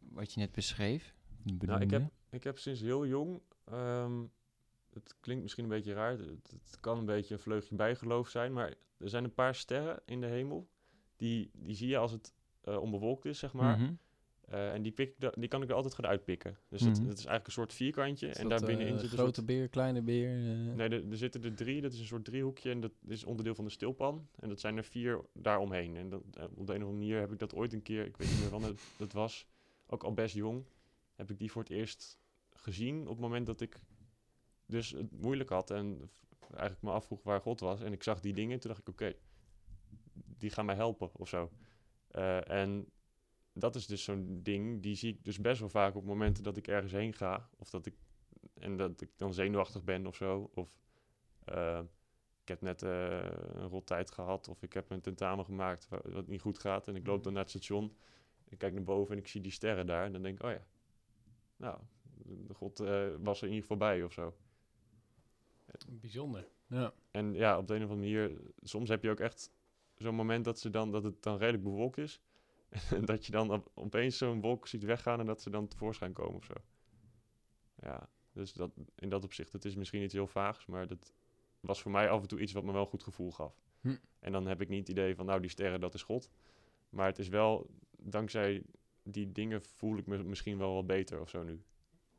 wat 0.08 0.32
je 0.32 0.40
net 0.40 0.52
beschreef? 0.52 1.14
Nou, 1.58 1.80
ik 1.80 1.90
heb, 1.90 2.12
ik 2.30 2.44
heb 2.44 2.58
sinds 2.58 2.80
heel 2.80 3.06
jong, 3.06 3.40
ehm, 3.64 4.22
het 4.92 5.16
klinkt 5.20 5.42
misschien 5.42 5.64
een 5.64 5.70
beetje 5.70 5.92
raar, 5.92 6.18
het, 6.18 6.50
het 6.50 6.80
kan 6.80 6.98
een 6.98 7.04
beetje 7.04 7.34
een 7.34 7.40
vleugje 7.40 7.74
bijgeloof 7.74 8.28
zijn, 8.28 8.52
maar 8.52 8.74
er 8.98 9.08
zijn 9.08 9.24
een 9.24 9.34
paar 9.34 9.54
sterren 9.54 10.02
in 10.06 10.20
de 10.20 10.26
hemel, 10.26 10.68
die, 11.16 11.50
die 11.52 11.74
zie 11.74 11.88
je 11.88 11.96
als 11.96 12.12
het 12.12 12.32
eh, 12.60 12.76
onbewolkt 12.80 13.24
is, 13.24 13.38
zeg 13.38 13.52
maar. 13.52 13.78
Mhm. 13.78 13.92
Eh, 14.48 14.72
en 14.72 14.82
die, 14.82 14.92
pik, 14.92 15.14
die 15.38 15.48
kan 15.48 15.62
ik 15.62 15.68
er 15.68 15.74
altijd 15.74 15.94
gaan 15.94 16.06
uitpikken. 16.06 16.56
Dus 16.68 16.80
het, 16.80 16.98
Mhm. 16.98 17.08
het 17.08 17.18
is 17.18 17.24
eigenlijk 17.24 17.46
een 17.46 17.52
soort 17.52 17.72
vierkantje. 17.72 18.28
Is 18.28 18.36
en 18.36 18.48
daar 18.48 18.60
binnenin 18.60 18.94
eh, 18.94 19.00
zit 19.00 19.10
een 19.12 19.18
grote 19.18 19.34
soort... 19.34 19.46
beer, 19.46 19.68
kleine 19.68 20.02
beer. 20.02 20.28
eh, 20.30 20.74
Nee, 20.74 20.88
er, 20.88 21.10
er 21.10 21.16
zitten 21.16 21.44
er 21.44 21.54
drie. 21.54 21.80
Dat 21.80 21.92
is 21.92 21.98
een 21.98 22.04
soort 22.06 22.24
driehoekje. 22.24 22.70
En 22.70 22.80
dat 22.80 22.92
is 23.06 23.24
onderdeel 23.24 23.54
van 23.54 23.64
de 23.64 23.70
stilpan. 23.70 24.28
En 24.38 24.48
dat 24.48 24.60
zijn 24.60 24.76
er 24.76 24.84
vier 24.84 25.20
daaromheen. 25.34 25.96
En 25.96 26.08
dat, 26.08 26.22
op 26.22 26.36
de 26.36 26.40
een 26.40 26.58
of 26.58 26.68
andere 26.68 26.92
manier 26.92 27.20
heb 27.20 27.32
ik 27.32 27.38
dat 27.38 27.54
ooit 27.54 27.72
een 27.72 27.82
keer... 27.82 28.06
Ik 28.06 28.16
weet 28.16 28.28
niet 28.30 28.40
meer 28.40 28.50
wanneer 28.50 28.74
dat 28.96 29.12
was. 29.12 29.46
Ook 29.86 30.02
al 30.04 30.12
best 30.14 30.34
jong. 30.34 30.64
Heb 31.14 31.30
ik 31.30 31.38
die 31.38 31.50
voor 31.50 31.62
het 31.62 31.70
eerst 31.70 32.18
gezien. 32.52 33.00
Op 33.02 33.08
het 33.08 33.18
moment 33.20 33.46
dat 33.46 33.60
ik 33.60 33.80
dus 34.66 34.90
het 34.90 35.20
moeilijk 35.20 35.48
had. 35.48 35.70
En 35.70 36.10
eigenlijk 36.50 36.82
me 36.82 36.90
afvroeg 36.90 37.22
waar 37.22 37.40
God 37.40 37.60
was. 37.60 37.80
En 37.82 37.92
ik 37.92 38.02
zag 38.02 38.20
die 38.20 38.32
dingen. 38.32 38.60
Toen 38.60 38.70
dacht 38.70 38.82
ik, 38.82 38.88
oké. 38.88 39.14
Die 40.42 40.50
gaan 40.50 40.66
mij 40.66 40.74
helpen 40.74 41.10
of 41.12 41.28
zo. 41.28 41.50
Eh, 42.08 42.50
en 42.50 42.90
dat 43.52 43.74
is 43.74 43.86
dus 43.86 44.04
zo'n 44.04 44.40
ding. 44.42 44.82
Die 44.82 44.94
zie 44.94 45.12
ik 45.12 45.24
dus 45.24 45.38
best 45.40 45.60
wel 45.60 45.68
vaak 45.68 45.94
op 45.94 46.04
momenten 46.04 46.44
dat 46.44 46.56
ik 46.56 46.68
ergens 46.68 46.92
heen 46.92 47.12
ga. 47.12 47.48
Of 47.58 47.70
dat 47.70 47.86
ik 47.86 47.94
en 48.54 48.76
dat 48.76 49.00
ik 49.00 49.10
dan 49.16 49.34
zenuwachtig 49.34 49.84
ben 49.84 50.06
of 50.06 50.16
zo. 50.16 50.50
Of 50.54 50.78
eh, 51.44 51.80
ik 52.42 52.48
heb 52.48 52.60
net 52.60 52.82
eh, 52.82 53.24
een 53.54 53.68
rot 53.68 53.86
tijd 53.86 54.10
gehad. 54.10 54.48
Of 54.48 54.62
ik 54.62 54.72
heb 54.72 54.90
een 54.90 55.00
tentamen 55.00 55.44
gemaakt 55.44 55.88
wa- 55.88 56.02
wat 56.04 56.26
niet 56.26 56.40
goed 56.40 56.58
gaat. 56.58 56.88
En 56.88 56.96
ik 56.96 57.06
loop 57.06 57.22
dan 57.24 57.32
naar 57.32 57.42
het 57.42 57.50
station. 57.50 57.96
Ik 58.48 58.58
kijk 58.58 58.72
naar 58.74 58.82
boven 58.84 59.12
en 59.14 59.20
ik 59.20 59.28
zie 59.28 59.40
die 59.40 59.52
sterren 59.52 59.86
daar. 59.86 60.04
En 60.04 60.12
dan 60.12 60.22
denk 60.22 60.38
ik, 60.38 60.44
oh 60.44 60.50
ja. 60.50 60.64
Nou, 61.56 61.78
de 62.24 62.54
God 62.54 62.78
was 63.18 63.38
er 63.40 63.46
in 63.48 63.54
ieder 63.54 63.60
geval 63.60 63.76
bij 63.76 64.02
of 64.02 64.12
zo. 64.12 64.34
Bijzonder. 65.88 66.48
Ja. 66.66 66.92
En 67.10 67.34
ja, 67.34 67.58
op 67.58 67.66
de 67.66 67.74
een 67.74 67.84
of 67.84 67.90
andere 67.90 68.10
manier, 68.10 68.40
soms 68.62 68.88
heb 68.88 69.02
je 69.02 69.10
ook 69.10 69.20
echt 69.20 69.50
zo'n 70.02 70.14
moment 70.14 70.44
dat, 70.44 70.58
ze 70.58 70.70
dan, 70.70 70.90
dat 70.90 71.04
het 71.04 71.22
dan 71.22 71.36
redelijk 71.38 71.62
bewolkt 71.62 71.98
is. 71.98 72.20
En 72.96 73.04
dat 73.04 73.26
je 73.26 73.32
dan 73.32 73.52
op- 73.52 73.70
opeens 73.74 74.18
zo'n 74.18 74.40
wolk 74.40 74.66
ziet 74.66 74.84
weggaan 74.84 75.20
en 75.20 75.26
dat 75.26 75.42
ze 75.42 75.50
dan 75.50 75.68
tevoorschijn 75.68 76.12
komen 76.12 76.36
of 76.36 76.44
zo. 76.44 76.54
Ja, 77.74 78.08
dus 78.32 78.52
dat, 78.52 78.70
in 78.94 79.08
dat 79.08 79.24
opzicht, 79.24 79.52
het 79.52 79.64
is 79.64 79.74
misschien 79.74 80.02
iets 80.02 80.14
heel 80.14 80.26
vaags, 80.26 80.66
maar 80.66 80.86
dat 80.86 81.12
was 81.60 81.82
voor 81.82 81.90
mij 81.90 82.10
af 82.10 82.22
en 82.22 82.28
toe 82.28 82.40
iets 82.40 82.52
wat 82.52 82.64
me 82.64 82.72
wel 82.72 82.80
een 82.80 82.86
goed 82.86 83.02
gevoel 83.02 83.32
gaf. 83.32 83.62
Hm. 83.80 83.96
En 84.18 84.32
dan 84.32 84.46
heb 84.46 84.60
ik 84.60 84.68
niet 84.68 84.78
het 84.78 84.88
idee 84.88 85.14
van, 85.14 85.26
nou, 85.26 85.40
die 85.40 85.50
sterren, 85.50 85.80
dat 85.80 85.94
is 85.94 86.02
God. 86.02 86.30
Maar 86.88 87.06
het 87.06 87.18
is 87.18 87.28
wel, 87.28 87.70
dankzij 87.98 88.62
die 89.02 89.32
dingen 89.32 89.62
voel 89.62 89.96
ik 89.96 90.06
me 90.06 90.22
misschien 90.22 90.58
wel 90.58 90.74
wat 90.74 90.86
beter 90.86 91.20
of 91.20 91.28
zo 91.28 91.42
nu. 91.42 91.62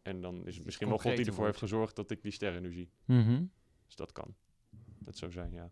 En 0.01 0.21
dan 0.21 0.47
is 0.47 0.55
het 0.55 0.65
misschien 0.65 0.87
wel 0.87 0.99
God 0.99 1.15
die 1.15 1.25
ervoor 1.25 1.45
heeft 1.45 1.57
gezorgd 1.57 1.95
dat 1.95 2.11
ik 2.11 2.21
die 2.21 2.31
sterren 2.31 2.61
nu 2.61 2.73
zie. 2.73 2.89
Mhm. 3.05 3.45
Dus 3.85 3.95
dat 3.95 4.11
kan. 4.11 4.35
Dat 4.99 5.17
zou 5.17 5.31
zijn, 5.31 5.51
ja. 5.51 5.71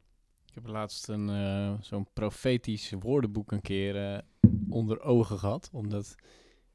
Ik 0.52 0.58
heb 0.58 0.68
laatst 0.68 1.08
een, 1.08 1.30
eh, 1.30 1.74
zo'n 1.82 2.08
profetisch 2.14 2.94
woordenboek 3.00 3.52
een 3.52 3.62
keer 3.62 4.14
eh, 4.14 4.20
onder 4.70 5.02
ogen 5.02 5.40
gehad. 5.40 5.70
Omdat 5.74 6.16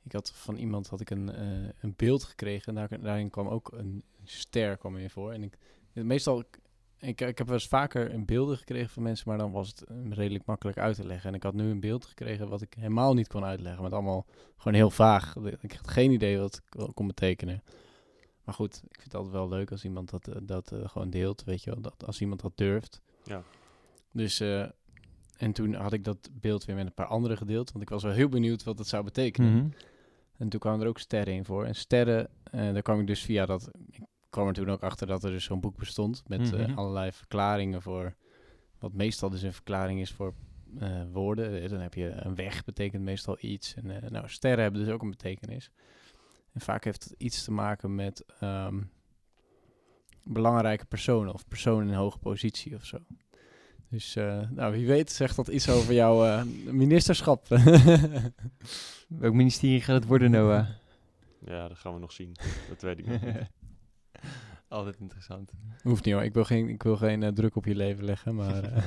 ik 0.02 0.12
had 0.12 0.32
van 0.32 0.56
iemand 0.56 0.88
had 0.88 1.00
ik 1.00 1.10
een, 1.10 1.30
eh, 1.32 1.68
een 1.80 1.94
beeld 1.96 2.24
gekregen. 2.24 2.66
En 2.66 2.74
daar, 2.74 3.00
daarin 3.00 3.30
kwam 3.30 3.48
ook 3.48 3.72
een 3.72 4.02
ster 4.24 4.76
kwam 4.76 4.96
in 4.96 5.10
voor. 5.10 5.32
En 5.32 5.42
ik, 5.42 5.58
meestal, 5.92 6.40
ik, 6.98 7.20
ik 7.20 7.38
heb 7.38 7.46
wel 7.46 7.52
eens 7.52 7.68
vaker 7.68 8.14
een 8.14 8.24
beelden 8.24 8.56
gekregen 8.56 8.90
van 8.90 9.02
mensen. 9.02 9.28
Maar 9.28 9.38
dan 9.38 9.52
was 9.52 9.68
het 9.68 9.84
redelijk 10.10 10.46
makkelijk 10.46 10.78
uit 10.78 10.96
te 10.96 11.06
leggen. 11.06 11.28
En 11.28 11.34
ik 11.34 11.42
had 11.42 11.54
nu 11.54 11.70
een 11.70 11.80
beeld 11.80 12.04
gekregen 12.04 12.48
wat 12.48 12.62
ik 12.62 12.74
helemaal 12.74 13.14
niet 13.14 13.28
kon 13.28 13.44
uitleggen. 13.44 13.82
Met 13.82 13.92
allemaal 13.92 14.26
gewoon 14.56 14.74
heel 14.74 14.90
vaag. 14.90 15.36
Ik 15.60 15.72
had 15.72 15.88
geen 15.88 16.10
idee 16.10 16.38
wat 16.38 16.60
het 16.68 16.94
kon 16.94 17.06
betekenen. 17.06 17.62
Maar 18.44 18.54
goed, 18.54 18.76
ik 18.76 19.00
vind 19.00 19.04
het 19.04 19.14
altijd 19.14 19.34
wel 19.34 19.48
leuk 19.48 19.70
als 19.70 19.84
iemand 19.84 20.10
dat, 20.10 20.28
dat 20.42 20.72
gewoon 20.84 21.10
deelt. 21.10 21.44
Weet 21.44 21.62
je 21.64 21.70
wel, 21.70 21.80
dat, 21.80 22.06
als 22.06 22.20
iemand 22.20 22.40
dat 22.40 22.56
durft. 22.56 23.00
Ja. 23.22 23.42
Dus, 24.12 24.40
eh, 24.40 24.66
en 25.36 25.52
toen 25.52 25.74
had 25.74 25.92
ik 25.92 26.04
dat 26.04 26.28
beeld 26.32 26.64
weer 26.64 26.76
met 26.76 26.86
een 26.86 26.94
paar 26.94 27.06
anderen 27.06 27.36
gedeeld. 27.36 27.70
Want 27.72 27.84
ik 27.84 27.90
was 27.90 28.02
wel 28.02 28.12
heel 28.12 28.28
benieuwd 28.28 28.62
wat 28.64 28.78
het 28.78 28.88
zou 28.88 29.04
betekenen. 29.04 29.52
Mhm. 29.56 29.66
En 30.36 30.48
toen 30.48 30.60
kwamen 30.60 30.80
er 30.80 30.86
ook 30.88 30.98
sterren 30.98 31.34
in 31.34 31.44
voor. 31.44 31.64
En 31.64 31.74
sterren, 31.74 32.28
eh, 32.42 32.72
daar 32.72 32.82
kwam 32.82 33.00
ik 33.00 33.06
dus 33.06 33.22
via 33.22 33.46
dat... 33.46 33.70
Ik 33.90 34.00
kwam 34.30 34.46
er 34.48 34.54
toen 34.54 34.70
ook 34.70 34.82
achter 34.82 35.06
dat 35.06 35.24
er 35.24 35.30
dus 35.30 35.44
zo'n 35.44 35.60
boek 35.60 35.76
bestond... 35.76 36.22
met 36.26 36.52
eh, 36.52 36.66
Mhm. 36.66 36.78
allerlei 36.78 37.12
verklaringen 37.12 37.82
voor... 37.82 38.14
wat 38.78 38.92
meestal 38.92 39.30
dus 39.30 39.42
een 39.42 39.52
verklaring 39.52 40.00
is 40.00 40.12
voor 40.12 40.34
eh, 40.78 41.02
woorden. 41.12 41.62
Eh, 41.62 41.68
Dan 41.68 41.80
heb 41.80 41.94
je 41.94 42.08
een 42.10 42.34
weg, 42.34 42.64
betekent 42.64 43.02
meestal 43.02 43.36
iets. 43.40 43.74
En 43.74 44.02
eh, 44.02 44.10
nou, 44.10 44.28
sterren 44.28 44.62
hebben 44.62 44.84
dus 44.84 44.92
ook 44.92 45.02
een 45.02 45.10
betekenis. 45.10 45.70
En 46.52 46.60
vaak 46.60 46.84
heeft 46.84 47.04
het 47.04 47.14
iets 47.18 47.44
te 47.44 47.50
maken 47.52 47.94
met... 47.94 48.24
ehm, 48.40 48.80
belangrijke 50.24 50.84
personen... 50.84 51.32
of 51.34 51.48
personen 51.48 51.88
in 51.88 51.94
hoge 51.94 52.18
positie 52.18 52.74
of 52.74 52.84
zo. 52.84 52.98
Dus 53.88 54.16
eh, 54.16 54.50
nou, 54.50 54.72
wie 54.72 54.86
weet 54.86 55.10
zegt 55.12 55.36
dat 55.36 55.48
iets 55.48 55.68
over 55.70 55.94
jouw 55.94 56.24
eh, 56.24 56.42
ministerschap. 56.70 57.46
Welk 59.08 59.34
ministerie 59.34 59.80
gaat 59.80 59.94
het 59.94 60.06
worden, 60.06 60.30
Noah? 60.30 60.68
Ja, 61.44 61.68
dat 61.68 61.78
gaan 61.78 61.94
we 61.94 62.00
nog 62.00 62.12
zien. 62.12 62.36
Dat 62.68 62.82
weet 62.82 62.98
ik 62.98 63.06
nog 63.06 63.22
niet. 63.22 63.36
Altijd 64.68 64.96
interessant. 65.00 65.52
Hoeft 65.82 66.04
niet 66.04 66.14
hoor, 66.14 66.22
ik 66.24 66.34
wil 66.34 66.44
geen, 66.44 66.68
ik 66.68 66.82
wil 66.82 66.96
geen 66.96 67.22
eh, 67.22 67.28
druk 67.32 67.56
op 67.56 67.64
je 67.64 67.74
leven 67.74 68.04
leggen, 68.04 68.34
maar 68.34 68.62
eh, 68.72 68.86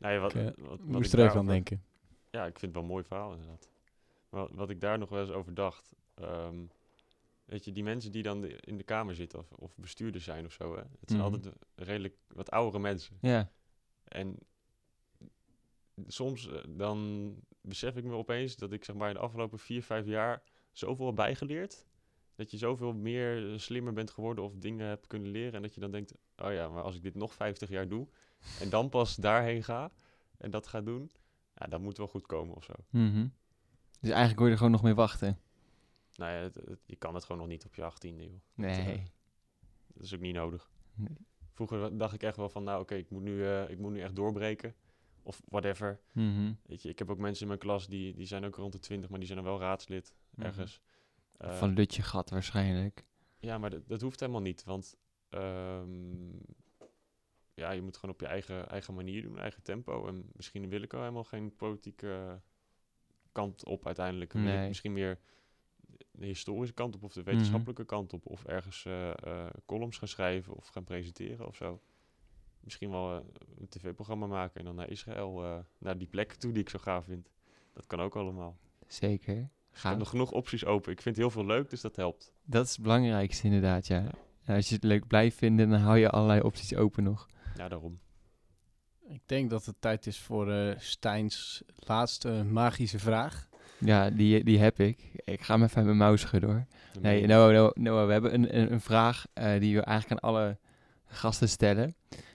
Nou 0.00 0.14
ja, 0.14 0.18
wat, 0.20 0.34
Ik, 0.34 0.42
wat, 0.44 0.54
wat 0.68 0.80
moest 0.84 1.12
er 1.12 1.24
even 1.24 1.38
aan 1.38 1.46
denken. 1.46 1.82
Ja, 2.30 2.40
ik 2.46 2.58
vind 2.58 2.62
het 2.62 2.72
wel 2.72 2.82
een 2.82 2.88
mooi 2.88 3.04
verhaal 3.04 3.32
inderdaad. 3.32 3.68
Maar 4.30 4.40
wat, 4.40 4.50
wat 4.52 4.70
ik 4.70 4.80
daar 4.80 4.98
nog 4.98 5.08
wel 5.08 5.20
eens 5.20 5.30
over 5.30 5.54
dacht. 5.54 5.92
ehm, 6.14 6.54
weet 7.44 7.64
je, 7.64 7.72
die 7.72 7.82
mensen 7.82 8.12
die 8.12 8.22
dan 8.22 8.40
de- 8.40 8.58
in 8.60 8.76
de 8.76 8.82
kamer 8.84 9.14
zitten 9.14 9.38
of, 9.38 9.50
of 9.50 9.72
bestuurders 9.76 10.24
zijn 10.24 10.44
of 10.46 10.52
zo. 10.52 10.72
Hè, 10.74 10.80
het 10.80 11.10
zijn 11.10 11.20
Mhm. 11.22 11.32
altijd 11.34 11.54
redelijk 11.74 12.14
wat 12.28 12.50
oudere 12.50 12.78
mensen. 12.82 13.16
Ja. 13.20 13.50
En 14.10 14.38
soms 16.06 16.48
eh, 16.48 16.58
dan 16.68 17.34
besef 17.60 17.96
ik 17.96 18.04
me 18.04 18.12
opeens 18.14 18.56
dat 18.56 18.72
ik 18.72 18.84
zeg 18.84 18.96
maar 18.96 19.08
in 19.08 19.14
de 19.14 19.20
afgelopen 19.20 19.58
vier, 19.58 19.82
vijf 19.82 20.06
jaar 20.06 20.42
zoveel 20.72 21.06
heb 21.06 21.14
bijgeleerd. 21.14 21.86
Dat 22.34 22.50
je 22.50 22.56
zoveel 22.56 22.92
meer 22.92 23.52
eh, 23.52 23.58
slimmer 23.58 23.92
bent 23.92 24.10
geworden 24.10 24.44
of 24.44 24.54
dingen 24.56 24.86
hebt 24.86 25.06
kunnen 25.06 25.30
leren. 25.30 25.52
En 25.52 25.62
dat 25.62 25.74
je 25.74 25.80
dan 25.80 25.90
denkt, 25.90 26.14
oh 26.36 26.52
ja, 26.52 26.68
maar 26.68 26.82
als 26.82 26.96
ik 26.96 27.02
dit 27.02 27.14
nog 27.14 27.34
50 27.34 27.68
jaar 27.68 27.88
doe 27.88 28.08
en 28.60 28.70
dan 28.70 28.88
pas 28.88 29.16
daarheen 29.16 29.62
ga 29.64 29.92
en 30.38 30.50
dat 30.50 30.66
ga 30.66 30.80
doen, 30.80 31.10
ja, 31.54 31.66
dat 31.66 31.80
moet 31.80 31.96
wel 31.98 32.08
goed 32.08 32.26
komen 32.26 32.54
of 32.56 32.64
zo. 32.64 32.72
Mhm. 32.90 33.28
Dus 34.00 34.10
eigenlijk 34.10 34.36
wil 34.38 34.46
je 34.46 34.52
er 34.52 34.58
gewoon 34.58 34.72
nog 34.72 34.82
mee 34.82 34.94
wachten. 34.94 35.38
Nou 36.14 36.32
ja, 36.32 36.38
het- 36.42 36.54
het- 36.54 36.82
je 36.86 36.96
kan 36.96 37.14
het 37.14 37.24
gewoon 37.24 37.40
nog 37.40 37.50
niet 37.50 37.64
op 37.64 37.74
je 37.74 37.82
18e, 37.82 38.22
joh. 38.30 38.40
Nee. 38.54 39.12
Dat 39.86 40.02
is 40.04 40.14
ook 40.14 40.20
niet 40.20 40.34
nodig. 40.34 40.70
Nee. 40.94 41.16
Vroeger 41.52 41.96
dacht 41.98 42.14
ik 42.14 42.22
echt 42.22 42.36
wel 42.36 42.48
van, 42.48 42.62
nou 42.64 42.80
oké, 42.80 42.94
ik 42.94 43.10
moet 43.10 43.22
nu, 43.22 43.44
eh, 43.46 43.70
ik 43.70 43.78
moet 43.78 43.92
nu 43.92 44.00
echt 44.00 44.16
doorbreken. 44.16 44.74
Of 45.22 45.40
whatever. 45.48 46.00
Mhm. 46.12 46.52
Weet 46.66 46.82
je, 46.82 46.88
ik 46.88 46.98
heb 46.98 47.10
ook 47.10 47.18
mensen 47.18 47.42
in 47.42 47.48
mijn 47.48 47.58
klas 47.60 47.86
die, 47.88 48.14
die 48.14 48.26
zijn 48.26 48.44
ook 48.44 48.54
rond 48.56 48.72
de 48.72 48.78
20, 48.78 49.10
maar 49.10 49.18
die 49.18 49.28
zijn 49.28 49.40
dan 49.42 49.50
wel 49.50 49.60
raadslid 49.60 50.14
Mhm. 50.30 50.46
ergens. 50.46 50.80
Eh, 51.36 51.56
Van 51.58 51.72
Lutje 51.72 52.02
gat 52.02 52.30
waarschijnlijk. 52.30 53.04
Ja, 53.38 53.58
maar 53.58 53.70
dat, 53.70 53.88
dat 53.88 54.00
hoeft 54.00 54.20
helemaal 54.20 54.40
niet. 54.40 54.64
Want 54.64 54.96
ehm, 55.28 56.28
ja, 57.54 57.70
je 57.70 57.82
moet 57.82 57.96
gewoon 57.96 58.14
op 58.14 58.20
je 58.20 58.26
eigen, 58.26 58.68
eigen 58.68 58.94
manier 58.94 59.22
doen, 59.22 59.38
eigen 59.38 59.62
tempo. 59.62 60.06
En 60.06 60.30
misschien 60.32 60.68
wil 60.68 60.82
ik 60.82 60.92
al 60.94 61.00
helemaal 61.00 61.24
geen 61.24 61.56
politieke 61.56 62.40
kant 63.32 63.64
op 63.64 63.86
uiteindelijk. 63.86 64.34
Nee. 64.34 64.68
Misschien 64.68 64.92
meer 64.92 65.18
de 66.20 66.26
historische 66.26 66.74
kant 66.74 66.94
op 66.94 67.02
of 67.02 67.12
de 67.12 67.20
Mhm. 67.20 67.30
wetenschappelijke 67.30 67.84
kant 67.84 68.12
op. 68.12 68.26
Of 68.26 68.44
ergens 68.44 68.84
eh, 68.84 69.08
eh, 69.10 69.46
columns 69.66 69.98
gaan 69.98 70.08
schrijven 70.08 70.54
of 70.54 70.66
gaan 70.68 70.84
presenteren 70.84 71.46
of 71.46 71.56
zo. 71.56 71.80
Misschien 72.60 72.90
wel 72.90 73.14
eh, 73.16 73.24
een 73.58 73.68
tv-programma 73.68 74.26
maken 74.26 74.58
en 74.60 74.64
dan 74.66 74.74
naar 74.74 74.90
Israël, 74.90 75.44
eh, 75.44 75.58
naar 75.78 75.98
die 75.98 76.06
plek 76.08 76.32
toe 76.32 76.52
die 76.52 76.62
ik 76.62 76.68
zo 76.68 76.78
gaaf 76.78 77.04
vind. 77.04 77.30
Dat 77.72 77.86
kan 77.86 78.00
ook 78.00 78.16
allemaal. 78.16 78.58
Zeker. 78.86 79.36
Er 79.36 79.48
Ga. 79.76 79.80
zijn 79.88 79.98
nog 79.98 80.08
genoeg 80.08 80.32
opties 80.32 80.64
open. 80.64 80.92
Ik 80.92 81.00
vind 81.02 81.16
heel 81.16 81.30
veel 81.30 81.46
leuk, 81.46 81.70
dus 81.70 81.80
dat 81.80 81.96
helpt. 81.96 82.32
Dat 82.44 82.64
is 82.66 82.72
het 82.72 82.82
belangrijkste 82.82 83.44
inderdaad, 83.46 83.86
ja. 83.86 84.10
En 84.44 84.54
als 84.56 84.68
je 84.68 84.74
het 84.74 84.84
leuk 84.84 85.06
blijft 85.06 85.36
vinden, 85.36 85.68
dan 85.70 85.80
hou 85.80 85.98
je 85.98 86.10
allerlei 86.10 86.40
opties 86.40 86.74
open 86.74 87.02
nog. 87.04 87.28
Ja, 87.56 87.68
daarom. 87.68 87.98
Ik 89.08 89.22
denk 89.26 89.50
dat 89.50 89.64
het 89.66 89.80
tijd 89.80 90.06
is 90.06 90.18
voor 90.18 90.52
eh 90.52 90.78
Stijns 90.78 91.62
laatste 91.76 92.44
magische 92.44 92.98
vraag. 92.98 93.48
Ja, 93.80 94.10
die, 94.10 94.44
die 94.44 94.58
heb 94.58 94.80
ik. 94.80 95.10
Ik 95.24 95.40
ga 95.40 95.54
hem 95.54 95.62
even 95.62 95.76
met 95.76 95.84
mijn 95.84 95.96
mouw 95.96 96.16
schudden 96.16 96.50
hoor. 96.50 96.66
Nee, 97.00 97.26
Noah, 97.26 97.52
Noah, 97.52 97.74
Noah, 97.74 98.06
we 98.06 98.12
hebben 98.12 98.34
een, 98.34 98.58
een, 98.58 98.72
een 98.72 98.80
vraag 98.80 99.26
eh, 99.32 99.60
die 99.60 99.76
we 99.76 99.82
eigenlijk 99.82 100.22
aan 100.22 100.30
alle 100.30 100.58
gasten 101.06 101.48
stellen. 101.48 101.94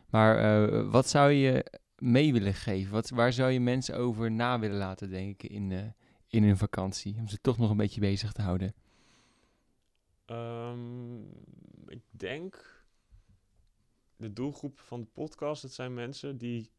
Maar 0.10 0.38
eh, 0.38 0.92
wat 0.92 1.10
zou 1.10 1.32
je 1.32 1.66
mee 1.98 2.34
willen 2.34 2.54
geven? 2.54 2.92
Wat, 2.92 3.10
waar 3.10 3.34
zou 3.34 3.52
je 3.52 3.60
mensen 3.60 3.98
over 3.98 4.32
na 4.32 4.60
willen 4.60 4.78
laten 4.78 5.10
denken 5.10 5.50
in, 5.50 5.72
eh, 5.72 5.80
in 6.28 6.44
hun 6.44 6.58
vakantie? 6.58 7.16
Om 7.20 7.28
ze 7.28 7.42
toch 7.42 7.58
nog 7.58 7.70
een 7.70 7.78
beetje 7.78 8.00
bezig 8.00 8.32
te 8.32 8.42
houden. 8.42 8.74
Ehm, 10.26 11.18
ik 11.88 12.02
denk 12.10 12.84
de 14.18 14.34
doelgroep 14.34 14.80
van 14.80 15.02
de 15.02 15.08
podcast, 15.14 15.62
dat 15.62 15.72
zijn 15.72 15.94
mensen 15.94 16.38
die 16.38 16.72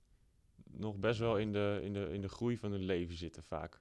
nog 0.70 0.96
best 0.96 1.18
wel 1.18 1.38
in 1.38 1.52
de, 1.52 1.80
in 1.82 1.92
de, 1.92 2.08
in 2.12 2.20
de 2.20 2.28
groei 2.28 2.58
van 2.58 2.70
hun 2.70 2.84
leven 2.84 3.16
zitten 3.16 3.42
vaak. 3.42 3.80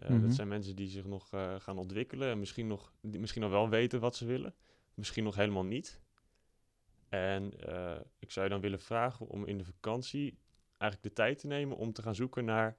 Eh, 0.00 0.10
Mhm. 0.10 0.20
Dat 0.22 0.34
zijn 0.34 0.48
mensen 0.48 0.76
die 0.76 0.88
zich 0.88 1.04
nog 1.04 1.32
eh, 1.32 1.60
gaan 1.60 1.78
ontwikkelen 1.78 2.30
en 2.30 2.38
misschien 2.38 2.66
nog, 2.66 2.92
die 3.00 3.20
misschien 3.20 3.42
nog 3.42 3.50
wel 3.50 3.68
weten 3.68 4.00
wat 4.00 4.16
ze 4.16 4.26
willen. 4.26 4.54
Misschien 4.94 5.24
nog 5.24 5.34
helemaal 5.34 5.64
niet. 5.64 6.00
En 7.08 7.60
eh, 7.60 8.00
ik 8.18 8.30
zou 8.30 8.46
je 8.46 8.52
dan 8.52 8.60
willen 8.60 8.80
vragen 8.80 9.26
om 9.26 9.46
in 9.46 9.58
de 9.58 9.64
vakantie 9.64 10.38
eigenlijk 10.78 11.02
de 11.02 11.22
tijd 11.22 11.38
te 11.38 11.46
nemen 11.46 11.76
om 11.76 11.92
te 11.92 12.02
gaan 12.02 12.14
zoeken 12.14 12.44
naar 12.44 12.76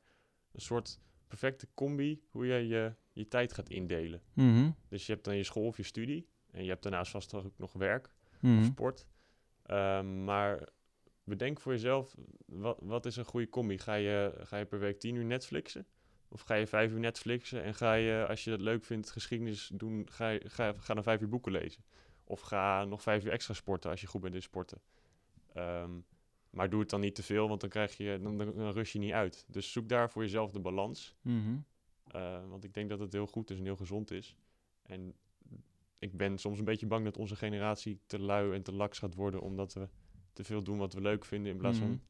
een 0.51 0.61
soort 0.61 0.99
perfecte 1.27 1.67
combi 1.73 2.23
hoe 2.29 2.45
je 2.45 2.67
je, 2.67 2.93
je 3.11 3.27
tijd 3.27 3.53
gaat 3.53 3.69
indelen. 3.69 4.21
Mhm, 4.33 4.71
Dus 4.87 5.05
je 5.05 5.11
hebt 5.13 5.25
dan 5.25 5.35
je 5.35 5.43
school 5.43 5.65
of 5.65 5.77
je 5.77 5.83
studie. 5.83 6.27
En 6.51 6.63
je 6.63 6.69
hebt 6.69 6.83
daarnaast 6.83 7.11
vast 7.11 7.33
ook 7.33 7.57
nog 7.57 7.73
werk 7.73 8.05
of 8.33 8.41
mhm. 8.41 8.63
sport. 8.63 9.07
Ehm, 9.63 10.23
maar 10.23 10.69
bedenk 11.23 11.59
voor 11.59 11.71
jezelf, 11.71 12.15
wat, 12.45 12.77
wat 12.81 13.05
is 13.05 13.15
een 13.15 13.25
goede 13.25 13.49
combi? 13.49 13.77
Ga 13.77 13.93
je, 13.93 14.33
ga 14.43 14.57
je 14.57 14.65
per 14.65 14.79
week 14.79 14.99
10 14.99 15.15
uur 15.15 15.25
Netflixen? 15.25 15.85
Of 16.33 16.41
ga 16.41 16.53
je 16.55 16.67
5 16.67 16.91
uur 16.91 16.99
Netflixen 16.99 17.63
en 17.63 17.75
ga 17.75 17.93
je, 17.93 18.25
als 18.27 18.43
je 18.43 18.49
dat 18.49 18.61
leuk 18.61 18.83
vindt, 18.83 19.09
geschiedenis 19.09 19.71
doen, 19.73 20.07
ga, 20.09 20.29
je, 20.29 20.49
ga, 20.49 20.73
ga 20.77 20.93
dan 20.93 21.03
5 21.03 21.21
uur 21.21 21.29
boeken 21.29 21.51
lezen? 21.51 21.83
Of 22.23 22.41
ga 22.41 22.85
nog 22.85 23.01
5 23.01 23.25
uur 23.25 23.31
extra 23.31 23.53
sporten 23.53 23.89
als 23.91 24.01
je 24.01 24.07
goed 24.07 24.21
bent 24.21 24.35
in 24.35 24.41
sporten. 24.41 24.81
Ehm, 25.53 25.91
maar 26.49 26.69
doe 26.69 26.79
het 26.79 26.89
dan 26.89 26.99
niet 26.99 27.15
te 27.15 27.23
veel, 27.23 27.47
want 27.47 27.61
dan, 27.61 27.69
krijg 27.69 27.97
je, 27.97 28.19
dan, 28.21 28.37
dan, 28.37 28.55
dan 28.55 28.71
rust 28.71 28.93
je 28.93 28.99
niet 28.99 29.11
uit. 29.11 29.45
Dus 29.47 29.71
zoek 29.71 29.89
daar 29.89 30.09
voor 30.09 30.21
jezelf 30.21 30.51
de 30.51 30.59
balans. 30.59 31.15
Mhm. 31.21 31.57
Uh, 32.15 32.47
want 32.49 32.63
ik 32.63 32.73
denk 32.73 32.89
dat 32.89 32.99
het 32.99 33.13
heel 33.13 33.27
goed 33.27 33.49
is 33.49 33.57
en 33.57 33.63
heel 33.63 33.75
gezond 33.75 34.11
is. 34.11 34.35
En 34.81 35.13
ik 35.99 36.17
ben 36.17 36.37
soms 36.37 36.59
een 36.59 36.65
beetje 36.65 36.85
bang 36.87 37.05
dat 37.05 37.17
onze 37.17 37.35
generatie 37.35 37.99
te 38.05 38.19
lui 38.19 38.53
en 38.53 38.63
te 38.63 38.73
laks 38.73 38.99
gaat 38.99 39.15
worden, 39.15 39.41
omdat 39.41 39.73
we 39.73 39.87
te 40.33 40.43
veel 40.43 40.63
doen 40.63 40.77
wat 40.77 40.93
we 40.93 41.01
leuk 41.01 41.25
vinden, 41.25 41.51
in 41.51 41.57
plaats 41.57 41.79
Mhm. 41.79 41.87
van 41.87 42.01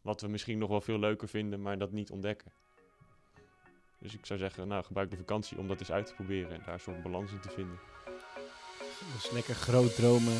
wat 0.00 0.20
we 0.20 0.28
misschien 0.28 0.58
nog 0.58 0.68
wel 0.68 0.80
veel 0.80 0.98
leuker 0.98 1.28
vinden, 1.28 1.62
maar 1.62 1.78
dat 1.78 1.92
niet 1.92 2.10
ontdekken. 2.10 2.52
Dus 4.00 4.14
ik 4.14 4.26
zou 4.26 4.38
zeggen, 4.38 4.68
nou, 4.68 4.84
gebruik 4.84 5.10
de 5.10 5.16
vakantie 5.16 5.58
om 5.58 5.68
dat 5.68 5.80
eens 5.80 5.92
uit 5.92 6.06
te 6.06 6.14
proberen 6.14 6.50
en 6.50 6.62
daar 6.64 6.74
een 6.74 6.80
soort 6.80 7.02
balans 7.02 7.32
in 7.32 7.40
te 7.40 7.48
vinden. 7.48 7.78
Dus 9.12 9.30
lekker 9.30 9.54
groot 9.54 9.94
dromen. 9.94 10.38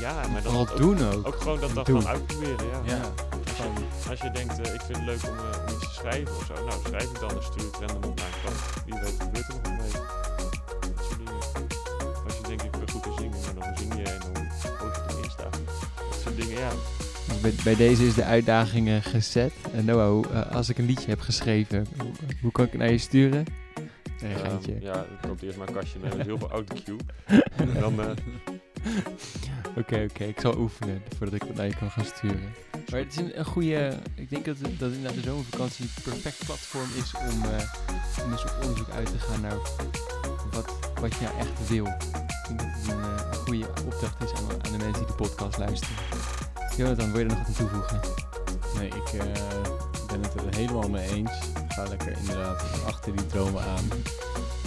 Ja, 0.00 0.28
maar 0.28 0.42
dan 0.42 0.56
ook, 0.56 0.76
doen 0.76 1.04
ook. 1.04 1.26
ook 1.26 1.40
gewoon 1.40 1.60
dat 1.60 1.74
dan 1.74 1.84
gewoon 1.84 2.06
uitproberen. 2.06 2.66
Ja. 2.66 2.82
Ja. 2.84 3.14
Als, 3.46 3.56
je, 3.56 4.10
als 4.10 4.20
je 4.20 4.30
denkt, 4.30 4.60
eh, 4.60 4.74
ik 4.74 4.80
vind 4.80 4.96
het 4.96 5.06
leuk 5.06 5.22
om, 5.22 5.38
om 5.38 5.74
iets 5.74 5.88
te 5.88 5.94
schrijven 5.94 6.36
of 6.36 6.44
zo, 6.44 6.54
nou 6.54 6.80
schrijf 6.84 7.08
het 7.08 7.20
dan 7.20 7.30
en 7.30 7.42
stuur 7.42 7.64
het 7.64 7.76
random 7.76 8.10
op 8.10 8.18
naar 8.18 8.26
een. 8.46 8.84
Wie 8.84 9.00
weet 9.00 9.22
gebeurt 9.22 9.48
er 9.48 9.54
nog 9.54 9.62
wat 9.62 9.78
mee. 9.78 10.33
Bij, 17.44 17.54
bij 17.64 17.76
deze 17.76 18.06
is 18.06 18.14
de 18.14 18.24
uitdaging 18.24 18.88
eh, 18.88 18.96
gezet. 19.00 19.52
En 19.74 19.84
Noah, 19.84 20.08
hoe, 20.08 20.26
eh, 20.28 20.52
als 20.52 20.68
ik 20.68 20.78
een 20.78 20.86
liedje 20.86 21.08
heb 21.08 21.20
geschreven, 21.20 21.86
hoe, 21.98 22.10
hoe 22.42 22.52
kan 22.52 22.64
ik 22.64 22.70
het 22.70 22.80
naar 22.80 22.90
je 22.90 22.98
sturen? 22.98 23.44
Nee, 24.22 24.34
Ehm, 24.34 24.56
ja, 24.80 25.00
ik 25.00 25.28
koop 25.28 25.40
eerst 25.42 25.56
maar 25.58 25.68
een 25.68 25.74
kastje 25.74 25.98
met 26.02 26.12
heel 26.26 26.38
veel 26.38 26.50
autocue. 26.50 26.96
En 27.56 27.74
dan, 27.80 28.00
eh, 28.00 28.10
Oké, 29.76 30.06
oké. 30.10 30.24
Ik 30.24 30.40
zal 30.40 30.56
oefenen 30.58 31.02
voordat 31.16 31.34
ik 31.34 31.46
dat 31.46 31.56
naar 31.56 31.66
je 31.66 31.76
kan 31.76 31.90
gaan 31.90 32.04
sturen. 32.04 32.52
Maar 32.90 33.00
het 33.00 33.12
is 33.12 33.16
een, 33.16 33.38
een 33.38 33.44
goede... 33.44 33.98
Ik 34.14 34.30
denk 34.30 34.44
dat, 34.44 34.56
het- 34.58 34.78
dat 34.78 34.92
inderdaad 34.92 35.14
de 35.22 35.28
zomervakantie 35.30 35.84
een 35.84 36.02
perfect 36.02 36.44
platform 36.44 36.88
is 37.02 37.14
om, 37.14 37.42
eh, 37.42 38.24
om 38.24 38.32
eens 38.32 38.42
op 38.44 38.56
onderzoek 38.62 38.90
uit 38.90 39.06
te 39.06 39.18
gaan 39.18 39.40
naar 39.40 39.56
wat, 40.52 40.74
wat 41.00 41.14
je 41.14 41.24
nou 41.24 41.38
echt 41.38 41.68
wil. 41.68 41.86
Ik 41.86 42.48
denk 42.48 42.58
dat 42.60 42.68
het 42.74 42.88
een, 42.92 43.00
eh, 43.02 43.26
een 43.30 43.34
goede 43.34 43.68
opdracht 43.84 44.22
is 44.22 44.32
aan, 44.32 44.50
aan 44.50 44.78
de 44.78 44.84
mensen 44.84 44.92
die 45.06 45.06
de 45.06 45.22
podcast 45.22 45.58
luisteren. 45.58 45.94
Jonathan, 46.76 47.12
wil 47.12 47.20
je 47.20 47.26
er 47.26 47.36
nog 47.36 47.38
wat 47.38 47.46
aan 47.48 47.54
toevoegen? 47.54 48.00
Nee, 48.78 48.86
ik 48.88 49.20
eh, 49.20 49.32
ben 50.06 50.22
het 50.22 50.34
er 50.34 50.54
helemaal 50.56 50.88
mee 50.88 51.08
eens. 51.08 51.30
Ga 51.68 51.88
lekker 51.88 52.16
inderdaad 52.18 52.64
achter 52.86 53.16
die 53.16 53.26
dromen 53.26 53.62
aan. 53.62 53.84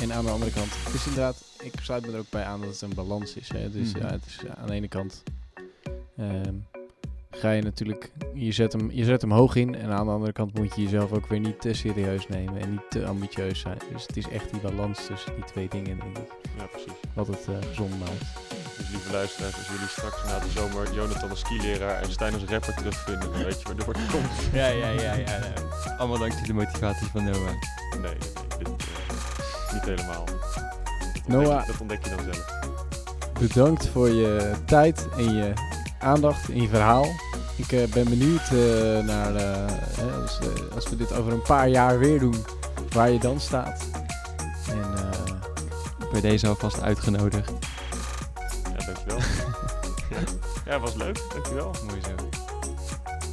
En 0.02 0.14
aan 0.14 0.26
de 0.26 0.32
andere 0.32 0.52
kant, 0.52 0.70
het 0.86 0.94
is 0.94 1.06
inderdaad, 1.08 1.36
ik 1.64 1.74
sluit 1.82 2.06
me 2.06 2.12
er 2.14 2.20
ook 2.20 2.30
bij 2.30 2.44
aan 2.44 2.60
dat 2.62 2.70
het 2.70 2.82
een 2.82 2.94
balans 2.96 3.34
is. 3.36 3.50
Hè? 3.54 3.70
Dus 3.72 3.92
Mhm. 3.94 4.02
ja, 4.06 4.12
het 4.12 4.26
is 4.26 4.40
aan 4.58 4.68
de 4.68 4.74
ene 4.74 4.88
kant 4.88 5.24
ehm, 6.18 6.54
ga 7.32 7.52
je 7.52 7.62
natuurlijk, 7.62 8.12
je 8.34 8.52
zet, 8.52 8.74
hem, 8.74 8.92
je 8.92 9.04
zet 9.04 9.22
hem 9.22 9.32
hoog 9.32 9.56
in. 9.56 9.76
En 9.76 9.90
aan 9.92 10.06
de 10.06 10.12
andere 10.12 10.32
kant 10.32 10.54
moet 10.58 10.76
je 10.76 10.82
jezelf 10.82 11.12
ook 11.12 11.28
weer 11.28 11.40
niet 11.40 11.62
te 11.62 11.74
serieus 11.74 12.28
nemen 12.28 12.62
en 12.62 12.72
niet 12.72 12.90
te 12.90 13.06
ambitieus 13.06 13.60
zijn. 13.60 13.78
Dus 13.94 14.08
het 14.08 14.18
is 14.18 14.28
echt 14.30 14.52
die 14.52 14.62
balans 14.62 15.06
tussen 15.06 15.36
die 15.36 15.44
twee 15.44 15.68
dingen, 15.70 16.00
denk 16.00 16.18
ik, 16.18 16.32
ja, 16.58 16.66
precies. 16.66 16.92
wat 17.14 17.28
het 17.28 17.48
eh, 17.48 17.68
gezond 17.68 18.00
maakt. 18.00 18.24
Dus 18.78 18.88
lieve 18.90 19.12
luisteraars, 19.12 19.54
als 19.54 19.68
jullie 19.68 19.88
straks 19.88 20.24
na 20.26 20.40
de 20.40 20.52
zomer 20.52 20.94
Jonathan 20.94 21.30
als 21.30 21.40
skileraar 21.40 22.02
en 22.02 22.12
Stijn 22.12 22.34
als 22.34 22.44
rapper 22.44 22.74
terugvinden, 22.74 23.32
dan 23.32 23.44
weet 23.44 23.62
je 23.62 23.68
waardoor 23.68 23.94
het 23.94 24.12
komt. 24.12 24.32
Ja, 24.54 24.68
ja, 24.68 24.90
ja. 24.90 25.14
ja 25.14 25.40
Allemaal 25.98 26.18
dankzij 26.20 26.44
de 26.46 26.54
motivatie 26.54 27.08
van 27.08 27.24
Noah. 27.24 27.36
Nee, 27.36 27.56
nee, 27.92 28.00
nee 28.02 28.18
dit, 28.58 28.68
eh, 28.68 29.74
niet 29.74 29.84
helemaal. 29.84 30.26
Dat 30.26 30.36
ontdek, 31.06 31.28
Noah. 31.28 31.66
je, 31.66 31.72
dat 31.72 31.82
ontdek 31.82 32.04
je 32.04 32.10
dan 32.10 32.20
zelf. 32.34 32.46
Bedankt 33.40 33.88
voor 33.88 34.10
je 34.10 34.52
tijd 34.66 35.08
en 35.18 35.34
je 35.36 35.54
aandacht 36.00 36.50
en 36.50 36.62
je 36.62 36.68
verhaal. 36.68 37.06
Ik 37.56 37.72
eh, 37.72 37.88
ben 37.88 38.04
benieuwd 38.04 38.42
eh, 38.52 39.06
naar, 39.06 39.34
hè, 39.34 40.12
als, 40.22 40.40
eh, 40.40 40.76
als 40.76 40.90
we 40.90 40.96
dit 40.96 41.14
over 41.14 41.32
een 41.34 41.42
paar 41.42 41.68
jaar 41.70 42.00
weer 42.00 42.20
doen, 42.20 42.36
waar 42.90 43.10
je 43.12 43.20
dan 43.20 43.40
staat. 43.40 43.86
En 44.70 44.94
eh, 44.96 46.12
Bij 46.12 46.22
deze 46.22 46.48
alvast 46.48 46.82
uitgenodigd. 46.82 47.52
Ja, 50.68 50.80
was 50.80 50.96
leuk. 50.96 51.20
Dankjewel. 51.34 51.76
Mooi 51.88 52.02
zo. 52.02 52.30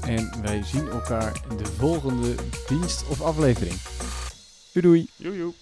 En 0.07 0.43
wij 0.43 0.62
zien 0.62 0.89
elkaar 0.89 1.43
in 1.51 1.57
de 1.57 1.66
volgende 1.66 2.35
dienst 2.66 3.09
of 3.09 3.22
aflevering. 3.22 3.74
Doei 4.72 4.87
doei. 4.87 5.09
Joe, 5.16 5.37
joe. 5.37 5.53